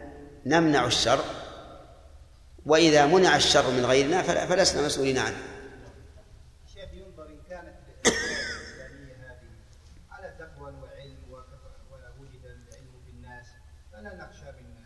نمنع 0.46 0.86
الشر 0.86 1.24
وإذا 2.68 3.06
منع 3.06 3.36
الشر 3.36 3.70
من 3.70 3.84
غيرنا 3.86 4.22
فلسنا 4.22 4.86
مسؤولين 4.86 5.18
عنه. 5.18 5.36
شيخ 6.74 6.92
ينظر 6.92 7.26
إن 7.26 7.40
كانت 7.50 7.74
الإسلامية 8.06 9.14
هذه 9.14 9.50
على 10.10 10.34
تقوى 10.38 10.72
وعلم 10.72 11.18
ووجد 11.30 12.44
العلم 12.44 12.92
في 13.04 13.10
الناس 13.10 13.46
فلا 13.92 14.14
نخشى 14.14 14.52
من 14.52 14.84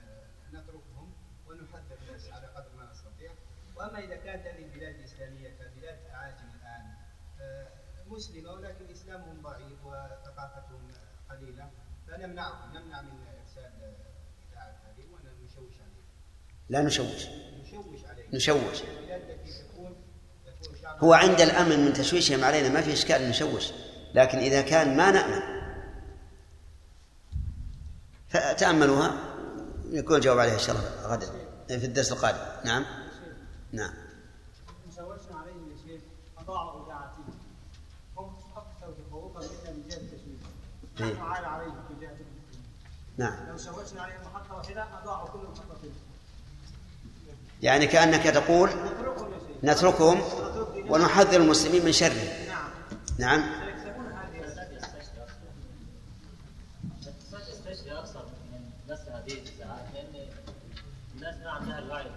نتركهم 0.53 1.13
ونحذر 1.47 1.99
الناس 2.09 2.29
على 2.33 2.47
قدر 2.47 2.71
ما 2.77 2.91
نستطيع. 2.93 3.33
وأما 3.77 3.99
إذا 3.99 4.17
كانت 4.17 4.47
هذه 4.47 4.65
البلاد 4.65 4.95
الإسلامية 4.95 5.49
كبلاد 5.49 5.99
أعاجم 6.15 6.49
الآن 6.55 6.85
مسلمة 8.07 8.53
ولكن 8.53 8.91
إسلامهم 8.93 9.43
ضعيف 9.43 9.85
وثقافتهم 9.85 10.91
قليلة 11.31 11.71
فنمنعهم 12.07 12.77
نمنع 12.77 13.03
من 13.03 13.27
إرسال 13.41 13.73
لا 16.69 16.83
نشوش. 16.83 17.27
نشوش. 18.33 18.83
هو 20.99 21.13
عند 21.13 21.41
الأمن 21.41 21.85
من 21.85 21.93
تشويشهم 21.93 22.45
علينا 22.45 22.69
ما 22.69 22.81
في 22.81 22.93
إشكال 22.93 23.29
نشوش 23.29 23.73
لكن 24.15 24.39
إذا 24.39 24.63
كان 24.63 24.97
ما 24.97 25.11
نأمن. 25.11 25.43
فتأملوها 28.29 29.15
يكون 29.91 30.17
الجواب 30.17 30.39
عليها 30.39 30.55
إن 30.55 30.59
شاء 30.59 30.77
الله 30.77 31.07
غدا 31.07 31.27
في 31.69 31.87
الدرس 31.87 32.13
القادم. 32.13 32.39
نعم؟ 32.65 32.85
نعم. 33.73 33.93
عليهم 35.31 35.71
يا 35.71 35.77
شيخ 35.87 36.01
اذاعتهم 36.39 37.25
هم 38.19 38.37
تفوقا 38.81 39.41
منا 39.41 39.71
من 39.73 39.85
التشويش. 39.91 40.23
إيه. 41.01 41.13
نحن 41.13 41.23
عال 41.23 41.45
عليهم 41.45 41.85
في 41.89 41.95
جهة 42.01 42.11
التشويش. 42.11 42.67
نعم. 43.17 43.49
لو 43.49 43.57
شوشنا 43.57 44.03
عليهم 44.03 44.22
يعني 47.63 47.87
كأنك 47.87 48.23
تقول 48.23 48.71
نتركهم 49.65 50.23
ونحذر 50.89 51.41
المسلمين 51.41 51.85
من 51.85 51.93
شره. 51.93 52.33
نعم. 53.19 53.63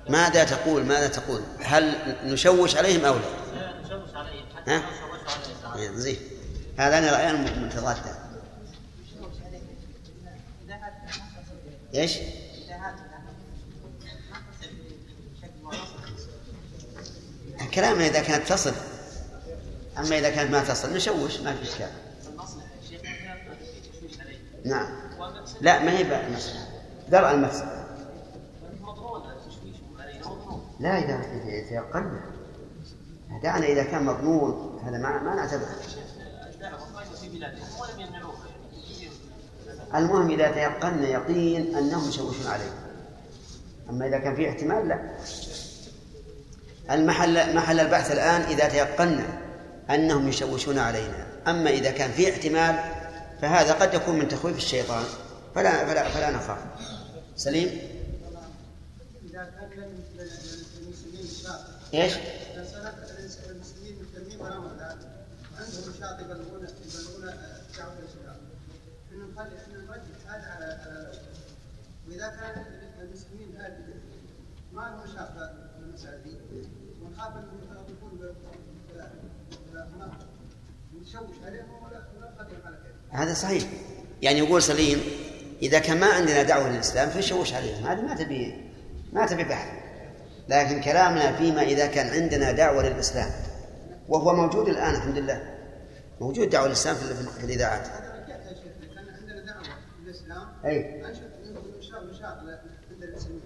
ماذا 0.09 0.43
تقول؟ 0.43 0.83
ماذا 0.83 1.07
تقول؟ 1.07 1.41
هل 1.63 1.95
نشوش 2.23 2.75
عليهم 2.75 3.05
أو 3.05 3.15
لا؟ 3.15 3.81
نشوش 3.81 4.15
عليهم 4.15 4.45
ها؟ 4.67 4.81
زين. 5.93 6.17
هذان 6.77 7.03
رأيان 7.03 7.65
متضادان. 7.65 8.15
إيش؟ 11.95 12.17
كلامنا 17.73 18.05
إذا 18.07 18.21
كانت 18.21 18.47
تصل. 18.47 18.73
أما 19.97 20.17
إذا 20.17 20.29
كانت 20.29 20.51
ما 20.51 20.63
تصل 20.63 20.93
نشوش 20.93 21.39
ما 21.39 21.55
في 21.55 21.63
إشكال. 21.63 21.89
نعم. 24.65 24.87
لا 25.61 25.83
ما 25.83 25.97
هي 25.97 26.03
بقى 26.03 26.23
درء 27.09 27.31
المفسدة 27.31 27.85
لا 30.79 30.97
إذا 30.97 31.21
إذا 31.47 31.81
قلنا. 31.81 32.21
دعنا 33.43 33.65
إذا 33.65 33.83
كان 33.83 34.03
مضمون 34.05 34.79
هذا 34.85 34.97
ما 34.97 35.23
ما 35.23 35.35
نعتبره. 35.35 35.75
المهم 39.95 40.29
إذا 40.31 40.51
تيقنا 40.51 41.07
يقين 41.07 41.75
أنهم 41.75 42.09
يشوشون 42.09 42.47
عليه 42.47 42.73
أما 43.89 44.07
إذا 44.07 44.17
كان 44.17 44.35
في 44.35 44.49
احتمال 44.49 44.87
لا. 44.87 45.15
المحل 46.91 47.55
محل 47.55 47.79
البحث 47.79 48.11
الآن 48.11 48.41
إذا 48.41 48.69
تيقنا 48.69 49.25
أنهم 49.89 50.27
يشوشون 50.27 50.79
علينا. 50.79 51.27
أما 51.47 51.69
إذا 51.69 51.91
كان 51.91 52.11
في 52.11 52.31
احتمال 52.31 52.79
فهذا 53.41 53.73
قد 53.73 53.93
يكون 53.93 54.19
من 54.19 54.27
تخويف 54.27 54.57
الشيطان. 54.57 55.03
فلا 55.55 55.85
فلا 55.85 56.09
فلا 56.09 56.31
نخاف. 56.31 56.57
سليم؟ 57.35 57.79
إيش؟ 61.93 62.13
سلك 62.13 62.93
المسلمين 63.49 63.95
يبلغون 66.19 66.67
يبلغون 66.85 67.25
دعوه 67.77 67.93
الاسلام 67.99 68.37
انه 69.11 69.25
نخلي 69.25 69.57
إحنا 69.57 69.77
نرجح 69.77 70.17
هذا 70.27 70.47
على 70.47 70.65
على 70.65 71.11
واذا 72.07 72.27
كان 72.27 72.65
المسلمين 73.01 73.55
هذه 73.57 73.93
ما 74.73 74.81
لهم 74.81 75.15
شاطئ 75.15 75.53
في 75.73 75.79
المسائل 75.79 76.23
دي 76.23 76.37
ونخاف 77.01 77.37
انهم 77.37 77.85
يكون 77.89 78.35
نشوش 81.01 81.35
عليهم 81.45 81.83
ولا 81.83 82.03
ولا 82.17 82.31
نخليهم 82.31 82.61
على 82.65 82.75
كيف 82.75 83.04
هذا 83.15 83.33
صحيح. 83.33 83.63
يعني 84.21 84.39
يقول 84.39 84.61
سليم 84.61 85.01
إذا 85.61 85.79
كان 85.79 85.99
ما 85.99 86.07
عندنا 86.07 86.43
دعوة 86.43 86.69
للإسلام 86.69 87.09
فنشوش 87.09 87.53
عليهم. 87.53 87.87
هذه 87.87 88.01
ما 88.01 88.15
تبي 88.15 88.61
ما 89.13 89.25
تبي 89.25 89.43
بحث. 89.43 89.67
لكن 90.49 90.81
كلامنا 90.81 91.35
فيما 91.35 91.61
إذا 91.61 91.87
كان 91.87 92.21
عندنا 92.21 92.51
دعوة 92.51 92.89
للإسلام 92.89 93.31
وهو 94.09 94.35
موجود 94.35 94.69
الآن 94.69 94.95
الحمد 94.95 95.17
لله. 95.17 95.55
موجود 96.21 96.49
دعوة 96.49 96.67
للإسلام 96.67 96.95
في, 96.95 97.43
الإذاعات. 97.43 97.87
هذا 97.87 98.23
رجعت 98.25 98.39
يا 98.45 98.53
شيخ 98.53 98.95
كان 98.95 99.05
عندنا 99.19 99.45
دعوه 99.45 99.77
للاسلام 100.03 100.47
أي 100.65 101.05
انشط 101.05 101.21
نشاط 101.79 102.03
نشاط 102.03 102.37
عند 102.91 103.03
المسلمين 103.03 103.41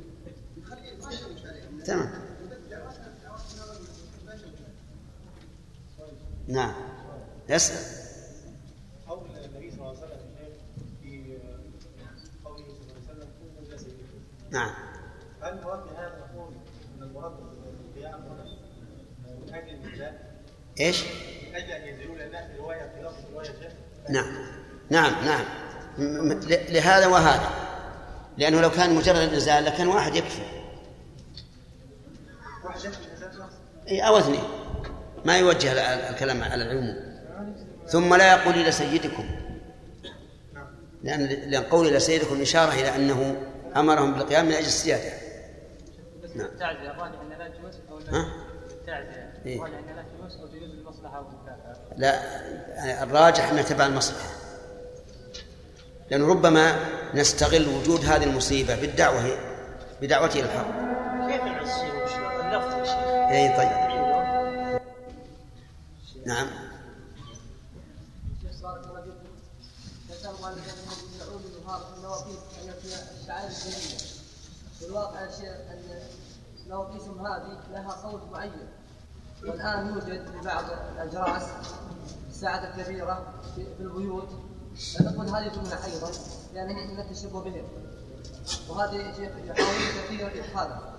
نخلي 0.58 0.82
ما 1.02 1.08
نشوش 1.08 1.46
عليهم 1.46 1.82
تمام 1.86 2.10
دعوتنا 2.70 3.14
دعوتنا 3.24 3.66
ما 4.26 4.36
نشوش 4.36 4.50
نعم 6.48 6.74
يسأل 7.50 8.10
قول 9.08 9.20
النبي 9.46 9.72
صلى 9.72 9.80
الله 9.80 9.90
عليه 9.90 10.00
وسلم 10.00 10.20
في 11.04 11.38
قوله 12.46 12.66
صلى 12.66 12.82
الله 12.82 13.10
عليه 13.10 13.20
وسلم 13.20 13.30
كونوا 13.40 13.76
جسدين 13.76 13.96
نعم. 14.52 14.72
هل 15.42 15.54
المراد 15.54 15.80
بهذا 15.84 16.26
نقول 16.34 16.54
إن 16.98 17.04
المراد 17.04 17.32
بالقيام 17.32 18.14
هنا 18.22 18.46
من 19.48 19.54
أجل 19.54 19.70
النجاة 19.74 20.12
إيش؟ 20.80 21.04
من 21.50 21.56
أجل 21.56 21.72
أن 21.72 21.88
ينزلوا 21.88 22.16
لأن 22.18 22.56
رواية 22.58 22.92
خلاف 23.02 23.14
رواية 23.34 23.50
نعم. 24.10 24.26
نعم 24.90 25.26
نعم. 25.26 25.46
لهذا 26.70 27.08
وهذا. 27.08 27.50
لأنه 28.38 28.62
لو 28.62 28.70
كان 28.72 28.96
مجرد 28.96 29.16
الإنزال 29.18 29.64
لكان 29.66 29.88
واحد 29.88 30.16
يكفي. 30.16 30.42
واحد 32.64 32.80
يكفي 32.86 33.08
النزاع 33.08 33.50
إيه، 33.88 34.02
أو 34.02 34.18
اثنين. 34.18 34.44
ما 35.26 35.38
يوجه 35.38 35.72
ال- 35.72 35.80
ال- 35.80 36.14
الكلام 36.14 36.44
على 36.44 36.64
العموم. 36.64 36.96
ثم 37.88 38.16
لا 38.16 38.32
يقول 38.36 38.54
إلى 38.56 38.72
سيدكم. 38.72 39.26
لأن 41.04 41.26
لأن 41.26 41.64
قول 41.64 41.88
إلى 41.88 42.00
سيدكم 42.00 42.42
إشارة 42.42 42.72
إلى 42.74 42.96
أنه 42.96 43.36
أمرهم 43.76 44.14
بالقيام 44.14 44.46
من 44.46 44.52
أجل 44.52 44.66
السيادة. 44.66 45.14
نعم. 46.36 46.46
التعزية 46.46 46.92
الراجح 46.92 47.20
أن 47.22 47.30
لا 47.30 47.48
تجوز 47.48 47.76
أو؟ 47.92 48.00
لا 48.00 48.26
التعزية. 48.72 49.34
إيه. 49.46 49.58
الراجح 49.58 49.78
أن 49.78 49.96
لا 49.96 50.04
تجوز 50.04 50.42
أو 50.42 50.48
تجوز 50.48 50.64
المصلحة 50.64 51.20
والمكافأة 51.22 51.76
لا 51.98 52.14
يعني 52.76 53.04
الراجح 53.04 53.50
أن 53.50 53.66
تبع 53.66 53.86
المصلحة. 53.86 54.30
لأنه 56.12 56.28
ربما 56.28 56.76
نستغل 57.14 57.68
وجود 57.68 58.06
هذه 58.06 58.24
المصيبة 58.24 58.76
بالدعوة 58.76 59.38
بدعوته 60.02 60.40
إلى 60.40 60.46
الحق. 60.46 60.90
كيف 61.30 61.42
وش 61.42 62.12
اللفظ 62.46 62.80
يا 62.80 62.84
شيخ؟ 62.86 62.98
أي 63.32 63.58
طيب. 63.58 63.90
نعم 66.26 66.48
بارك 68.64 68.84
الله 68.86 69.02
فيكم 69.02 69.30
نسأل 70.12 70.36
الله 70.36 70.50
أن 70.50 70.58
يعود 71.20 71.42
الظهار 71.46 71.80
في 71.80 71.98
المواقيت 71.98 72.40
التي 72.64 72.96
في 74.80 74.86
الواقع 74.86 75.22
يا 75.22 75.32
شيخ 75.32 75.44
أن 75.44 76.00
مواقيتهم 76.68 77.28
هذه 77.28 77.60
لها 77.72 77.98
صوت 78.02 78.22
معين. 78.32 78.68
والآن 79.44 79.88
يوجد 79.88 80.32
في 80.32 80.46
بعض 80.46 80.64
الأجراس 80.94 81.44
الساعات 82.30 82.78
الكبيرة 82.78 83.34
في 83.56 83.66
البيوت. 83.80 84.30
نقول 85.02 85.28
هذه 85.28 85.60
منها 85.60 85.86
أيضا 85.86 86.12
لأن 86.54 86.88
من 86.88 87.00
التشبه 87.00 87.42
بهم. 87.42 87.68
وهذه 88.70 88.96
يا 88.96 89.14
شيخ 89.14 89.32
يحاول 89.46 89.76
كثيرا 90.06 90.46
إدخالها 90.46 90.94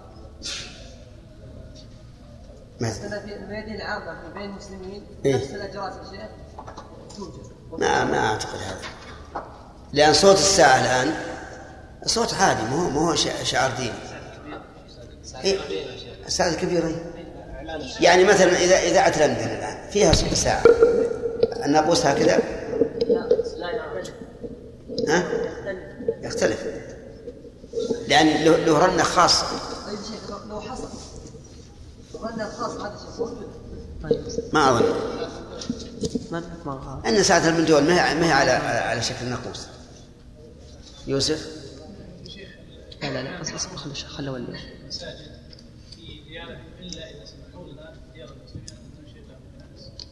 ما 2.80 2.90
في 2.90 3.36
الميادين 3.36 3.74
العامة 3.74 4.20
في 4.20 4.32
بين 4.34 4.50
المسلمين 4.50 5.06
إيه. 5.24 5.36
نفس 5.36 5.50
الأجراس 5.50 5.92
يا 5.94 6.10
شيخ 6.10 6.30
توجد. 7.16 7.52
ما 7.78 8.04
ما 8.04 8.18
أعتقد 8.26 8.58
هذا. 8.58 8.80
لأن 9.92 10.12
صوت 10.14 10.36
الساعة 10.36 10.80
الآن 10.80 11.39
صوت 12.06 12.34
عادي 12.34 12.62
ما 12.62 12.86
هو 12.86 12.90
ما 12.90 13.00
هو 13.10 13.14
شع- 13.14 13.42
شعار 13.42 13.70
ديني. 13.76 13.92
إيه؟ 15.44 15.58
الساعة 16.26 16.48
الكبيرة 16.48 16.86
إيه؟ 16.86 17.04
يعني 18.00 18.24
مثلا 18.24 18.58
إذا 18.64 18.78
إذاعة 18.78 19.18
لندن 19.26 19.44
الآن 19.46 19.90
فيها 19.90 20.12
ساعة. 20.34 20.62
الناقوس 21.66 22.06
هكذا؟ 22.06 22.40
ها؟ 25.08 25.24
يختلف. 26.22 26.64
لأن 28.08 28.44
له 28.44 28.56
له 28.56 28.78
رنة 28.78 29.02
خاصة. 29.02 29.46
طيب 29.86 29.98
لو- 30.48 30.60
حصل 30.60 30.88
ظن 32.12 32.40
الخاص 32.40 32.70
هذا 32.70 32.94
ما 34.52 34.70
أظن. 34.70 34.84
ما 36.30 36.38
أن 37.06 37.22
ساعة 37.22 37.48
البندول 37.48 37.82
ما 37.84 38.26
هي 38.26 38.32
على 38.32 38.50
على 38.50 39.02
شكل 39.02 39.26
ناقوس. 39.26 39.66
يوسف؟ 41.06 41.59
بس 43.40 43.50
بس 43.50 43.66
خلي 43.66 43.94
خلي 43.94 44.28
اولي. 44.28 44.46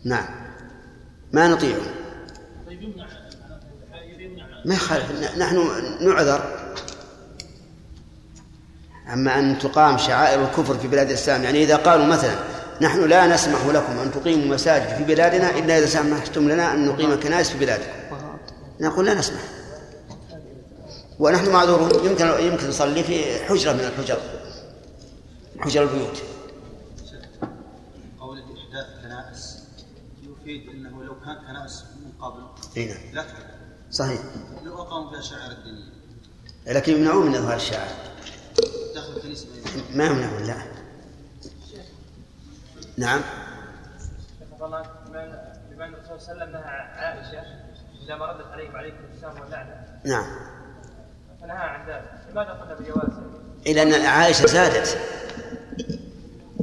نعم. 0.05 0.27
ما 1.33 1.49
نطيعه 1.49 1.81
ما 4.65 4.75
يخالف 4.75 5.39
نحن 5.39 5.57
نعذر. 6.01 6.59
أما 9.13 9.39
أن 9.39 9.59
تقام 9.59 9.99
شعائر 9.99 10.45
الكفر 10.45 10.79
في 10.79 10.89
بلاد 10.89 11.09
الإسلام 11.09 11.45
يعني 11.45 11.63
إذا 11.63 11.77
قالوا 11.77 12.07
مثلا 12.07 12.35
نحن 12.81 13.09
لا 13.09 13.27
نسمح 13.27 13.67
لكم 13.67 13.99
أن 13.99 14.13
تقيموا 14.13 14.55
مساجد 14.55 14.97
في 14.97 15.05
بلادنا 15.05 15.59
إلا 15.59 15.79
إذا 15.79 15.87
سمحتم 15.87 16.49
لنا 16.49 16.75
أن 16.75 16.87
نقيم 16.87 17.21
كنائس 17.21 17.51
في 17.51 17.59
بلادكم. 17.59 17.93
نقول 18.81 19.07
لا 19.07 19.15
نسمح. 19.15 19.41
ونحن 21.19 21.53
معذورون. 21.53 22.07
يمكن 22.07 22.27
يمكن 22.27 22.69
نصلي 22.69 23.05
في 23.05 23.45
حجرة 23.45 23.73
من 23.73 23.81
الحجر. 23.81 24.19
حجر 25.61 25.83
البيوت. 25.83 26.23
قول 28.21 28.39
إحداث 28.39 28.87
كنائس. 29.03 29.59
يفيد 30.23 30.69
أنه 30.69 31.05
لو 31.05 31.21
كان 31.21 31.37
كنائس 31.47 31.85
من 32.05 32.13
قبل 32.21 32.43
اي 32.77 32.87
نعم. 32.87 32.99
لا 33.13 33.25
صحيح. 33.91 34.21
لو 34.65 34.83
أقاموا 34.83 35.11
فيها 35.11 35.21
شعائر 35.21 35.53
الدينية 35.53 35.93
لكن 36.67 36.93
يمنعون 36.93 37.27
من 37.27 37.35
إظهار 37.35 37.57
الشعائر 37.57 37.95
داخل 38.95 39.17
الكنيسة 39.17 39.47
ما 39.95 40.05
يمنع. 40.05 40.17
ما 40.17 40.23
يمنعون 40.23 40.43
لا. 40.43 40.57
نعم. 42.97 43.21
بما 44.61 45.85
ان 45.85 45.95
الرسول 45.95 46.21
صلى 46.21 46.33
الله 46.33 46.43
عليه 46.43 46.43
وسلم 46.43 46.53
نهى 46.53 46.63
عائشة 46.63 47.43
إذا 48.05 48.17
ما 48.17 48.27
ردت 48.27 48.47
عليكم 48.47 48.77
عليكم 48.77 48.97
السلام 49.15 49.41
واللعنة. 49.41 50.01
نعم. 50.05 50.58
فنهى 51.43 51.57
عن 51.57 51.89
ذلك. 51.89 52.11
لماذا 52.31 52.51
قلنا 52.51 52.75
بجواز 52.75 53.09
إلى 53.67 53.83
أن 53.83 54.07
عائشة 54.07 54.47
زادت. 54.47 54.99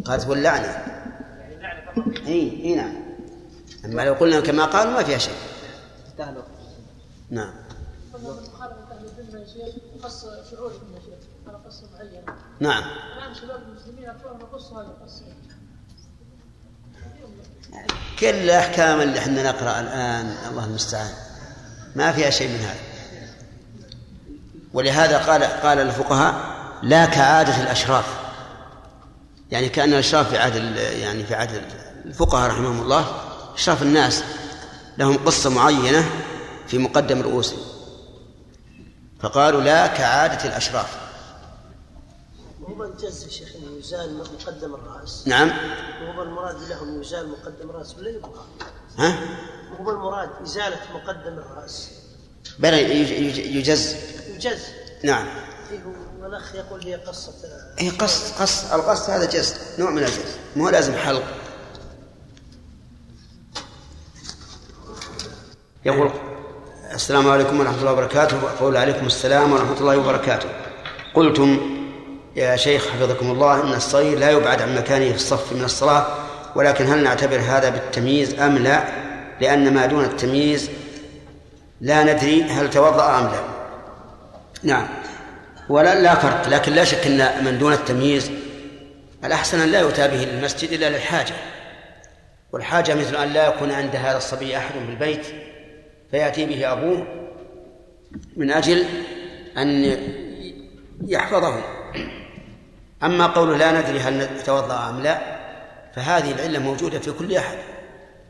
قالت 0.05 0.28
واللعنة 0.28 0.67
يعني 0.67 1.55
اللعنة 1.55 1.82
فقط 1.86 2.28
اي 2.28 2.63
اي 2.63 2.76
نعم. 2.76 2.95
أما 3.86 4.01
لو 4.01 4.13
قلنا 4.13 4.39
كما 4.41 4.65
قالوا 4.65 4.93
ما 4.93 5.03
فيها 5.03 5.17
شيء. 5.17 5.36
نعم. 7.30 7.53
قص 10.03 10.26
على 11.47 11.57
معينة 11.93 12.23
نعم. 12.59 12.84
الآن 13.17 13.36
شباب 13.36 13.61
المسلمين 13.69 14.09
هذه 14.09 14.38
القصة 14.41 14.86
كل 18.19 18.26
الأحكام 18.26 19.01
اللي 19.01 19.19
إحنا 19.19 19.43
نقرأ 19.43 19.80
الآن 19.80 20.36
الله 20.49 20.65
المستعان. 20.65 21.13
ما 21.95 22.11
فيها 22.11 22.30
شيء 22.30 22.47
من 22.47 22.59
هذا. 22.59 22.95
ولهذا 24.76 25.17
قال 25.17 25.43
قال 25.43 25.80
الفقهاء 25.80 26.55
لا 26.84 27.05
كعادة 27.05 27.61
الأشراف. 27.63 28.05
يعني 29.51 29.69
كأن 29.69 29.89
الأشراف 29.93 30.30
في 30.30 30.38
عهد 30.38 30.55
يعني 30.78 31.23
في 31.23 31.36
عهد 31.36 31.61
الفقهاء 32.05 32.49
رحمهم 32.51 32.82
الله 32.82 33.05
أشراف 33.55 33.82
الناس 33.82 34.23
لهم 34.97 35.17
قصة 35.17 35.49
معينة 35.49 36.05
في 36.67 36.78
مقدم 36.78 37.21
رؤوسهم 37.21 37.59
فقالوا 39.21 39.61
لا 39.61 39.88
كعادة 39.88 40.45
الأشراف. 40.49 40.97
هو 42.69 42.84
الجز 42.84 43.30
شيخ 43.30 43.49
إنه 43.55 43.78
يزال 43.80 44.17
مقدم 44.17 44.76
الرأس. 44.76 45.28
نعم. 45.28 45.51
وهو 46.03 46.23
المراد 46.23 46.55
لهم 46.69 47.01
يزال 47.01 47.30
مقدم 47.30 47.69
الرأس 47.69 47.95
ولا 47.97 48.09
يبقى؟ 48.09 48.41
ها؟ 48.97 49.19
وهو 49.80 49.91
المراد 49.91 50.30
إزالة 50.43 50.78
مقدم 50.93 51.34
الرأس. 51.38 51.89
بلى 52.59 52.78
يج- 52.84 53.11
يج- 53.38 53.55
يجز. 53.55 53.95
يجز 54.36 54.64
نعم. 55.04 55.26
إيه، 55.72 55.80
والأخ 56.22 56.56
يقول 56.56 56.84
هي 56.84 56.96
قصة 56.96 57.34
اي 57.82 57.90
قص 57.90 58.32
قص 58.32 58.72
القص 58.72 59.10
هذا 59.10 59.26
جز 59.26 59.56
نوع 59.80 59.90
من 59.90 60.04
الجز 60.04 60.38
مو 60.56 60.70
لازم 60.70 60.94
حلق. 60.94 61.24
يقول 65.86 66.12
السلام 66.94 67.30
عليكم 67.30 67.60
ورحمة 67.60 67.80
الله 67.80 67.92
وبركاته 67.92 68.38
قول 68.60 68.78
عليكم 68.78 69.06
السلام 69.06 69.54
ورحمة 69.54 69.80
الله 69.80 69.98
وبركاته. 69.98 70.50
قلتم 71.14 71.76
يا 72.36 72.56
شيخ 72.56 72.88
حفظكم 72.88 73.32
الله 73.32 73.62
أن 73.62 73.74
الصغير 73.74 74.20
لا 74.20 74.30
يبعد 74.32 74.62
عن 74.62 74.76
مكانه 74.76 75.10
في 75.10 75.16
الصف 75.16 75.54
من 75.54 75.64
الصلاة 75.64 76.08
ولكن 76.56 76.86
هل 76.88 77.04
نعتبر 77.04 77.40
هذا 77.40 77.70
بالتمييز 77.70 78.40
أم 78.40 78.58
لا؟ 78.58 78.84
لأن 79.42 79.74
ما 79.74 79.86
دون 79.86 80.04
التمييز 80.04 80.70
لا 81.82 82.04
ندري 82.04 82.44
هل 82.44 82.70
توضأ 82.70 83.20
أم 83.20 83.24
لا. 83.24 83.55
نعم. 84.66 84.88
ولا 85.70 86.01
لا 86.01 86.16
فرق 86.16 86.49
لكن 86.49 86.74
لا 86.74 86.84
شك 86.84 87.07
أن 87.07 87.45
من 87.45 87.57
دون 87.57 87.74
التمييز 87.74 88.32
الأحسن 89.24 89.59
أن 89.59 89.72
لا 89.72 89.80
يؤتى 89.80 90.07
به 90.07 90.26
للمسجد 90.26 90.72
إلا 90.72 90.89
للحاجة. 90.89 91.34
والحاجة 92.51 92.93
مثل 92.95 93.16
أن 93.16 93.30
لا 93.30 93.47
يكون 93.47 93.72
عند 93.72 93.95
هذا 93.95 94.18
الصبي 94.18 94.57
أحد 94.57 94.74
بالبيت 94.88 95.26
فيأتي 96.11 96.45
به 96.45 96.72
أبوه 96.72 97.07
من 98.36 98.51
أجل 98.51 98.86
أن 99.57 99.97
يحفظه. 101.07 101.63
أما 103.03 103.28
قوله 103.28 103.57
لا 103.57 103.82
ندري 103.82 103.99
هل 103.99 104.28
نتوضأ 104.39 104.89
أم 104.89 105.01
لا 105.01 105.22
فهذه 105.95 106.32
العلة 106.32 106.59
موجودة 106.59 106.99
في 106.99 107.11
كل 107.11 107.38
أحد 107.38 107.57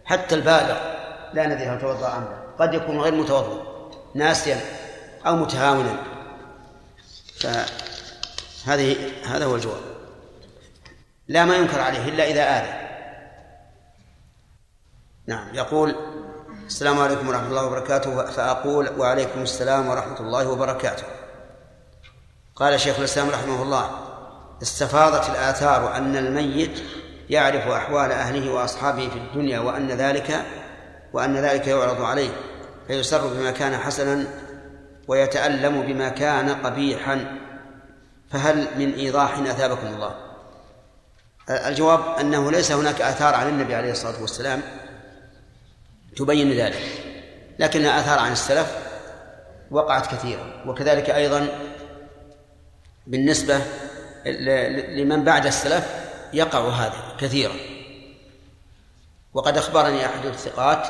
حتى 0.05 0.36
البالغ 0.36 0.77
لا 1.33 1.47
ندري 1.47 1.65
هل 1.65 1.81
توضأ 1.81 2.17
أم 2.17 2.23
لا. 2.23 2.65
قد 2.65 2.73
يكون 2.73 2.99
غير 2.99 3.15
متوضئ 3.15 3.61
ناسيا 4.15 4.59
أو 5.27 5.36
متهاونا. 5.36 6.14
فهذه 7.39 9.11
هذا 9.25 9.45
هو 9.45 9.55
الجواب. 9.55 9.81
لا 11.27 11.45
ما 11.45 11.55
ينكر 11.55 11.79
عليه 11.79 12.09
إلا 12.09 12.27
إذا 12.27 12.41
آذى 12.41 12.86
نعم 15.27 15.55
يقول 15.55 15.95
السلام 16.65 16.99
عليكم 16.99 17.27
ورحمة 17.27 17.47
الله 17.47 17.65
وبركاته. 17.65 18.25
فأقول 18.31 18.89
وعليكم 18.99 19.41
السلام 19.41 19.88
ورحمة 19.88 20.19
الله 20.19 20.47
وبركاته. 20.49 21.03
قال 22.55 22.79
شيخ 22.79 22.99
الإسلام 22.99 23.29
رحمه 23.29 23.61
الله 23.61 23.89
استفاضت 24.61 25.29
الآثار 25.29 25.95
أن 25.95 26.15
الميت 26.15 26.83
يعرف 27.29 27.67
أحوال 27.67 28.11
أهله 28.11 28.51
وأصحابه 28.51 29.09
في 29.09 29.15
الدنيا 29.15 29.59
وأن 29.59 29.91
ذلك 29.91 30.45
وأن 31.13 31.38
ذلك 31.38 31.67
يعرض 31.67 32.01
عليه 32.01 32.29
فيسر 32.88 33.27
بما 33.27 33.51
كان 33.51 33.77
حسنا 33.77 34.25
ويتألم 35.08 35.82
بما 35.82 36.10
كان 36.10 36.49
قبيحا. 36.49 37.38
فهل 38.32 38.68
من 38.78 38.93
إيضاح 38.93 39.39
أثابكم 39.39 39.88
الله؟ 39.88 40.16
الجواب 41.49 42.20
أنه 42.20 42.51
ليس 42.51 42.72
هناك 42.72 43.01
آثار 43.01 43.34
عن 43.36 43.47
النبي 43.47 43.76
عليه 43.76 43.91
الصلاة 43.91 44.22
والسلام 44.22 44.62
تبين 46.16 46.51
ذلك 46.51 46.82
لكنها 47.60 47.99
آثار 47.99 48.20
عن 48.20 48.32
السلف 48.32 48.78
وقعت 49.72 50.08
كثيرا. 50.16 50.64
وكذلك 50.66 51.10
أيضا 51.10 51.47
بالنسبة 53.08 53.62
لمن 54.95 55.24
بعد 55.24 55.45
السلف 55.45 56.06
يقع 56.34 56.60
هذا 56.60 57.18
كثيرا. 57.20 57.56
وقد 59.34 59.58
أخبرني 59.58 60.06
أحد 60.06 60.26
الثقات 60.26 60.88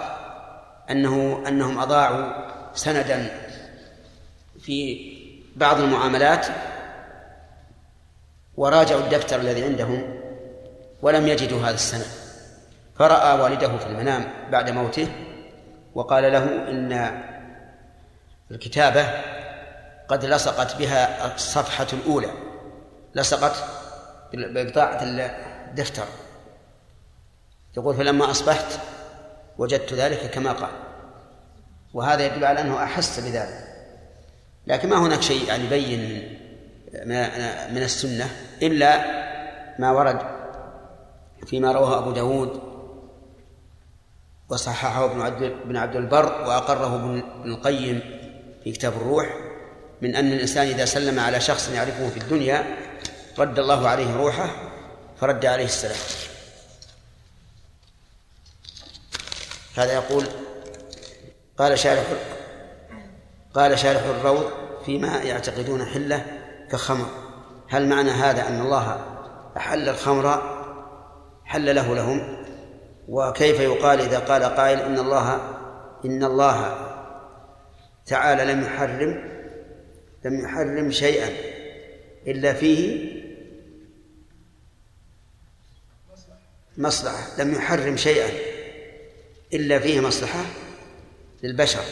أنه 0.91 1.43
أنهم 1.47 1.79
أضاعوا 1.79 2.33
سندا 2.73 3.44
في 4.65 5.11
بعض 5.55 5.79
المعاملات 5.79 6.47
وراجعوا 8.57 9.01
الدفتر 9.01 9.39
الذي 9.39 9.63
عندهم 9.63 10.19
ولم 11.01 11.27
يجدوا 11.27 11.61
هذا 11.61 11.73
السند. 11.73 12.05
فرأى 12.99 13.39
والده 13.39 13.77
في 13.77 13.85
المنام 13.85 14.33
بعد 14.51 14.69
موته 14.69 15.07
وقال 15.95 16.23
له 16.33 16.69
إن 16.69 17.21
الكتابة 18.51 19.07
قد 20.07 20.25
لصقت 20.25 20.75
بها 20.75 21.35
الصفحة 21.35 21.87
الأولى. 21.93 22.31
لصقت 23.15 23.63
بقطاعة 24.33 24.99
الدفتر. 25.03 26.05
يقول 27.77 27.95
فلما 27.95 28.31
أصبحت 28.31 28.79
وجدت 29.57 29.93
ذلك 29.93 30.31
كما 30.31 30.51
قال. 30.51 30.71
وهذا 31.93 32.25
يدل 32.25 32.45
على 32.45 32.61
أنه 32.61 32.83
أحس 32.83 33.19
بذلك. 33.19 33.74
لكن 34.67 34.89
ما 34.89 34.97
هناك 34.97 35.21
شيء 35.21 35.47
يعني 35.47 35.63
يبين 35.63 35.99
من 37.73 37.83
السنة 37.83 38.29
إلا 38.61 39.05
ما 39.79 39.91
ورد 39.91 40.19
فيما 41.45 41.71
رواه 41.71 41.97
أبو 41.97 42.11
داود 42.11 42.61
وصححه 44.49 45.05
ابن 45.05 45.21
عبد 45.21 45.55
بن 45.65 45.77
عبد 45.77 45.95
البر 45.95 46.25
وأقره 46.25 46.95
ابن 46.95 47.23
القيم 47.45 47.99
في 48.63 48.71
كتاب 48.71 48.93
الروح 48.93 49.37
من 50.01 50.15
أن 50.15 50.31
الإنسان 50.31 50.67
إذا 50.67 50.85
سلم 50.85 51.19
على 51.19 51.41
شخص 51.41 51.69
يعرفه 51.69 52.09
في 52.09 52.17
الدنيا 52.17 52.63
رد 53.37 53.59
الله 53.59 53.87
عليه 53.87 54.15
روحه 54.15 54.49
فرد 55.21 55.45
عليه 55.45 55.65
السلام. 55.65 55.97
هذا 59.75 59.93
يقول 59.93 60.25
قال 61.57 61.79
شارح 61.79 62.03
قال 63.55 63.79
شارح 63.79 64.03
الروض 64.03 64.51
فيما 64.85 65.23
يعتقدون 65.23 65.85
حلة 65.85 66.25
كخمر. 66.71 67.05
هل 67.67 67.87
معنى 67.87 68.09
هذا 68.09 68.47
أن 68.47 68.61
الله 68.61 69.05
أحل 69.57 69.89
الخمر؟ 69.89 70.41
حل 71.45 71.75
له 71.75 71.95
لهم. 71.95 72.45
وكيف 73.07 73.59
يقال 73.59 74.01
إذا 74.01 74.19
قال 74.19 74.43
قائل 74.43 74.79
إن 74.79 74.99
الله 74.99 75.35
إن 76.05 76.23
الله 76.23 76.77
تعالى 78.05 78.53
لم 78.53 78.63
يحرم 78.63 79.35
لم 80.25 80.39
يحرم 80.39 80.91
شيئا 80.91 81.29
إلا 82.27 82.53
فيه 82.53 83.15
مصلحة. 86.77 87.41
لم 87.43 87.53
يحرم 87.53 87.97
شيئا 87.97 88.29
إلا 89.53 89.79
فيه 89.79 89.99
مصلحة 89.99 90.45
للبشر. 91.43 91.83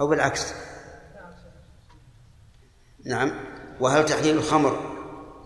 أو 0.00 0.06
بالعكس. 0.06 0.46
نعم. 3.04 3.32
وهل 3.80 4.06
تحليل 4.06 4.36
الخمر 4.36 4.96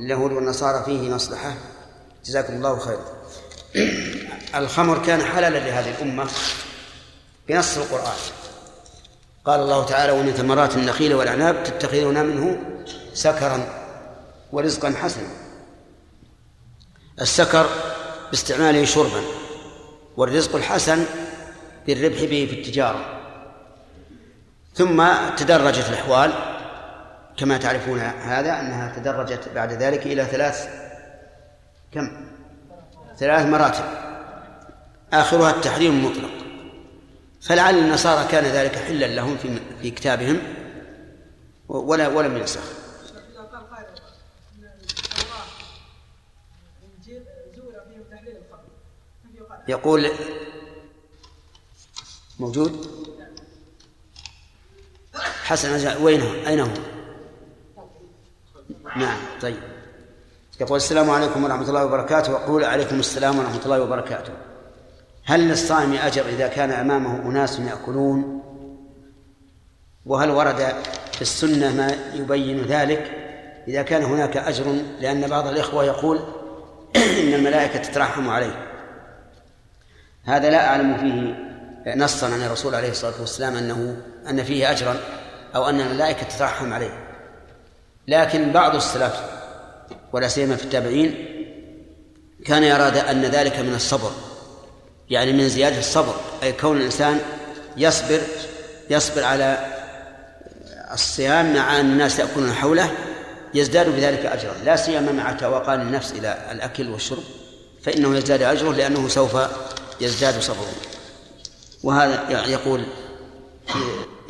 لليهود 0.00 0.32
والنصارى 0.32 0.84
فيه 0.84 1.14
مصلحة؟ 1.14 1.54
جزاكم 2.24 2.52
الله 2.52 2.78
خيرا 2.78 3.04
الخمر 4.54 4.98
كان 4.98 5.22
حلالا 5.22 5.58
لهذه 5.58 5.90
الأمة 5.90 6.28
بنص 7.48 7.78
القرآن. 7.78 8.18
قال 9.44 9.60
الله 9.60 9.86
تعالى 9.86 10.12
ومن 10.12 10.32
ثمرات 10.32 10.76
النخيل 10.76 11.14
والأعناب 11.14 11.64
تتخذون 11.64 12.24
منه 12.24 12.60
سكرا 13.14 13.66
ورزقا 14.52 14.90
حسنا. 14.90 15.28
السكر 17.20 17.66
باستعماله 18.30 18.84
شربا 18.84 19.22
والرزق 20.16 20.56
الحسن 20.56 21.04
بالربح 21.86 22.20
به 22.20 22.46
في 22.50 22.60
التجارة. 22.60 23.21
ثم 24.74 25.08
تدرجت 25.36 25.88
الأحوال 25.88 26.32
كما 27.36 27.58
تعرفون 27.58 27.98
هذا 28.00 28.60
أنها 28.60 28.96
تدرجت 28.96 29.48
بعد 29.54 29.72
ذلك 29.72 30.06
إلى 30.06 30.24
ثلاث 30.24 30.68
كم؟ 31.92 32.26
ثلاث 33.18 33.46
مراتب. 33.46 33.84
آخرها 35.12 35.50
التحريم 35.50 35.92
المطلق. 35.92 36.30
فلعل 37.40 37.78
النصارى 37.78 38.28
كان 38.28 38.44
ذلك 38.44 38.76
حلا 38.76 39.06
لهم 39.06 39.36
في 39.36 39.60
في 39.82 39.90
كتابهم 39.90 40.42
ولا 41.68 42.08
ولم 42.08 42.36
ينسخ. 42.36 42.60
إذا 43.32 43.40
قال 43.40 43.70
قائل 43.70 43.84
أن 43.84 44.64
التوراة 44.64 45.46
الإنجيل 46.82 47.22
زور 47.56 47.72
فيهم 47.88 48.04
تحليل 48.10 48.36
الخمر 48.36 48.64
كيف 49.22 49.40
يقال؟ 49.40 49.60
يقول 49.68 50.10
موجود 52.40 53.02
حسن 55.44 56.02
وين 56.02 56.20
هو؟ 56.20 56.46
أين 56.46 56.60
هو؟ 56.60 56.68
نعم 58.96 59.18
طيب. 59.40 59.56
يقول 60.60 60.76
السلام 60.76 61.10
عليكم 61.10 61.44
ورحمة 61.44 61.68
الله 61.68 61.84
وبركاته. 61.84 62.32
وقول 62.32 62.64
عليكم 62.64 62.98
السلام 62.98 63.38
ورحمة 63.38 63.60
الله 63.64 63.80
وبركاته. 63.80 64.32
هل 65.24 65.48
للصائم 65.48 65.92
أجر 65.92 66.28
إذا 66.28 66.48
كان 66.48 66.70
أمامه 66.70 67.30
أناس 67.30 67.58
يأكلون؟ 67.58 68.42
وهل 70.06 70.30
ورد 70.30 70.74
في 71.12 71.22
السنة 71.22 71.76
ما 71.76 71.96
يبين 72.14 72.62
ذلك؟ 72.62 73.10
إذا 73.68 73.82
كان 73.82 74.04
هناك 74.04 74.36
أجر 74.36 74.76
لأن 75.00 75.26
بعض 75.26 75.46
الإخوة 75.46 75.84
يقول 75.84 76.18
إن 76.96 77.34
الملائكة 77.34 77.78
تترحم 77.78 78.30
عليه. 78.30 78.68
هذا 80.24 80.50
لا 80.50 80.68
أعلم 80.68 80.96
فيه 80.96 81.51
نصا 81.86 82.26
عن 82.26 82.42
الرسول 82.42 82.74
عليه 82.74 82.90
الصلاة 82.90 83.20
والسلام 83.20 83.56
أنه 83.56 83.96
أن 84.30 84.44
فيه 84.44 84.70
أجرا 84.70 84.96
أو 85.54 85.68
أن 85.68 85.80
الملائكة 85.80 86.22
تترحم 86.22 86.72
عليه. 86.72 86.98
لكن 88.08 88.52
بعض 88.52 88.74
السلف 88.74 89.20
ولا 90.12 90.28
سيما 90.28 90.56
في 90.56 90.64
التابعين 90.64 91.28
كان 92.46 92.64
يرى 92.64 92.82
أن 92.82 93.22
ذلك 93.22 93.58
من 93.58 93.74
الصبر 93.74 94.10
يعني 95.10 95.32
من 95.32 95.48
زيادة 95.48 95.78
الصبر 95.78 96.14
أي 96.42 96.52
كون 96.52 96.76
الإنسان 96.76 97.20
يصبر 97.76 98.20
يصبر 98.90 99.24
على 99.24 99.58
الصيام 100.92 101.54
مع 101.54 101.80
أن 101.80 101.92
الناس 101.92 102.18
يأكلون 102.18 102.52
حوله 102.52 102.90
يزداد 103.54 103.88
بذلك 103.88 104.26
أجرا 104.26 104.54
لا 104.64 104.76
سيما 104.76 105.12
مع 105.12 105.32
توقان 105.32 105.80
النفس 105.80 106.12
إلى 106.12 106.38
الأكل 106.52 106.90
والشرب 106.90 107.22
فإنه 107.82 108.16
يزداد 108.16 108.42
أجره 108.42 108.72
لأنه 108.72 109.08
سوف 109.08 109.36
يزداد 110.00 110.40
صبره. 110.40 110.91
وهذا 111.82 112.46
يقول 112.48 112.84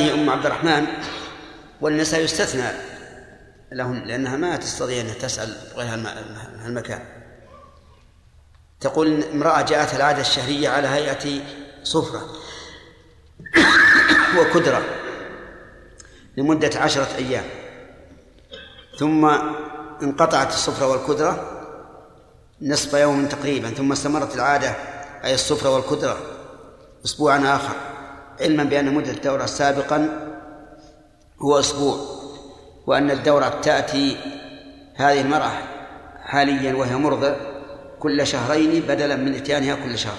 هي 0.00 0.14
أم 0.14 0.30
عبد 0.30 0.46
الرحمن 0.46 0.86
والنساء 1.80 2.20
يستثنى 2.20 2.68
لهن 3.72 4.04
لأنها 4.06 4.36
ما 4.36 4.56
تستطيع 4.56 5.00
أن 5.00 5.18
تسأل 5.18 5.56
غير 5.76 5.94
المكان 6.66 7.00
تقول 8.80 9.24
امرأة 9.24 9.62
جاءت 9.62 9.94
العادة 9.94 10.20
الشهرية 10.20 10.68
على 10.68 10.88
هيئة 10.88 11.40
صفرة 11.82 12.28
وكدرة 14.38 14.82
لمدة 16.36 16.70
عشرة 16.80 17.08
أيام. 17.18 17.44
ثم 18.98 19.24
انقطعت 20.02 20.48
الصفرة 20.48 20.86
والكدرة 20.86 21.62
نصف 22.62 22.94
يوم 22.94 23.26
تقريبا 23.26 23.70
ثم 23.70 23.92
استمرت 23.92 24.34
العادة 24.34 24.74
أي 25.24 25.34
الصفرة 25.34 25.70
والكدرة 25.70 26.16
أسبوعا 27.04 27.56
آخر 27.56 27.74
علما 28.40 28.64
بأن 28.64 28.94
مدة 28.94 29.10
الدورة 29.10 29.46
سابقا 29.46 30.28
هو 31.38 31.58
أسبوع 31.58 31.96
وأن 32.86 33.10
الدورة 33.10 33.60
تأتي 33.62 34.16
هذه 34.94 35.20
المرأة 35.20 35.52
حاليا 36.24 36.74
وهي 36.74 36.96
مرضع 36.96 37.34
كل 38.00 38.26
شهرين 38.26 38.80
بدلا 38.80 39.16
من 39.16 39.34
إتيانها 39.34 39.74
كل 39.74 39.98
شهر. 39.98 40.18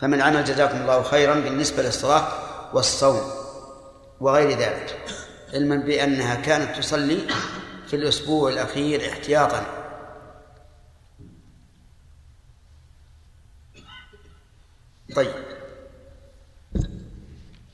فمن 0.00 0.20
عمل 0.20 0.44
جزاكم 0.44 0.76
الله 0.76 1.02
خيرا 1.02 1.34
بالنسبة 1.34 1.82
للصلاة 1.82 2.28
والصوم 2.74 3.20
وغير 4.20 4.50
ذلك 4.50 4.98
علما 5.54 5.76
بأنها 5.76 6.34
كانت 6.34 6.76
تصلي 6.76 7.18
في 7.86 7.96
الأسبوع 7.96 8.50
الأخير 8.50 9.08
احتياطا. 9.08 9.83
طيب. 15.16 15.30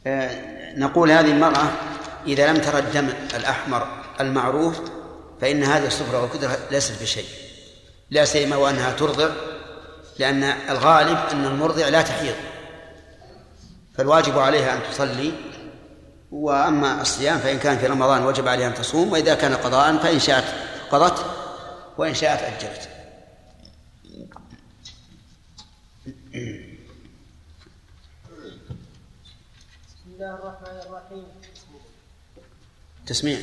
آه 0.07 0.76
نقول 0.76 1.11
هذه 1.11 1.31
المرأة 1.31 1.72
إذا 2.26 2.53
لم 2.53 2.59
ترى 2.59 2.78
الدم 2.78 3.09
الأحمر 3.35 3.89
المعروف 4.20 4.81
فإن 5.41 5.64
هذه 5.64 5.87
الصفرة 5.87 6.22
والكدرة 6.22 6.59
ليست 6.70 7.03
بشيء. 7.03 7.28
لا 8.11 8.24
سيما 8.24 8.57
وأنها 8.57 8.93
ترضع 8.93 9.31
لأن 10.18 10.43
الغالب 10.43 11.18
أن 11.33 11.45
المرضع 11.47 11.89
لا 11.89 12.03
تحيض. 12.03 12.35
فالواجب 13.97 14.39
عليها 14.39 14.74
أن 14.74 14.81
تصلي 14.91 15.33
وأما 16.31 17.01
الصيام 17.01 17.39
فإن 17.39 17.59
كان 17.59 17.78
في 17.78 17.87
رمضان 17.87 18.24
وجب 18.24 18.49
عليها 18.49 18.68
أن 18.68 18.74
تصوم 18.74 19.12
وإذا 19.12 19.35
كان 19.35 19.55
قضاء 19.55 19.97
فإن 19.97 20.18
شاءت 20.18 20.45
قضت 20.91 21.26
وإن 21.99 22.14
شاءت 22.14 22.41
أجلت. 22.43 22.89
الله 30.21 30.35
الرحمن 30.35 30.81
الرحيم. 30.87 31.29
تسميع. 33.07 33.39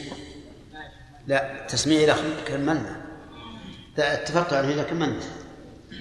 لا 1.27 1.65
تسميع 1.65 2.03
إذا 2.03 2.15
كملنا. 2.45 3.05
اتفقت 3.97 4.53
عليه 4.53 4.73
إذا 4.73 4.83
كملنا. 4.83 5.25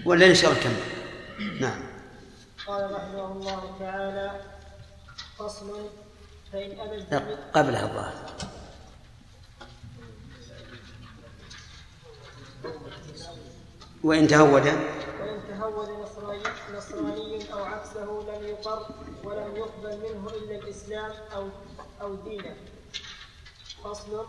ولا 0.04 0.26
إن 0.26 0.34
شاء 0.34 0.52
الله 0.52 0.60
نكمل. 0.60 1.60
نعم. 1.60 1.82
قال 2.66 2.92
رحمه 2.92 3.32
الله 3.32 3.76
تعالى 3.78 4.40
فصل 5.38 5.88
فإن 6.52 6.80
أبى 6.80 7.34
قبلها 7.52 7.84
الظاهر. 7.88 8.36
وإن 14.04 14.28
تهود. 14.28 14.66
وإن 14.66 15.40
تهود 15.48 15.88
نصراني, 15.88 16.42
نصراني 16.76 17.52
أو 17.52 17.64
عكسه 17.64 18.08
لم 18.28 18.44
يقر. 18.44 18.86
ولم 19.26 19.56
يقبل 19.56 19.98
منه 19.98 20.30
إلا 20.30 20.54
الإسلام 20.56 21.12
أو 21.34 21.48
أو 22.02 22.14
دينه. 22.14 22.56
فصل. 23.84 24.26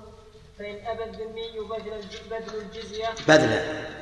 فإن 0.60 0.86
أبى 0.88 1.04
الذمي 1.04 1.60
بذل 1.60 2.06
بذل 2.30 2.56
الجزية. 2.58 3.10
بذل 3.28 3.50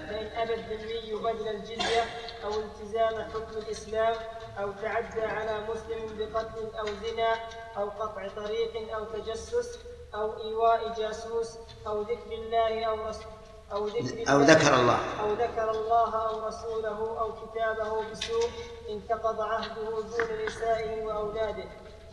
فإن 0.10 0.28
أبى 0.36 0.54
الذمي 0.54 1.14
بذل 1.14 1.48
الجزية 1.48 2.04
أو 2.43 2.52
التزام 2.60 3.22
حكم 3.22 3.58
الإسلام 3.58 4.16
أو 4.60 4.72
تعدى 4.72 5.22
على 5.22 5.68
مسلم 5.70 6.18
بقتل 6.18 6.76
أو 6.80 6.86
زنا 6.86 7.34
أو 7.78 7.89
قطع 7.89 8.28
طريق 8.28 8.96
أو 8.96 9.04
تجسس 9.06 9.80
أو 10.14 10.43
إيواء 10.43 10.93
جاسوس 10.98 11.58
أو 11.88 12.02
ذكر 12.02 12.32
الله 12.32 12.86
أو 12.86 13.08
رسول 13.08 13.35
أو 13.72 13.88
ذكر, 13.88 14.32
أو 14.32 14.41
ذكر 14.41 14.76
الله. 14.76 14.99
أو 15.20 15.34
ذكر 15.34 15.72
الله 15.72 16.16
أو 16.28 16.47
رسوله 16.47 17.20
أو 17.20 17.32
كتابه 17.32 18.11
بسوء 18.11 18.49
انتقض 18.89 19.41
عهده 19.41 19.89
دون 19.91 20.45
نسائه 20.47 21.03
وأولاده 21.05 21.63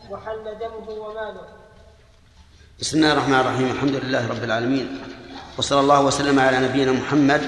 وحل 0.09 0.43
دمه 0.59 0.89
وماله. 0.89 1.47
بسم 2.79 2.97
الله 2.97 3.13
الرحمن 3.13 3.39
الرحيم. 3.39 3.71
الحمد 3.71 3.95
لله 3.95 4.27
رب 4.27 4.43
العالمين. 4.43 5.03
وصلى 5.57 5.79
الله 5.79 6.01
وسلم 6.01 6.39
على 6.39 6.59
نبينا 6.59 6.91
محمد 6.91 7.41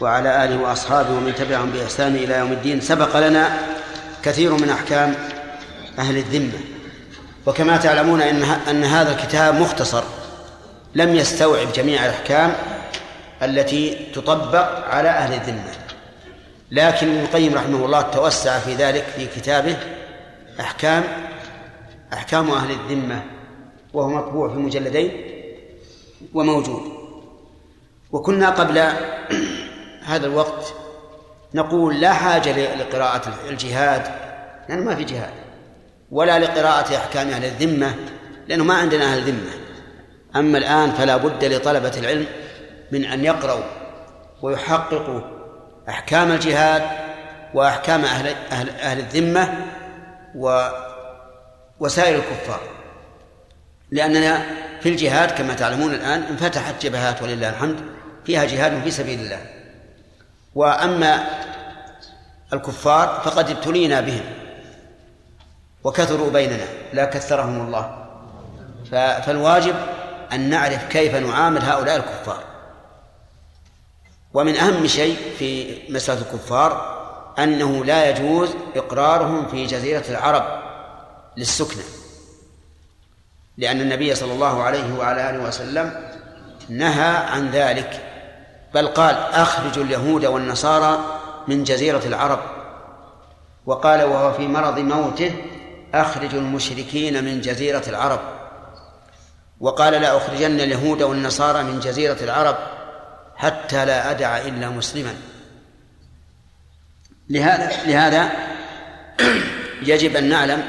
وعلى 0.00 0.44
آله 0.44 0.62
وأصحابه 0.62 1.10
ومن 1.10 1.34
تبعهم 1.34 1.70
بإحسان 1.70 2.16
إلى 2.16 2.34
يوم 2.34 2.52
الدين. 2.52 2.80
سبق 2.80 3.16
لنا 3.16 3.58
كثير 4.22 4.52
من 4.52 4.70
أحكام 4.70 5.14
أهل 5.98 6.16
الذمة. 6.16 6.60
وكما 7.46 7.76
تعلمون 7.76 8.22
إن 8.22 8.42
إن 8.42 8.84
هذا 8.84 9.12
الكتاب 9.12 9.54
مختصر. 9.54 10.04
لم 10.94 11.16
يستوعب 11.16 11.72
جميع 11.72 12.06
الأحكام. 12.06 12.71
التي 13.42 14.10
تطبق 14.14 14.86
على 14.88 15.08
أهل 15.08 15.34
الذمة. 15.34 15.72
لكن 16.70 17.08
ابن 17.08 17.20
القيم 17.20 17.54
رحمه 17.54 17.84
الله 17.86 18.02
توسع 18.02 18.58
في 18.58 18.74
ذلك 18.74 19.04
في 19.04 19.26
كتابه 19.26 19.76
أحكام 20.60 21.04
أحكام 22.12 22.50
أهل 22.50 22.70
الذمة 22.70 23.22
وهو 23.92 24.08
مطبوع 24.08 24.48
في 24.48 24.58
مجلدين 24.58 25.10
وموجود. 26.34 26.82
وكنا 28.12 28.50
قبل 28.50 28.78
هذا 30.04 30.26
الوقت 30.26 30.74
نقول 31.54 32.00
لا 32.00 32.12
حاجة 32.12 32.74
لقراءة 32.74 33.34
الجهاد 33.50 34.02
لأنه 34.68 34.82
ما 34.82 34.94
في 34.94 35.04
جهاد 35.04 35.32
ولا 36.10 36.38
لقراءة 36.38 36.96
أحكام 36.96 37.28
أهل 37.28 37.44
الذمة 37.44 37.94
لأنه 38.48 38.64
ما 38.64 38.74
عندنا 38.74 39.04
أهل 39.04 39.18
الذمة 39.18 39.50
أما 40.36 40.58
الآن 40.58 40.92
فلا 40.92 41.16
بد 41.16 41.44
لطلبة 41.44 41.92
العلم 41.98 42.26
من 42.92 43.04
أن 43.04 43.24
يقرأوا 43.24 43.62
ويحققوا 44.42 45.20
أحكام 45.88 46.32
الجهاد 46.32 46.82
وأحكام 47.54 48.04
أهل, 48.04 48.34
أهل, 48.52 48.70
أهل 48.70 48.98
الذمة 48.98 49.66
و 50.34 50.68
وسائر 51.80 52.14
الكفار. 52.14 52.60
لأننا 53.90 54.42
في 54.80 54.88
الجهاد 54.88 55.30
كما 55.30 55.54
تعلمون 55.54 55.94
الآن 55.94 56.22
انفتحت 56.22 56.86
جبهات 56.86 57.22
ولله 57.22 57.48
الحمد 57.48 57.76
فيها 58.24 58.44
جهاد 58.44 58.82
في 58.82 58.90
سبيل 58.90 59.20
الله. 59.20 59.40
وأما 60.54 61.24
الكفار 62.52 63.20
فقد 63.24 63.50
ابتلينا 63.50 64.00
بهم 64.00 64.24
وكثروا 65.84 66.30
بيننا 66.30 66.64
لا 66.92 67.04
كثرهم 67.04 67.66
الله. 67.66 68.06
فالواجب 69.26 69.74
أن 70.32 70.50
نعرف 70.50 70.88
كيف 70.88 71.14
نعامل 71.14 71.62
هؤلاء 71.62 71.96
الكفار. 71.96 72.51
ومن 74.34 74.56
أهم 74.56 74.86
شيء 74.86 75.16
في 75.38 75.78
مسألة 75.92 76.20
الكفار 76.20 77.02
أنه 77.38 77.84
لا 77.84 78.10
يجوز 78.10 78.50
إقرارهم 78.76 79.46
في 79.46 79.66
جزيرة 79.66 80.04
العرب 80.08 80.62
للسكنة 81.36 81.82
لأن 83.58 83.80
النبي 83.80 84.14
صلى 84.14 84.32
الله 84.32 84.62
عليه 84.62 84.98
وعلى 84.98 85.30
آله 85.30 85.48
وسلم 85.48 85.92
نهى 86.68 87.16
عن 87.16 87.50
ذلك 87.50 88.00
بل 88.74 88.86
قال 88.86 89.14
أخرجوا 89.14 89.84
اليهود 89.84 90.24
والنصارى 90.24 90.98
من 91.48 91.64
جزيرة 91.64 92.02
العرب. 92.06 92.38
وقال 93.66 94.02
وهو 94.02 94.32
في 94.32 94.48
مرض 94.48 94.78
موته 94.78 95.32
أخرجوا 95.94 96.40
المشركين 96.40 97.24
من 97.24 97.40
جزيرة 97.40 97.82
العرب. 97.88 98.20
وقال 99.60 99.92
لا 99.92 100.16
أخرجن 100.16 100.60
اليهود 100.60 101.02
والنصارى 101.02 101.62
من 101.62 101.80
جزيرة 101.80 102.16
العرب. 102.22 102.56
حتى 103.36 103.84
لا 103.84 104.10
أدع 104.10 104.38
إلا 104.38 104.68
مسلما. 104.68 105.14
لهذا 107.30 107.70
لهذا 107.86 108.30
يجب 109.82 110.16
أن 110.16 110.28
نعلم 110.28 110.62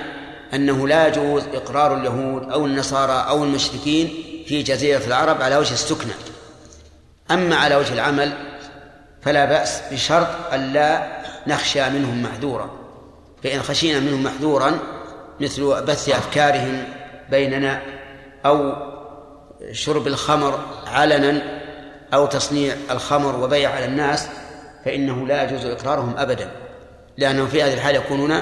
أنه 0.53 0.88
لا 0.88 1.07
يجوز 1.07 1.44
إقرار 1.53 1.98
اليهود 1.98 2.52
أو 2.52 2.65
النصارى 2.65 3.26
أو 3.30 3.44
المشركين 3.44 4.07
في 4.48 4.64
جزيرة 4.64 5.06
العرب 5.07 5.41
على 5.41 5.57
وجه 5.57 5.73
السكنة. 5.73 6.14
أما 7.31 7.56
على 7.56 7.76
وجه 7.76 7.94
العمل 7.94 8.34
فلا 9.22 9.45
بأس 9.45 9.81
بشرط 9.91 10.53
ألا 10.53 11.07
نخشى 11.48 11.90
منهم 11.90 12.23
محذورا. 12.23 12.69
فإن 13.44 13.61
خشينا 13.61 13.99
منهم 13.99 14.23
محذورا 14.23 14.80
مثل 15.40 15.81
بث 15.81 16.10
أفكارهم 16.10 16.84
بيننا 17.30 17.81
أو 18.45 18.76
شرب 19.72 20.07
الخمر 20.07 20.60
علنا 20.88 21.52
أو 22.14 22.26
تصنيع 22.26 22.76
الخمر 22.91 23.35
وبيع 23.35 23.72
على 23.76 23.85
الناس 23.85 24.27
فإنه 24.85 25.27
لا 25.27 25.44
يجوز 25.44 25.65
إقرارهم 25.65 26.18
أبدا 26.18 26.52
لأنهم 27.18 27.48
في 27.48 27.64
هذه 27.64 27.73
الحال 27.73 27.95
يكونون 27.95 28.41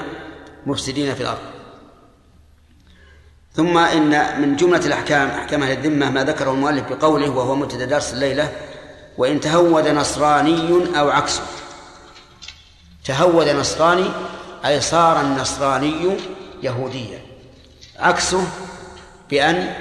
مفسدين 0.66 1.14
في 1.14 1.20
الأرض. 1.20 1.38
ثم 3.54 3.78
إن 3.78 4.40
من 4.40 4.56
جملة 4.56 4.86
الأحكام 4.86 5.28
أحكام 5.28 5.62
أهل 5.62 5.72
الذمة 5.72 6.10
ما 6.10 6.24
ذكره 6.24 6.50
المؤلف 6.50 6.92
بقوله 6.92 7.30
وهو 7.30 7.54
مبتدأ 7.54 7.84
درس 7.84 8.12
الليلة 8.12 8.52
وإن 9.18 9.40
تهود 9.40 9.88
نصراني 9.88 10.98
أو 10.98 11.10
عكسه 11.10 11.42
تهود 13.04 13.48
نصراني 13.48 14.10
أي 14.66 14.80
صار 14.80 15.20
النصراني 15.20 16.16
يهوديا. 16.62 17.18
عكسه 17.98 18.46
بأن 19.30 19.74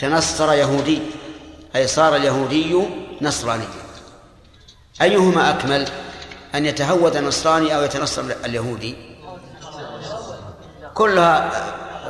تنصر 0.00 0.52
يهودي 0.52 1.02
أي 1.76 1.86
صار 1.86 2.16
اليهودي 2.16 3.01
نصرانيا 3.22 3.66
أيهما 5.02 5.50
أكمل؟ 5.50 5.88
أن 6.54 6.66
يتهود 6.66 7.16
النصراني 7.16 7.76
أو 7.76 7.82
يتنصر 7.82 8.22
اليهودي؟ 8.44 8.96
كلها 10.94 11.50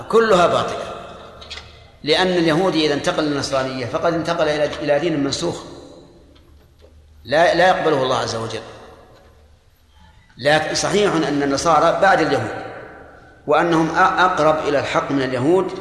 كلها 0.09 0.47
باطلة. 0.47 0.85
لأن 2.03 2.27
اليهودي 2.27 2.87
إذا 2.87 2.95
انتقل 2.95 3.25
للنصرانية 3.25 3.87
فقد 3.87 4.15
انتقل 4.15 4.49
إلى 4.49 4.65
إلى 4.65 4.99
دين 4.99 5.25
منسوخ. 5.25 5.63
لا 7.25 7.55
لا 7.55 7.69
يقبله 7.69 8.03
الله 8.03 8.17
عز 8.17 8.35
وجل. 8.35 8.63
لكن 10.39 10.75
صحيح 10.75 11.15
أن 11.15 11.43
النصارى 11.43 12.01
بعد 12.01 12.21
اليهود 12.21 12.73
وأنهم 13.47 13.97
أقرب 13.97 14.69
إلى 14.69 14.79
الحق 14.79 15.11
من 15.11 15.23
اليهود 15.23 15.73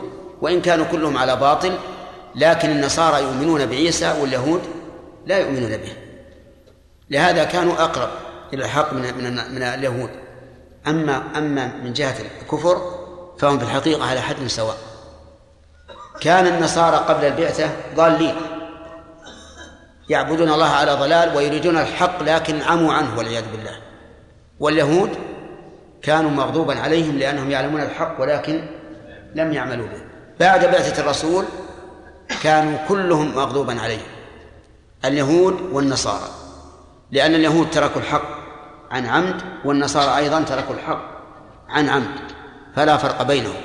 وإن 0.41 0.61
كانوا 0.61 0.85
كلهم 0.85 1.17
على 1.17 1.35
باطل 1.35 1.77
لكن 2.35 2.69
النصارى 2.69 3.23
يؤمنون 3.23 3.65
بعيسى 3.65 4.15
واليهود 4.21 4.61
لا 5.25 5.37
يؤمنون 5.37 5.77
به. 5.77 5.93
لهذا 7.09 7.43
كانوا 7.43 7.73
أقرب 7.73 8.09
إلى 8.53 8.65
الحق 8.65 8.93
من 8.93 9.01
من 9.01 9.33
من 9.55 9.63
اليهود. 9.63 10.09
أما 10.87 11.23
أما 11.37 11.73
من 11.83 11.93
جهة 11.93 12.15
الكفر 12.41 12.81
فهم 13.39 13.59
في 13.59 13.65
الحقيقة 13.65 14.05
على 14.05 14.21
حد 14.21 14.47
سواء. 14.47 14.77
كان 16.21 16.47
النصارى 16.47 16.97
قبل 16.97 17.25
البعثة 17.25 17.69
ضالين. 17.95 18.35
يعبدون 20.09 20.51
الله 20.51 20.69
على 20.69 20.93
ضلال 20.93 21.37
ويريدون 21.37 21.77
الحق 21.77 22.23
لكن 22.23 22.61
عموا 22.61 22.93
عنه 22.93 23.17
والعياذ 23.17 23.43
بالله. 23.51 23.77
واليهود 24.59 25.09
كانوا 26.01 26.31
مغضوبا 26.31 26.79
عليهم 26.79 27.17
لأنهم 27.17 27.51
يعلمون 27.51 27.81
الحق 27.81 28.21
ولكن 28.21 28.67
لم 29.35 29.53
يعملوا 29.53 29.87
به. 29.87 30.01
بعد 30.39 30.65
بعثة 30.65 31.01
الرسول 31.01 31.45
كانوا 32.43 32.77
كلهم 32.87 33.35
مغضوبا 33.35 33.81
عليهم. 33.81 34.10
اليهود 35.05 35.61
والنصارى 35.71 36.29
لأن 37.11 37.35
اليهود 37.35 37.69
تركوا 37.69 38.01
الحق 38.01 38.41
عن 38.91 39.05
عمد 39.05 39.41
والنصارى 39.65 40.17
أيضا 40.17 40.41
تركوا 40.41 40.75
الحق 40.75 41.01
عن 41.69 41.89
عمد 41.89 42.31
فلا 42.75 42.97
فرق 42.97 43.23
بينهم. 43.23 43.61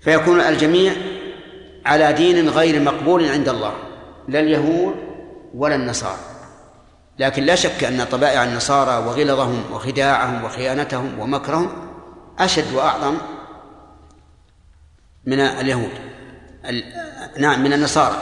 فيكون 0.00 0.40
الجميع 0.40 0.92
على 1.86 2.12
دين 2.12 2.48
غير 2.48 2.82
مقبول 2.82 3.28
عند 3.28 3.48
الله 3.48 3.72
لا 4.28 4.40
اليهود 4.40 4.94
ولا 5.54 5.74
النصارى. 5.74 6.18
لكن 7.18 7.42
لا 7.42 7.54
شك 7.54 7.84
أن 7.84 8.04
طبائع 8.04 8.44
النصارى 8.44 9.06
وغلظهم 9.06 9.62
وخداعهم 9.72 10.44
وخيانتهم 10.44 11.18
ومكرهم 11.18 11.70
أشد 12.38 12.74
وأعظم 12.74 13.14
من 15.26 15.40
اليهود 15.40 15.90
نعم 17.38 17.64
من 17.64 17.72
النصارى. 17.72 18.16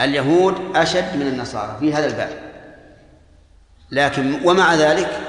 اليهود 0.00 0.54
أشد 0.76 1.16
من 1.16 1.26
النصارى 1.26 1.76
في 1.80 1.94
هذا 1.94 2.06
الباب. 2.06 2.50
لكن 3.90 4.40
ومع 4.44 4.74
ذلك 4.74 5.20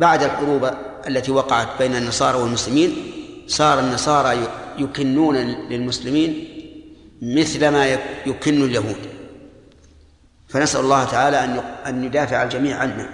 بعد 0.00 0.22
الحروب 0.22 0.70
التي 1.08 1.32
وقعت 1.32 1.68
بين 1.78 1.96
النصارى 1.96 2.38
والمسلمين 2.38 3.12
صار 3.46 3.80
النصارى 3.80 4.48
يكنون 4.78 5.36
للمسلمين 5.70 6.48
مثل 7.22 7.68
ما 7.68 7.86
يكن 8.26 8.64
اليهود. 8.64 8.96
فنسأل 10.48 10.80
الله 10.80 11.04
تعالى 11.04 11.44
أن 11.44 11.58
أن 11.86 12.04
يدافع 12.04 12.42
الجميع 12.42 12.78
عنا 12.78 13.08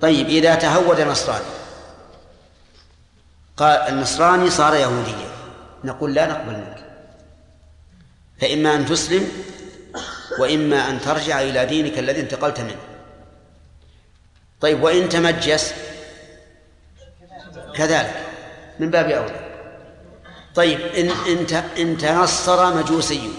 طيب 0.00 0.26
إذا 0.26 0.54
تهود 0.54 1.00
نصراني 1.00 1.44
قال 3.56 3.78
النصراني 3.78 4.50
صار 4.50 4.74
يهوديا 4.74 5.28
نقول 5.84 6.14
لا 6.14 6.26
نقبل 6.26 6.52
منك. 6.52 6.84
فإما 8.40 8.74
أن 8.74 8.86
تسلم 8.86 9.28
وإما 10.38 10.90
أن 10.90 11.00
ترجع 11.00 11.40
إلى 11.40 11.66
دينك 11.66 11.98
الذي 11.98 12.20
انتقلت 12.20 12.60
منه. 12.60 12.80
طيب 14.60 14.82
وإن 14.82 15.08
تمجس؟ 15.08 15.74
كذلك. 17.74 18.26
من 18.80 18.90
باب 18.90 19.10
أولى. 19.10 19.40
طيب 20.54 20.80
إن 20.80 21.08
إن 21.08 21.62
إن 21.78 21.98
تنصر 21.98 22.76
مجوسي. 22.76 23.30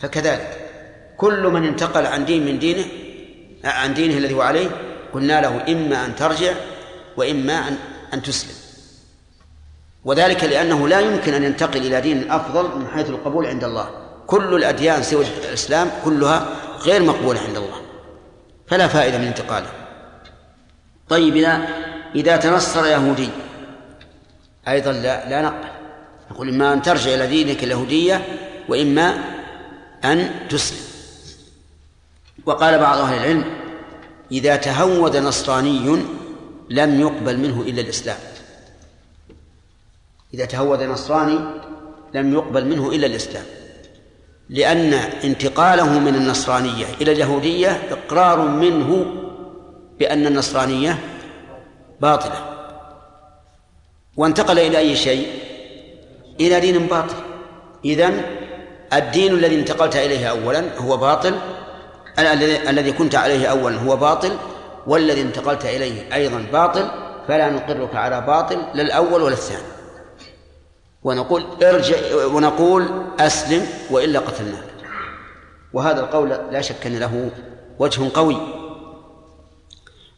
فكذلك. 0.00 0.70
كل 1.16 1.42
من 1.42 1.64
انتقل 1.64 2.06
عن 2.06 2.24
دين 2.24 2.44
من 2.44 2.58
دينه 2.58 2.84
عن 3.64 3.94
دينه 3.94 4.18
الذي 4.18 4.34
هو 4.34 4.42
عليه 4.42 4.70
قلنا 5.12 5.40
له 5.40 5.72
إما 5.72 6.06
أن 6.06 6.16
ترجع 6.16 6.54
وإما 7.16 7.68
أن 7.68 7.76
أن 8.14 8.22
تسلم. 8.22 8.54
وذلك 10.04 10.44
لأنه 10.44 10.88
لا 10.88 11.00
يمكن 11.00 11.34
أن 11.34 11.44
ينتقل 11.44 11.86
إلى 11.86 12.00
دين 12.00 12.30
أفضل 12.30 12.78
من 12.78 12.88
حيث 12.88 13.10
القبول 13.10 13.46
عند 13.46 13.64
الله. 13.64 14.03
كل 14.26 14.54
الأديان 14.54 15.02
سوى 15.02 15.26
الإسلام 15.44 15.90
كلها 16.04 16.48
غير 16.80 17.02
مقبولة 17.02 17.40
عند 17.40 17.56
الله 17.56 17.80
فلا 18.66 18.88
فائدة 18.88 19.18
من 19.18 19.24
انتقاله. 19.24 19.70
طيب 21.08 21.36
إذا 21.36 21.68
إذا 22.14 22.36
تنصر 22.36 22.86
يهودي 22.86 23.28
أيضا 24.68 24.92
لا 24.92 25.28
لا 25.28 25.42
نقبل. 25.42 25.68
نقول 26.30 26.48
إما 26.48 26.72
أن 26.72 26.82
ترجع 26.82 27.14
إلى 27.14 27.26
دينك 27.26 27.64
اليهودية 27.64 28.26
وإما 28.68 29.24
أن 30.04 30.48
تسلم. 30.48 30.84
وقال 32.46 32.78
بعض 32.78 32.98
أهل 32.98 33.16
العلم 33.16 33.44
إذا 34.32 34.56
تهود 34.56 35.16
نصراني 35.16 36.02
لم 36.70 37.00
يقبل 37.00 37.38
منه 37.38 37.60
إلا 37.60 37.80
الإسلام. 37.80 38.18
إذا 40.34 40.44
تهود 40.44 40.82
نصراني 40.82 41.38
لم 42.14 42.32
يقبل 42.32 42.64
منه 42.64 42.88
إلا 42.92 43.06
الإسلام. 43.06 43.44
لأن 44.48 44.92
انتقاله 45.24 45.98
من 45.98 46.14
النصرانية 46.14 46.86
إلى 47.00 47.12
اليهودية 47.12 47.82
إقرار 47.90 48.40
منه 48.40 49.06
بأن 49.98 50.26
النصرانية 50.26 50.98
باطلة. 52.00 52.36
وانتقل 54.16 54.58
إلى 54.58 54.78
أي 54.78 54.96
شيء؟ 54.96 55.26
إلى 56.40 56.60
دين 56.60 56.86
باطل. 56.86 57.14
إذن 57.84 58.22
الدين 58.92 59.32
الذي 59.32 59.54
انتقلت 59.60 59.96
إليه 59.96 60.26
أولا 60.26 60.78
هو 60.78 60.96
باطل 60.96 61.34
الذي 62.68 62.92
كنت 62.92 63.14
عليه 63.14 63.46
أولا 63.46 63.76
هو 63.76 63.96
باطل 63.96 64.36
والذي 64.86 65.22
انتقلت 65.22 65.64
إليه 65.64 66.14
أيضا 66.14 66.46
باطل 66.52 66.90
فلا 67.28 67.50
نقرك 67.50 67.96
على 67.96 68.20
باطل 68.20 68.58
لا 68.74 68.82
الأول 68.82 69.22
ولا 69.22 69.34
الثاني. 69.34 69.73
ونقول 71.04 71.44
ارجع 71.62 71.96
ونقول 72.26 72.88
أسلم 73.20 73.66
وإلا 73.90 74.18
قتلناك 74.18 74.64
وهذا 75.72 76.00
القول 76.00 76.28
لا 76.28 76.60
شك 76.60 76.86
أن 76.86 76.98
له 76.98 77.30
وجه 77.78 78.10
قوي. 78.14 78.36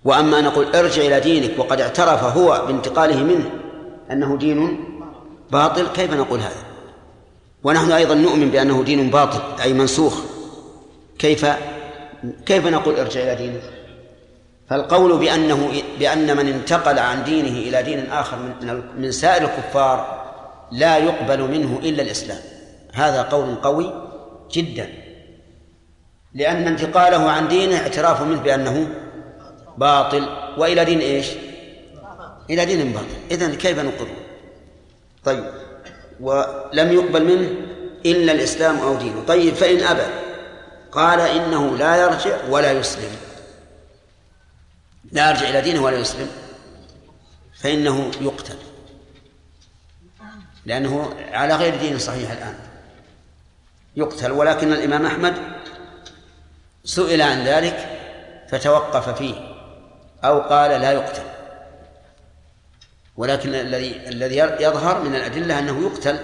وأما 0.05 0.41
نقول 0.41 0.77
ارجع 0.77 1.03
إلى 1.03 1.21
دينك 1.21 1.59
وقد 1.59 1.81
اعترف 1.81 2.25
هو 2.25 2.67
بانتقاله 2.67 3.23
منه 3.23 3.51
أنه 4.11 4.37
دين 4.37 4.85
باطل 5.51 5.87
كيف 5.87 6.15
نقول 6.15 6.41
هذا؟ 6.41 6.65
ونحن 7.65 7.93
أيضا 7.93 8.15
نؤمن 8.15 8.51
بأنه 8.51 8.83
دين 8.83 9.11
باطل 9.11 9.63
أي 9.63 9.73
منسوخ. 9.73 10.21
كيف 11.19 11.47
كيف 12.47 12.67
نقول 12.67 12.95
ارجع 12.95 13.21
إلى 13.21 13.35
دينك؟ 13.35 13.63
فالقول 14.71 15.19
بأنه 15.19 15.73
بأن 15.99 16.37
من 16.37 16.47
انتقل 16.49 16.99
عن 16.99 17.25
دينه 17.25 17.49
إلى 17.69 17.83
دين 17.83 18.11
آخر 18.11 18.37
من 18.37 18.83
من 18.99 19.13
سائر 19.13 19.43
الكفار 19.43 20.26
لا 20.73 20.99
يقبل 20.99 21.41
منه 21.41 21.79
إلا 21.83 22.03
الإسلام. 22.03 22.41
هذا 22.93 23.23
قول 23.23 23.55
قوي 23.55 24.11
جدا. 24.51 24.89
لأن 26.35 26.67
انتقاله 26.67 27.31
عن 27.31 27.49
دينه 27.49 27.77
اعتراف 27.77 28.23
منه 28.23 28.41
بأنه 28.41 28.89
باطل. 29.79 30.29
وإلى 30.59 30.85
دين 30.85 31.01
إيش؟ 31.01 31.27
إلى 32.51 32.65
دين 32.65 32.93
باطل. 32.93 33.07
إذن 33.31 33.55
كيف 33.55 33.79
نقر؟ 33.79 34.09
طيب. 35.25 35.45
ولم 36.21 36.93
يقبل 36.93 37.25
منه 37.25 37.51
إلا 38.07 38.33
الإسلام 38.33 38.79
أو 38.79 38.95
دينه. 38.95 39.25
طيب 39.25 39.55
فإن 39.55 39.83
أبى. 39.83 40.07
قال 40.93 41.21
إنه 41.21 41.77
لا 41.77 41.97
يرجع 41.97 42.37
ولا 42.51 42.73
يسلم. 42.73 43.11
لا 45.13 45.31
يرجع 45.31 45.49
إلى 45.49 45.61
دينه 45.61 45.83
ولا 45.83 45.99
يسلم. 45.99 46.29
فإنه 47.61 48.11
يقتل. 48.21 48.57
لأنه 50.67 51.15
على 51.33 51.55
غير 51.55 51.77
دين 51.77 51.99
صحيح 51.99 52.31
الآن. 52.31 52.55
يقتل 53.97 54.33
ولكن 54.33 54.73
الإمام 54.73 55.07
أحمد 55.07 55.35
سئل 56.85 57.23
عن 57.23 57.45
ذلك 57.45 57.89
فتوقف 58.49 59.09
فيه 59.09 59.35
أو 60.25 60.41
قال 60.41 60.81
لا 60.81 60.93
يقتل. 60.93 61.23
ولكن 63.17 63.55
الذي 63.55 64.09
الذي 64.09 64.37
يظهر 64.37 65.03
من 65.03 65.15
الأدلة 65.15 65.59
أنه 65.59 65.83
يقتل 65.83 66.19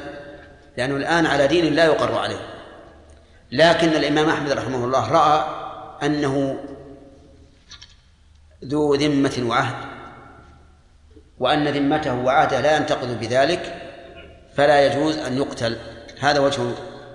لأنه 0.77 0.97
الآن 0.97 1.27
على 1.27 1.47
دين 1.47 1.75
لا 1.75 1.85
يقر 1.85 2.19
عليه. 2.19 2.41
لكن 3.53 3.89
الإمام 3.89 4.29
أحمد 4.29 4.53
رحمه 4.53 4.85
الله 4.85 5.13
رأى 5.13 5.45
أنه 6.03 6.59
ذو 8.65 8.95
ذمة 8.95 9.43
وعهد 9.47 9.75
وأن 11.39 11.69
ذمته 11.69 12.15
وعهده 12.15 12.61
لا 12.61 12.77
ينتقض 12.77 13.21
بذلك 13.21 13.82
فلا 14.57 14.87
يجوز 14.87 15.17
أن 15.17 15.37
يقتل. 15.37 15.77
هذا 16.21 16.41
وجه 16.41 16.63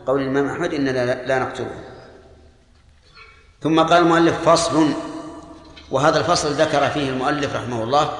قول 0.07 0.21
الإمام 0.21 0.49
أحمد 0.49 0.73
إننا 0.73 1.25
لا 1.25 1.39
نقتله. 1.39 1.83
ثم 3.61 3.79
قال 3.79 4.03
المؤلف 4.03 4.49
فصل 4.49 4.93
وهذا 5.91 6.19
الفصل 6.19 6.53
ذكر 6.53 6.89
فيه 6.89 7.09
المؤلف 7.09 7.55
رحمه 7.55 7.83
الله 7.83 8.17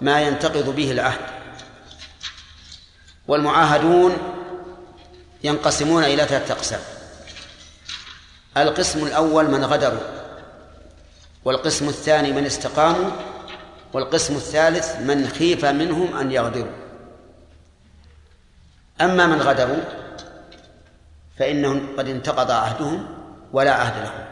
ما 0.00 0.20
ينتقض 0.20 0.74
به 0.76 0.90
العهد. 0.92 1.20
والمعاهدون 3.28 4.16
ينقسمون 5.44 6.04
إلى 6.04 6.24
ثلاثة 6.24 6.54
أقسام. 6.54 6.80
القسم 8.56 9.06
الأول 9.06 9.50
من 9.50 9.64
غدروا 9.64 10.00
والقسم 11.44 11.88
الثاني 11.88 12.32
من 12.32 12.46
استقاموا 12.46 13.10
والقسم 13.92 14.34
الثالث 14.34 14.96
من 14.96 15.28
خيف 15.28 15.64
منهم 15.64 16.16
أن 16.16 16.32
يغدروا. 16.32 16.87
أما 19.00 19.26
من 19.26 19.42
غدروا 19.42 19.76
فإنهم 21.38 21.88
قد 21.98 22.08
انتقض 22.08 22.50
عهدهم 22.50 23.06
ولا 23.52 23.72
عهد 23.72 24.02
لهم. 24.02 24.24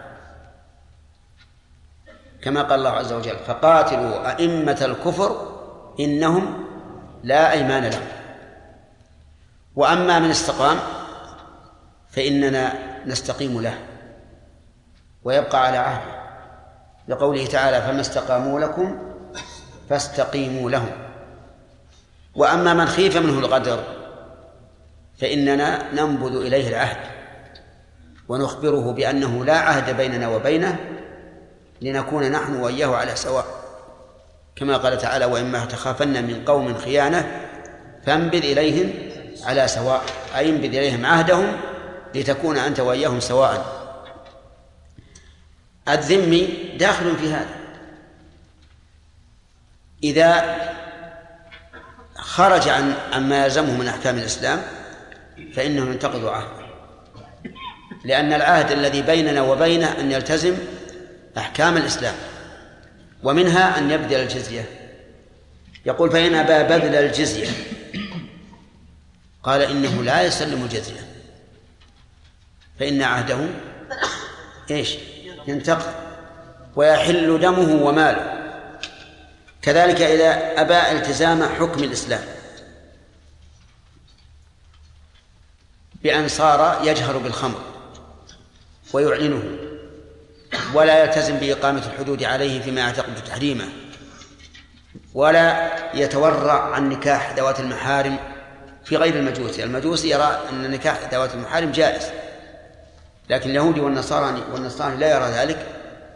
كما 2.43 2.63
قال 2.63 2.73
الله 2.79 2.91
عز 2.91 3.13
وجل 3.13 3.37
فقاتلوا 3.37 4.31
أئمة 4.31 4.79
الكفر 4.83 5.57
إنهم 6.01 6.65
لا 7.23 7.53
أيمان 7.53 7.85
لهم. 7.85 8.07
وأما 9.77 10.19
من 10.19 10.31
استقام 10.31 10.77
فإننا 12.11 12.73
نستقيم 13.07 13.61
له 13.61 13.79
ويبقى 15.25 15.67
على 15.67 15.77
عهده 15.77 16.17
لقوله 17.09 17.47
تعالى 17.47 17.83
فما 17.83 18.01
استقاموا 18.01 18.61
لكم 18.61 18.99
فاستقيموا 19.89 20.71
لهم. 20.71 20.93
وأما 22.35 22.75
من 22.75 22.87
خيف 22.87 23.17
منه 23.17 23.39
الغدر 23.39 24.06
فإننا 25.19 25.93
ننبذ 25.93 26.37
إليه 26.37 26.69
العهد 26.69 26.97
ونخبره 28.29 28.93
بأنه 28.93 29.45
لا 29.45 29.59
عهد 29.59 29.97
بيننا 29.97 30.29
وبينه 30.29 30.77
لنكون 31.83 32.33
نحن 32.33 32.57
وإياه 32.57 32.97
على 32.97 33.17
سواء. 33.17 33.47
كما 34.57 34.77
قال 34.77 34.99
تعالى 34.99 35.25
وإما 35.25 35.65
تخافن 35.65 36.25
من 36.25 36.45
قوم 36.45 36.79
خيانة 36.79 37.49
فانبذ 38.07 38.45
إليهم 38.45 38.93
على 39.45 39.69
سواء. 39.69 40.03
أي 40.37 40.51
انبذ 40.51 40.65
إليهم 40.65 41.07
عهدهم 41.07 41.57
لتكون 42.15 42.59
أنت 42.59 42.81
وإياهم 42.81 43.21
سواء. 43.21 43.77
الذمي 45.89 46.75
داخل 46.79 47.17
في 47.17 47.33
هذا. 47.33 47.57
إذا 50.05 50.57
خرج 52.17 52.69
عن 52.69 52.95
عما 53.13 53.45
يلزمه 53.45 53.77
من 53.77 53.89
أحكام 53.89 54.19
الإسلام 54.19 54.63
فإنه 55.55 55.91
ينتقض 55.91 56.27
عهده. 56.27 56.67
لأن 58.05 58.33
العهد 58.33 58.71
الذي 58.71 59.03
بيننا 59.03 59.43
وبينه 59.43 60.01
أن 60.01 60.13
يلتزم 60.13 60.57
أحكام 61.39 61.77
الإسلام 61.77 62.15
ومنها 63.23 63.79
أن 63.79 63.91
يبذل 63.91 64.21
الجزية. 64.21 64.65
يقول 65.87 66.11
فإن 66.11 66.35
أبى 66.35 66.75
بذل 66.75 66.95
الجزية. 66.95 67.49
قال 69.43 69.63
إنه 69.63 70.03
لا 70.03 70.23
يسلم 70.23 70.63
الجزية. 70.63 71.01
فإن 72.81 73.03
عهده 73.03 73.39
إيش؟ 74.71 74.97
ينتقض 75.47 75.93
ويحل 76.77 77.41
دمه 77.41 77.83
وماله. 77.83 78.33
كذلك 79.63 80.03
إذا 80.03 80.61
أبى 80.61 80.99
التزام 80.99 81.43
حكم 81.43 81.85
الإسلام. 81.85 82.36
بأن 86.07 86.29
صار 86.29 86.81
يجهر 86.85 87.19
بالخمر 87.19 87.59
ويعلنه 88.93 89.43
ولا 90.75 91.05
يلتزم 91.05 91.37
بإقامة 91.37 91.83
الحدود 91.87 92.25
عليه 92.25 92.63
فيما 92.63 92.81
يعتقد 92.81 93.15
تحريمه 93.27 93.65
ولا 95.15 95.73
يتورع 95.95 96.75
عن 96.75 96.89
نكاح 96.89 97.35
ذوات 97.37 97.61
المحارم 97.61 98.19
في 98.85 98.97
غير 98.97 99.15
المجوسي. 99.15 99.65
المجوسي 99.65 100.11
يرى 100.11 100.41
أن 100.51 100.71
نكاح 100.71 100.99
ذوات 101.13 101.35
المحارم 101.35 101.73
جائز 101.73 102.05
لكن 103.31 103.51
اليهودي 103.51 103.81
والنصارى 103.81 104.43
والنصراني 104.53 104.97
لا 104.97 105.11
يرى 105.11 105.31
ذلك 105.31 105.67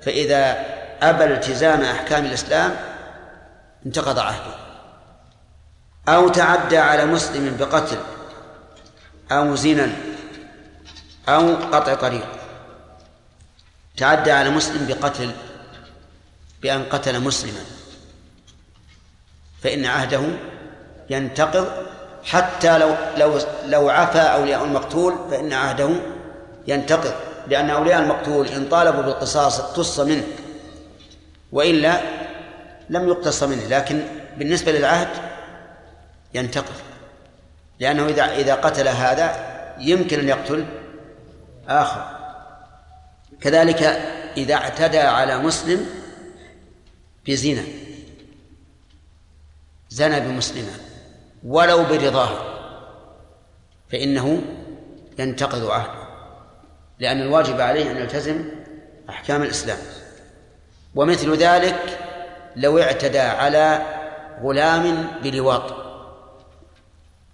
فإذا 0.03 0.65
أبى 1.03 1.25
التزام 1.25 1.81
أحكام 1.81 2.25
الإسلام 2.25 2.77
انتقض 3.87 4.19
عهده 4.19 4.55
أو 6.09 6.29
تعدى 6.29 6.79
على 6.79 7.07
مسلم 7.07 7.57
بقتل 7.61 7.99
أو 9.31 9.55
زنا 9.55 9.93
أو 11.29 11.57
قطع 11.57 11.95
طريق. 11.95 12.27
تعدى 13.97 14.33
على 14.33 14.51
مسلم 14.51 14.87
بقتل 14.87 15.31
بأن 16.63 16.85
قتل 16.85 17.21
مسلما. 17.21 17.61
فإن 19.63 19.85
عهده 19.87 20.23
ينتقض 21.11 21.69
حتى 22.25 22.79
لو 22.79 22.95
لو 23.17 23.39
لو 23.67 23.89
عفى 23.89 24.19
أولياء 24.19 24.65
المقتول 24.65 25.15
فإن 25.31 25.53
عهده 25.53 25.91
ينتقض. 26.67 27.15
لأن 27.49 27.71
أولياء 27.71 28.03
المقتول 28.03 28.49
إن 28.49 28.69
طالبوا 28.69 29.03
بالقصاص 29.03 29.61
اقتص 29.61 30.01
منه 30.01 30.25
وإلا 31.53 32.01
لم 32.91 33.09
يقتص 33.09 33.43
منه 33.43 33.67
لكن 33.67 34.03
بالنسبة 34.39 34.73
للعهد 34.73 35.09
ينتقض. 36.35 36.90
لأنه 37.81 38.07
إذا 38.07 38.25
إذا 38.25 38.55
قتل 38.55 38.89
هذا 38.89 39.51
يمكن 39.79 40.19
أن 40.19 40.29
يقتل 40.29 40.67
آخر. 41.69 42.17
كذلك 43.41 43.83
إذا 44.37 44.55
اعتدى 44.55 44.99
على 44.99 45.39
مسلم 45.39 45.87
بزنا 47.27 47.63
زنى 49.91 50.21
بمسلمة 50.21 50.73
ولو 51.45 51.85
برضاه 51.85 52.31
فإنه 53.93 54.43
ينتقض 55.19 55.71
عهده 55.71 56.01
لأن 56.99 57.23
الواجب 57.23 57.61
عليه 57.61 57.91
أن 57.91 57.97
يلتزم 57.97 58.45
أحكام 59.11 59.43
الإسلام. 59.43 59.79
ومثل 60.95 61.37
ذلك 61.37 61.99
لو 62.57 62.79
اعتدى 62.79 63.21
على 63.21 63.87
غلام 64.43 65.07
بلواط. 65.23 65.90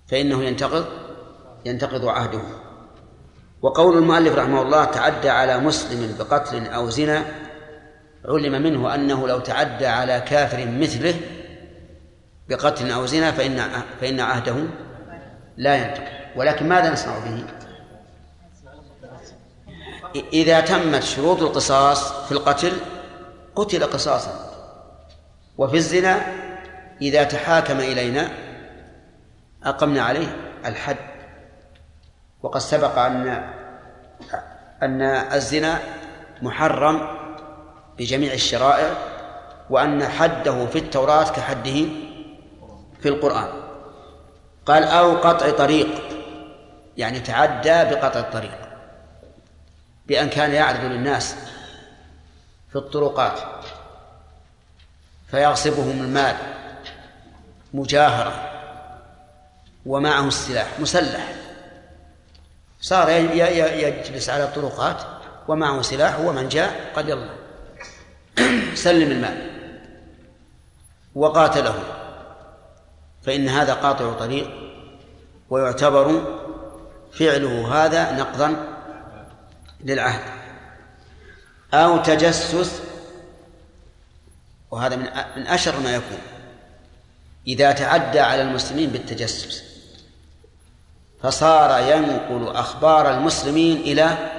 فإنه 0.09 0.45
ينتقض 0.45 0.87
ينتقض 1.65 2.05
عهده. 2.05 2.43
وقول 3.63 3.99
المؤلف 3.99 4.35
رحمه 4.35 4.63
الله 4.63 4.85
تعدى 4.85 5.29
على 5.29 5.59
مسلم 5.59 6.17
بقتل 6.19 6.67
أو 6.67 6.91
زنا 6.91 7.25
علم 8.29 8.63
منه 8.63 8.95
أنه 8.95 9.29
لو 9.29 9.39
تعدى 9.39 9.87
على 9.87 10.21
كافر 10.21 10.67
مثله 10.67 11.15
بقتل 12.49 12.91
أو 12.91 13.07
زنا 13.07 13.33
فإن 13.33 13.83
فإن 14.01 14.21
عهده 14.21 14.57
لا 15.57 15.77
ينتقض. 15.77 16.17
ولكن 16.37 16.69
ماذا 16.69 16.93
نصنع 16.93 17.19
به؟ 17.19 17.45
إذا 20.33 20.61
تمت 20.61 21.03
شروط 21.03 21.43
القصاص 21.43 22.13
في 22.13 22.33
القتل 22.33 22.73
قتل 23.57 23.85
قصاصا. 23.85 24.53
وفي 25.59 25.77
الزنا 25.77 26.27
إذا 27.03 27.25
تحاكم 27.25 27.79
إلينا 27.79 28.46
أقمنا 29.67 30.03
عليه 30.03 30.37
الحد. 30.67 30.97
وقد 32.43 32.61
سبق 32.61 32.99
أن 32.99 33.53
أن 34.83 35.03
الزنا 35.03 35.79
محرم 36.43 37.09
بجميع 37.99 38.33
الشرائع 38.33 38.91
وأن 39.71 40.09
حده 40.09 40.67
في 40.67 40.79
التوراة 40.79 41.31
كحده 41.33 41.87
في 43.01 43.09
القرآن. 43.09 43.49
قال 44.67 44.85
أو 44.85 45.17
قطع 45.17 45.51
طريق 45.51 45.89
يعني 46.97 47.21
تعدى 47.21 47.95
بقطع 47.95 48.21
الطريق 48.21 48.59
بأن 50.07 50.29
كان 50.29 50.53
يعرض 50.53 50.81
للناس 50.81 51.37
في 52.71 52.77
الطرقات 52.77 53.41
فيغصبهم 55.31 55.91
المال 55.91 56.37
مجاهرة. 57.75 58.56
ومعه 59.87 60.29
السلاح 60.29 60.81
مسلح. 60.81 61.35
صار 62.81 63.09
يجلس 63.09 64.31
على 64.31 64.45
الطرقات 64.45 65.03
ومعه 65.49 65.83
سلاح 65.83 66.21
ومن 66.21 66.49
جاء 66.49 66.93
قال 66.97 67.09
يلا. 67.09 67.31
سلم 68.75 69.11
المال. 69.11 69.51
وقاتله. 71.15 71.83
فإن 73.23 73.49
هذا 73.49 73.75
قاطع 73.75 74.13
طريق 74.13 74.51
ويعتبر 75.51 76.37
فعله 77.13 77.85
هذا 77.85 78.13
نقضا 78.13 78.57
للعهد. 79.85 80.23
أو 81.75 82.03
تجسس. 82.03 82.83
وهذا 84.71 84.97
من 85.37 85.47
أشر 85.47 85.81
ما 85.81 85.95
يكون. 85.95 86.19
إذا 87.47 87.73
تعدى 87.73 88.21
على 88.21 88.43
المسلمين 88.43 88.91
بالتجسس. 88.91 89.76
فصار 91.27 91.81
ينقل 91.81 92.57
أخبار 92.57 93.15
المسلمين 93.15 93.77
إلى 93.77 94.31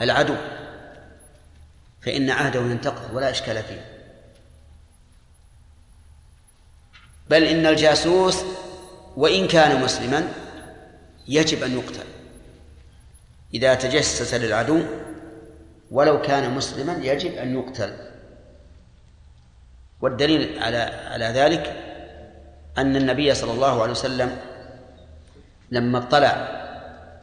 العدو. 0.00 0.34
فإن 2.02 2.30
عهده 2.30 2.60
ينتقض 2.60 3.14
ولا 3.14 3.30
إشكال 3.30 3.62
فيه. 3.62 3.84
بل 7.30 7.44
إن 7.44 7.66
الجاسوس 7.66 8.44
وإن 9.16 9.48
كان 9.48 9.82
مسلما 9.82 10.28
يجب 11.28 11.62
أن 11.62 11.78
يقتل. 11.78 12.06
إذا 13.54 13.74
تجسس 13.74 14.34
للعدو 14.34 14.82
ولو 15.90 16.22
كان 16.22 16.54
مسلما 16.54 16.98
يجب 17.02 17.34
أن 17.34 17.58
يقتل. 17.58 17.96
والدليل 20.00 20.62
على 20.62 20.78
على 21.10 21.24
ذلك 21.24 21.76
أن 22.78 22.96
النبي 22.96 23.34
صلى 23.34 23.52
الله 23.52 23.82
عليه 23.82 23.92
وسلم 23.92 24.49
لما 25.70 25.98
اطلع 25.98 26.48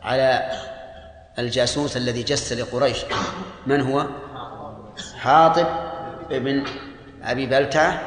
على 0.01 0.51
الجاسوس 1.39 1.97
الذي 1.97 2.23
جس 2.23 2.53
لقريش 2.53 2.97
من 3.67 3.81
هو؟ 3.81 4.05
حاطب 5.17 5.67
ابن 6.31 6.63
أبي 7.23 7.45
بلتعة 7.45 8.01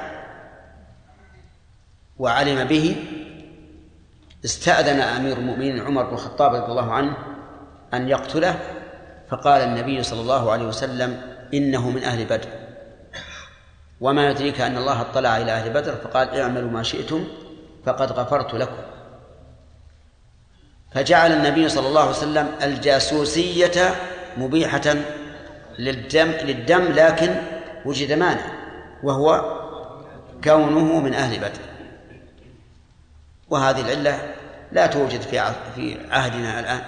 وعلم 2.18 2.64
به 2.64 2.96
استأذن 4.44 5.00
أمير 5.00 5.36
المؤمنين 5.36 5.80
عمر 5.80 6.02
بن 6.02 6.14
الخطاب 6.14 6.54
رضي 6.54 6.70
الله 6.70 6.92
عنه 6.92 7.16
أن 7.94 8.08
يقتله 8.08 8.58
فقال 9.28 9.62
النبي 9.62 10.02
صلى 10.02 10.20
الله 10.20 10.52
عليه 10.52 10.64
وسلم 10.64 11.22
إنه 11.54 11.90
من 11.90 12.04
أهل 12.04 12.24
بدر 12.24 12.48
وما 14.00 14.30
يدريك 14.30 14.60
أن 14.60 14.76
الله 14.76 15.00
اطلع 15.00 15.36
إلى 15.36 15.52
أهل 15.52 15.70
بدر 15.70 15.96
فقال 15.96 16.40
اعملوا 16.40 16.70
ما 16.70 16.82
شئتم 16.82 17.24
فقد 17.84 18.12
غفرت 18.12 18.54
لكم 18.54 18.89
فجعل 20.92 21.32
النبي 21.32 21.68
صلى 21.68 21.88
الله 21.88 22.00
عليه 22.00 22.10
وسلم 22.10 22.48
الجاسوسية 22.62 23.94
مبيحة 24.36 24.94
للدم 25.78 26.30
للدم 26.30 26.82
لكن 26.82 27.34
وجد 27.84 28.12
مانع 28.12 28.46
وهو 29.02 29.60
كونه 30.44 31.00
من 31.00 31.14
أهل 31.14 31.38
بدر. 31.38 31.60
وهذه 33.50 33.80
العلة 33.80 34.34
لا 34.72 34.86
توجد 34.86 35.20
في 35.20 35.52
في 35.74 35.96
عهدنا 36.10 36.60
الآن. 36.60 36.82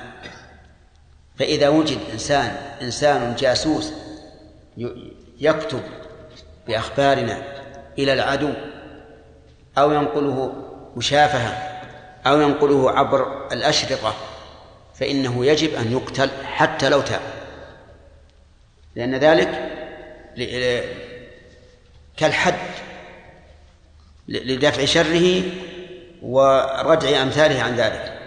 فإذا 1.39 1.69
وجد 1.69 1.99
إنسان 2.13 2.57
إنسان 2.83 3.35
جاسوس 3.39 3.93
يكتب 5.41 5.83
بأخبارنا 6.67 7.43
إلى 7.99 8.13
العدو 8.13 8.53
أو 9.79 9.93
ينقله 9.93 10.53
مشافهة 10.97 11.72
أو 12.27 12.41
ينقله 12.41 12.91
عبر 12.91 13.49
الأشرطة 13.53 14.15
فإنه 14.95 15.47
يجب 15.47 15.75
أن 15.75 15.93
يقتل 15.93 16.31
حتى 16.45 16.89
لو 16.89 17.01
تاب. 17.01 17.21
لأن 18.95 19.15
ذلك 19.15 19.73
كالحد 22.17 22.55
لدفع 24.29 24.85
شره 24.85 25.43
وردع 26.23 27.23
أمثاله 27.23 27.63
عن 27.63 27.77
ذلك. 27.77 28.19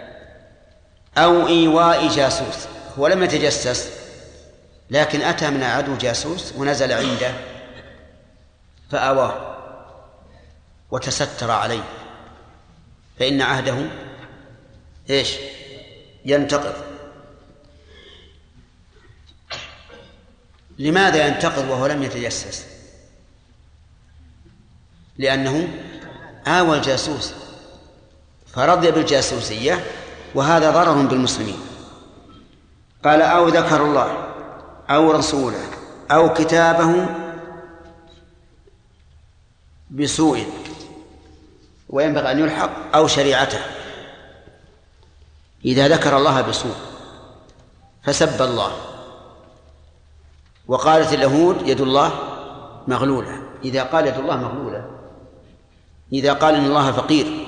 أو 1.18 1.46
إيواء 1.48 2.08
جاسوس 2.08 2.66
هو 2.98 3.06
لم 3.06 3.22
يتجسس 3.22 3.90
لكن 4.90 5.22
أتى 5.22 5.50
من 5.50 5.62
عدو 5.62 5.96
جاسوس 5.96 6.52
ونزل 6.56 6.92
عنده 6.92 7.32
فآواه 8.90 9.56
وتستر 10.90 11.50
عليه. 11.50 11.82
فإن 13.18 13.42
عهده 13.42 13.90
إيش؟ 15.10 15.36
ينتقض 16.24 16.74
لماذا 20.78 21.26
ينتقض 21.26 21.68
وهو 21.68 21.86
لم 21.86 22.02
يتجسس؟ 22.02 22.66
لأنه 25.18 25.68
آوى 26.46 26.76
الجاسوس 26.76 27.32
فرضي 28.54 28.90
بالجاسوسية 28.90 29.84
وهذا 30.34 30.70
ضرر 30.70 31.02
بالمسلمين 31.06 31.58
قال 33.04 33.22
أو 33.22 33.48
ذكر 33.48 33.84
الله 33.84 34.26
أو 34.90 35.10
رسوله 35.10 35.70
أو 36.10 36.34
كتابه 36.34 37.06
بسوء 39.90 40.46
وينبغي 41.88 42.32
أن 42.32 42.38
يلحق 42.38 42.96
أو 42.96 43.06
شريعته. 43.06 43.60
إذا 45.64 45.88
ذكر 45.88 46.16
الله 46.16 46.40
بسوء 46.40 46.74
فسب 48.02 48.42
الله. 48.42 48.72
وقالت 50.68 51.12
اليهود 51.12 51.68
يد 51.68 51.80
الله 51.80 52.12
مغلولة. 52.88 53.42
إذا 53.64 53.82
قال 53.82 54.06
يد 54.06 54.18
الله 54.18 54.36
مغلولة 54.36 54.90
إذا 56.12 56.32
قال 56.32 56.54
إن 56.54 56.64
الله 56.64 56.92
فقير 56.92 57.46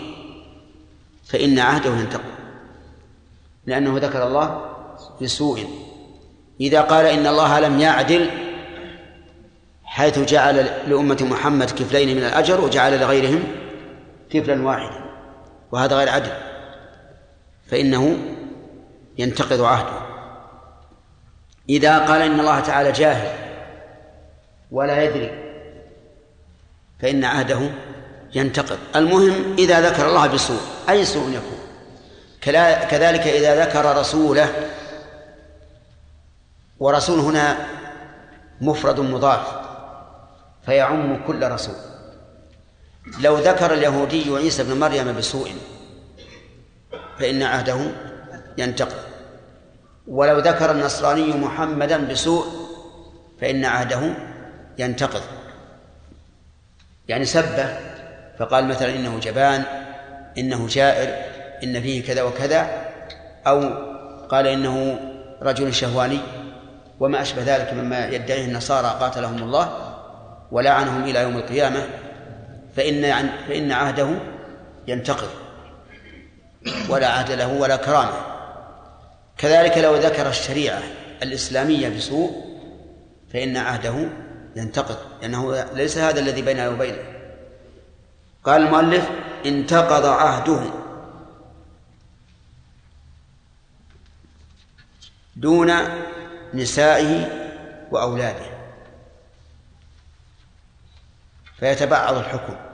فإن 1.24 1.59
عهده 1.59 1.90
ينتقل 1.90 2.35
لأنه 3.66 3.98
ذكر 3.98 4.27
الله 4.27 4.74
بسوء. 5.23 5.69
إذا 6.60 6.81
قال 6.81 7.06
إن 7.06 7.27
الله 7.27 7.60
لم 7.60 7.81
يعدل 7.81 8.31
حيث 9.85 10.19
جعل 10.19 10.56
لأمة 10.86 11.19
محمد 11.31 11.70
كفلين 11.70 12.16
من 12.16 12.24
الأجر 12.24 12.60
وجعل 12.60 13.01
لغيرهم 13.01 13.43
كفلا 14.30 14.66
واحدا 14.66 15.05
وهذا 15.72 15.96
غير 15.96 16.09
عدل 16.09 16.32
فإنه 17.70 18.18
ينتقض 19.18 19.60
عهده. 19.60 20.09
إذا 21.68 21.98
قال 21.98 22.22
إن 22.22 22.40
الله 22.40 22.60
تعالى 22.60 22.92
جاهل 22.92 23.38
ولا 24.70 25.02
يدري 25.02 25.30
فإن 27.00 27.24
عهده 27.24 27.70
ينتقض. 28.34 28.78
المهم 28.96 29.56
إذا 29.59 29.90
ذكر 29.90 30.09
الله 30.09 30.26
بسوء 30.26 30.60
أي 30.88 31.05
سوء 31.05 31.28
يكون؟ 31.28 31.59
كذلك 32.90 33.20
إذا 33.20 33.66
ذكر 33.66 33.96
رسوله 33.96 34.70
ورسول 36.80 37.18
هنا 37.18 37.56
مفرد 38.60 39.00
مضاف 39.00 39.46
فيعم 40.66 41.26
كل 41.26 41.50
رسول. 41.50 41.74
لو 43.20 43.39
ذكر 43.39 43.74
اليهودي 43.74 44.36
عيسى 44.36 44.64
بن 44.64 44.80
مريم 44.80 45.16
بسوء 45.16 45.51
فإن 47.18 47.43
عهده 47.43 47.78
ينتقل. 48.59 48.97
ولو 50.09 50.39
ذكر 50.39 50.70
النصراني 50.70 51.32
محمدا 51.32 52.09
بسوء 52.09 52.47
فإن 53.40 53.64
عهده 53.64 54.01
ينتقض 54.78 55.22
يعني 57.09 57.24
سبه 57.24 57.78
فقال 58.39 58.68
مثلا 58.68 58.94
إنه 58.94 59.18
جبان 59.18 59.62
إنه 60.39 60.66
جائر 60.66 61.14
إن 61.62 61.82
فيه 61.82 62.05
كذا 62.05 62.22
وكذا 62.22 62.70
أو 63.47 63.60
قال 64.28 64.47
إنه 64.47 65.01
رجل 65.43 65.74
شهواني 65.74 66.18
وما 67.01 67.22
أشبه 67.22 67.43
ذلك 67.56 67.72
مما 67.72 68.06
يدعيه 68.06 68.44
النصارى 68.44 68.97
قاتلهم 69.01 69.43
الله 69.43 69.94
ولعنهم 70.52 71.05
إلى 71.05 71.22
يوم 71.22 71.36
القيامة. 71.36 71.86
فإن 72.78 73.30
فإن 73.48 73.72
عهده 73.72 74.18
ينتقض. 74.86 75.28
ولا 76.88 77.09
عهد 77.09 77.30
له 77.30 77.52
ولا 77.52 77.76
كرامة. 77.76 78.20
كذلك 79.38 79.78
لو 79.78 79.96
ذكر 79.96 80.28
الشريعة 80.28 80.82
الإسلامية 81.22 81.88
بسوء 81.88 82.44
فإن 83.32 83.56
عهده 83.56 84.09
ينتقض. 84.56 84.96
لأنه 85.22 85.64
ليس 85.74 85.98
هذا 85.98 86.20
الذي 86.20 86.42
بينه 86.42 86.68
وبينه. 86.68 87.02
قال 88.44 88.62
المؤلف 88.62 89.09
انتقض 89.46 90.06
عهده. 90.06 90.60
دون 95.36 95.72
نسائه 96.55 97.26
وأولاده. 97.90 98.59
فيتبعض 101.59 102.16
الحكم. 102.16 102.68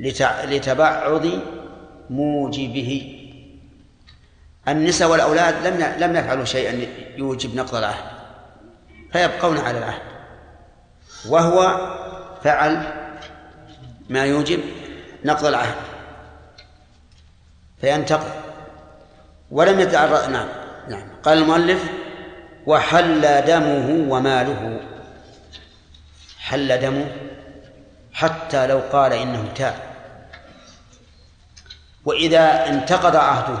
لتبعض 0.00 1.26
موجبه. 2.10 3.16
النساء 4.68 5.08
والأولاد 5.08 5.66
لم 5.66 5.94
لم 5.98 6.16
يفعلوا 6.16 6.44
شيئا 6.44 6.86
يوجب 7.16 7.56
نقض 7.56 7.74
العهد 7.74 8.04
فيبقون 9.12 9.58
على 9.58 9.78
العهد. 9.78 10.02
وهو 11.28 11.76
فعل 12.44 12.82
ما 14.08 14.24
يوجب 14.24 14.60
نقض 15.24 15.46
العهد 15.46 15.74
فينتقض. 17.80 18.30
ولم 19.50 19.80
يتعرض 19.80 20.30
نعم 20.30 20.48
نعم. 20.88 21.08
قال 21.22 21.38
المؤلف 21.38 21.84
وحل 22.66 23.44
دمه 23.44 24.12
وماله. 24.12 24.80
حل 26.38 26.78
دمه 26.80 27.06
حتى 28.12 28.66
لو 28.66 28.80
قال 28.92 29.12
إنه 29.12 29.52
تاب. 29.54 29.89
وإذا 32.04 32.66
انتقض 32.66 33.16
عهده 33.16 33.58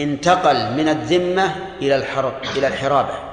انتقل 0.00 0.72
من 0.72 0.88
الذمة 0.88 1.56
إلى 1.78 1.96
الحرب 1.96 2.32
إلى 2.56 2.66
الحرابة 2.66 3.32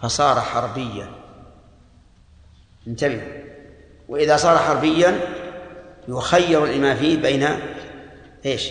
فصار 0.00 0.40
حربيا 0.40 1.08
انتبه 2.86 3.22
وإذا 4.08 4.36
صار 4.36 4.58
حربيا 4.58 5.20
يخير 6.08 6.64
الإمام 6.64 6.96
فيه 6.96 7.16
بين 7.16 7.48
إيش؟ 8.46 8.70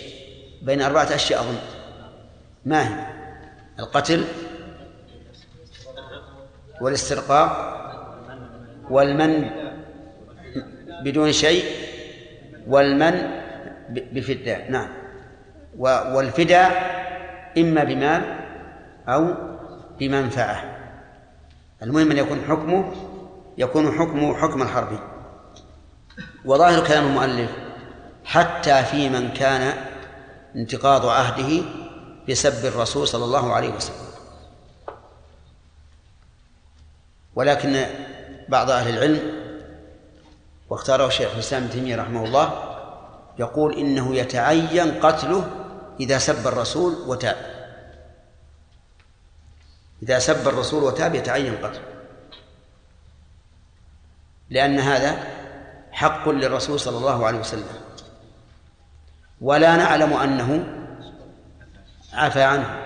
بين 0.62 0.82
أربعة 0.82 1.14
أشياء 1.14 1.40
أظن 1.40 1.58
ما 2.64 2.88
هي؟ 2.88 3.06
القتل 3.78 4.24
والاسترقاق 6.80 7.74
والمن 8.90 9.50
بدون 11.02 11.32
شيء 11.32 11.64
والمن 12.66 13.47
بفداء 13.88 14.70
نعم. 14.70 14.88
والفداء 16.14 16.98
إما 17.58 17.84
بمال 17.84 18.38
أو 19.08 19.34
بمنفعة. 19.98 20.78
المهم 21.82 22.10
أن 22.10 22.16
يكون 22.16 22.40
حكمه 22.48 22.92
يكون 23.58 23.92
حكمه 23.92 24.36
حكم 24.36 24.62
الحربي 24.62 24.98
وظاهر 26.44 26.86
كلام 26.86 27.06
المؤلف 27.06 27.50
حتى 28.24 28.84
في 28.84 29.08
من 29.08 29.30
كان 29.30 29.74
انتقاض 30.56 31.06
عهده 31.06 31.64
بسب 32.28 32.66
الرسول 32.66 33.08
صلى 33.08 33.24
الله 33.24 33.52
عليه 33.52 33.74
وسلم. 33.74 34.08
ولكن 37.34 37.84
بعض 38.48 38.70
أهل 38.70 38.94
العلم 38.94 39.20
واختاره 40.70 41.08
شيخ 41.08 41.32
الإسلام 41.34 41.62
ابن 41.62 41.72
تيمية 41.72 41.96
رحمه 41.96 42.24
الله 42.24 42.67
يقول 43.38 43.74
إنه 43.74 44.16
يتعين 44.16 45.00
قتله 45.00 45.50
إذا 46.00 46.18
سب 46.18 46.46
الرسول 46.46 46.94
وتاب. 47.06 47.36
إذا 50.02 50.18
سب 50.18 50.48
الرسول 50.48 50.82
وتاب 50.82 51.14
يتعين 51.14 51.56
قتله. 51.56 51.84
لأن 54.50 54.78
هذا 54.78 55.24
حق 55.92 56.28
للرسول 56.28 56.80
صلى 56.80 56.98
الله 56.98 57.26
عليه 57.26 57.38
وسلم. 57.38 57.66
ولا 59.40 59.76
نعلم 59.76 60.12
أنه 60.12 60.64
عفى 62.12 62.42
عنه. 62.42 62.84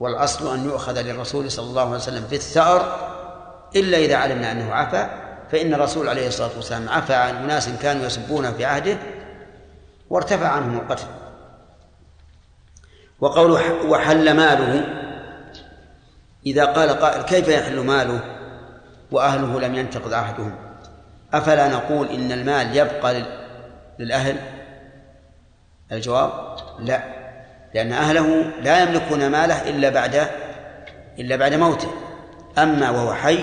والأصل 0.00 0.54
أن 0.54 0.64
يؤخذ 0.64 1.00
للرسول 1.02 1.50
صلى 1.50 1.66
الله 1.66 1.82
عليه 1.82 1.94
وسلم 1.94 2.26
في 2.26 2.34
الثأر 2.34 3.10
إلا 3.76 3.98
إذا 3.98 4.16
علمنا 4.16 4.52
أنه 4.52 4.74
عفى 4.74 5.29
فإن 5.52 5.74
الرسول 5.74 6.08
عليه 6.08 6.28
الصلاة 6.28 6.50
والسلام 6.56 6.88
عفى 6.88 7.14
عن 7.14 7.36
أناس 7.36 7.68
كانوا 7.82 8.06
يسبونه 8.06 8.52
في 8.52 8.64
عهده 8.64 8.96
وارتفع 10.10 10.48
عنهم 10.48 10.78
القتل. 10.78 11.06
وقوله 13.20 13.72
وحل 13.84 14.36
ماله 14.36 14.84
إذا 16.46 16.64
قال 16.64 16.90
قائل 16.90 17.22
كيف 17.22 17.48
يحل 17.48 17.80
ماله؟ 17.80 18.20
وأهله 19.10 19.60
لم 19.60 19.74
ينتقض 19.74 20.12
عهدهم. 20.12 20.54
أفلا 21.34 21.68
نقول 21.68 22.08
إن 22.08 22.32
المال 22.32 22.76
يبقى 22.76 23.22
للأهل؟ 23.98 24.36
الجواب 25.92 26.56
لا 26.78 27.02
لأن 27.74 27.92
أهله 27.92 28.52
لا 28.62 28.82
يملكون 28.82 29.26
ماله 29.26 29.68
إلا 29.70 29.88
بعد 29.88 30.26
إلا 31.18 31.36
بعد 31.36 31.54
موته. 31.54 31.88
أما 32.58 32.90
وهو 32.90 33.14
حي 33.14 33.38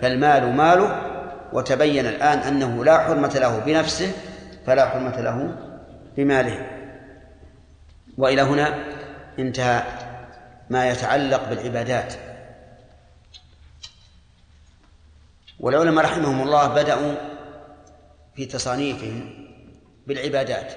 فالمال 0.00 0.56
ماله 0.56 1.05
وتبين 1.56 2.06
الآن 2.06 2.38
أنه 2.38 2.84
لا 2.84 2.98
حرمة 2.98 3.34
له 3.34 3.58
بنفسه 3.58 4.12
فلا 4.66 4.88
حرمة 4.88 5.20
له 5.20 5.56
بماله. 6.16 6.66
وإلى 8.18 8.42
هنا 8.42 8.84
انتهى 9.38 9.82
ما 10.70 10.88
يتعلق 10.88 11.48
بالعبادات. 11.48 12.14
والعلماء 15.60 16.04
رحمهم 16.04 16.42
الله 16.42 16.68
بدأوا 16.68 17.14
في 18.34 18.46
تصانيفهم 18.46 19.30
بالعبادات. 20.06 20.72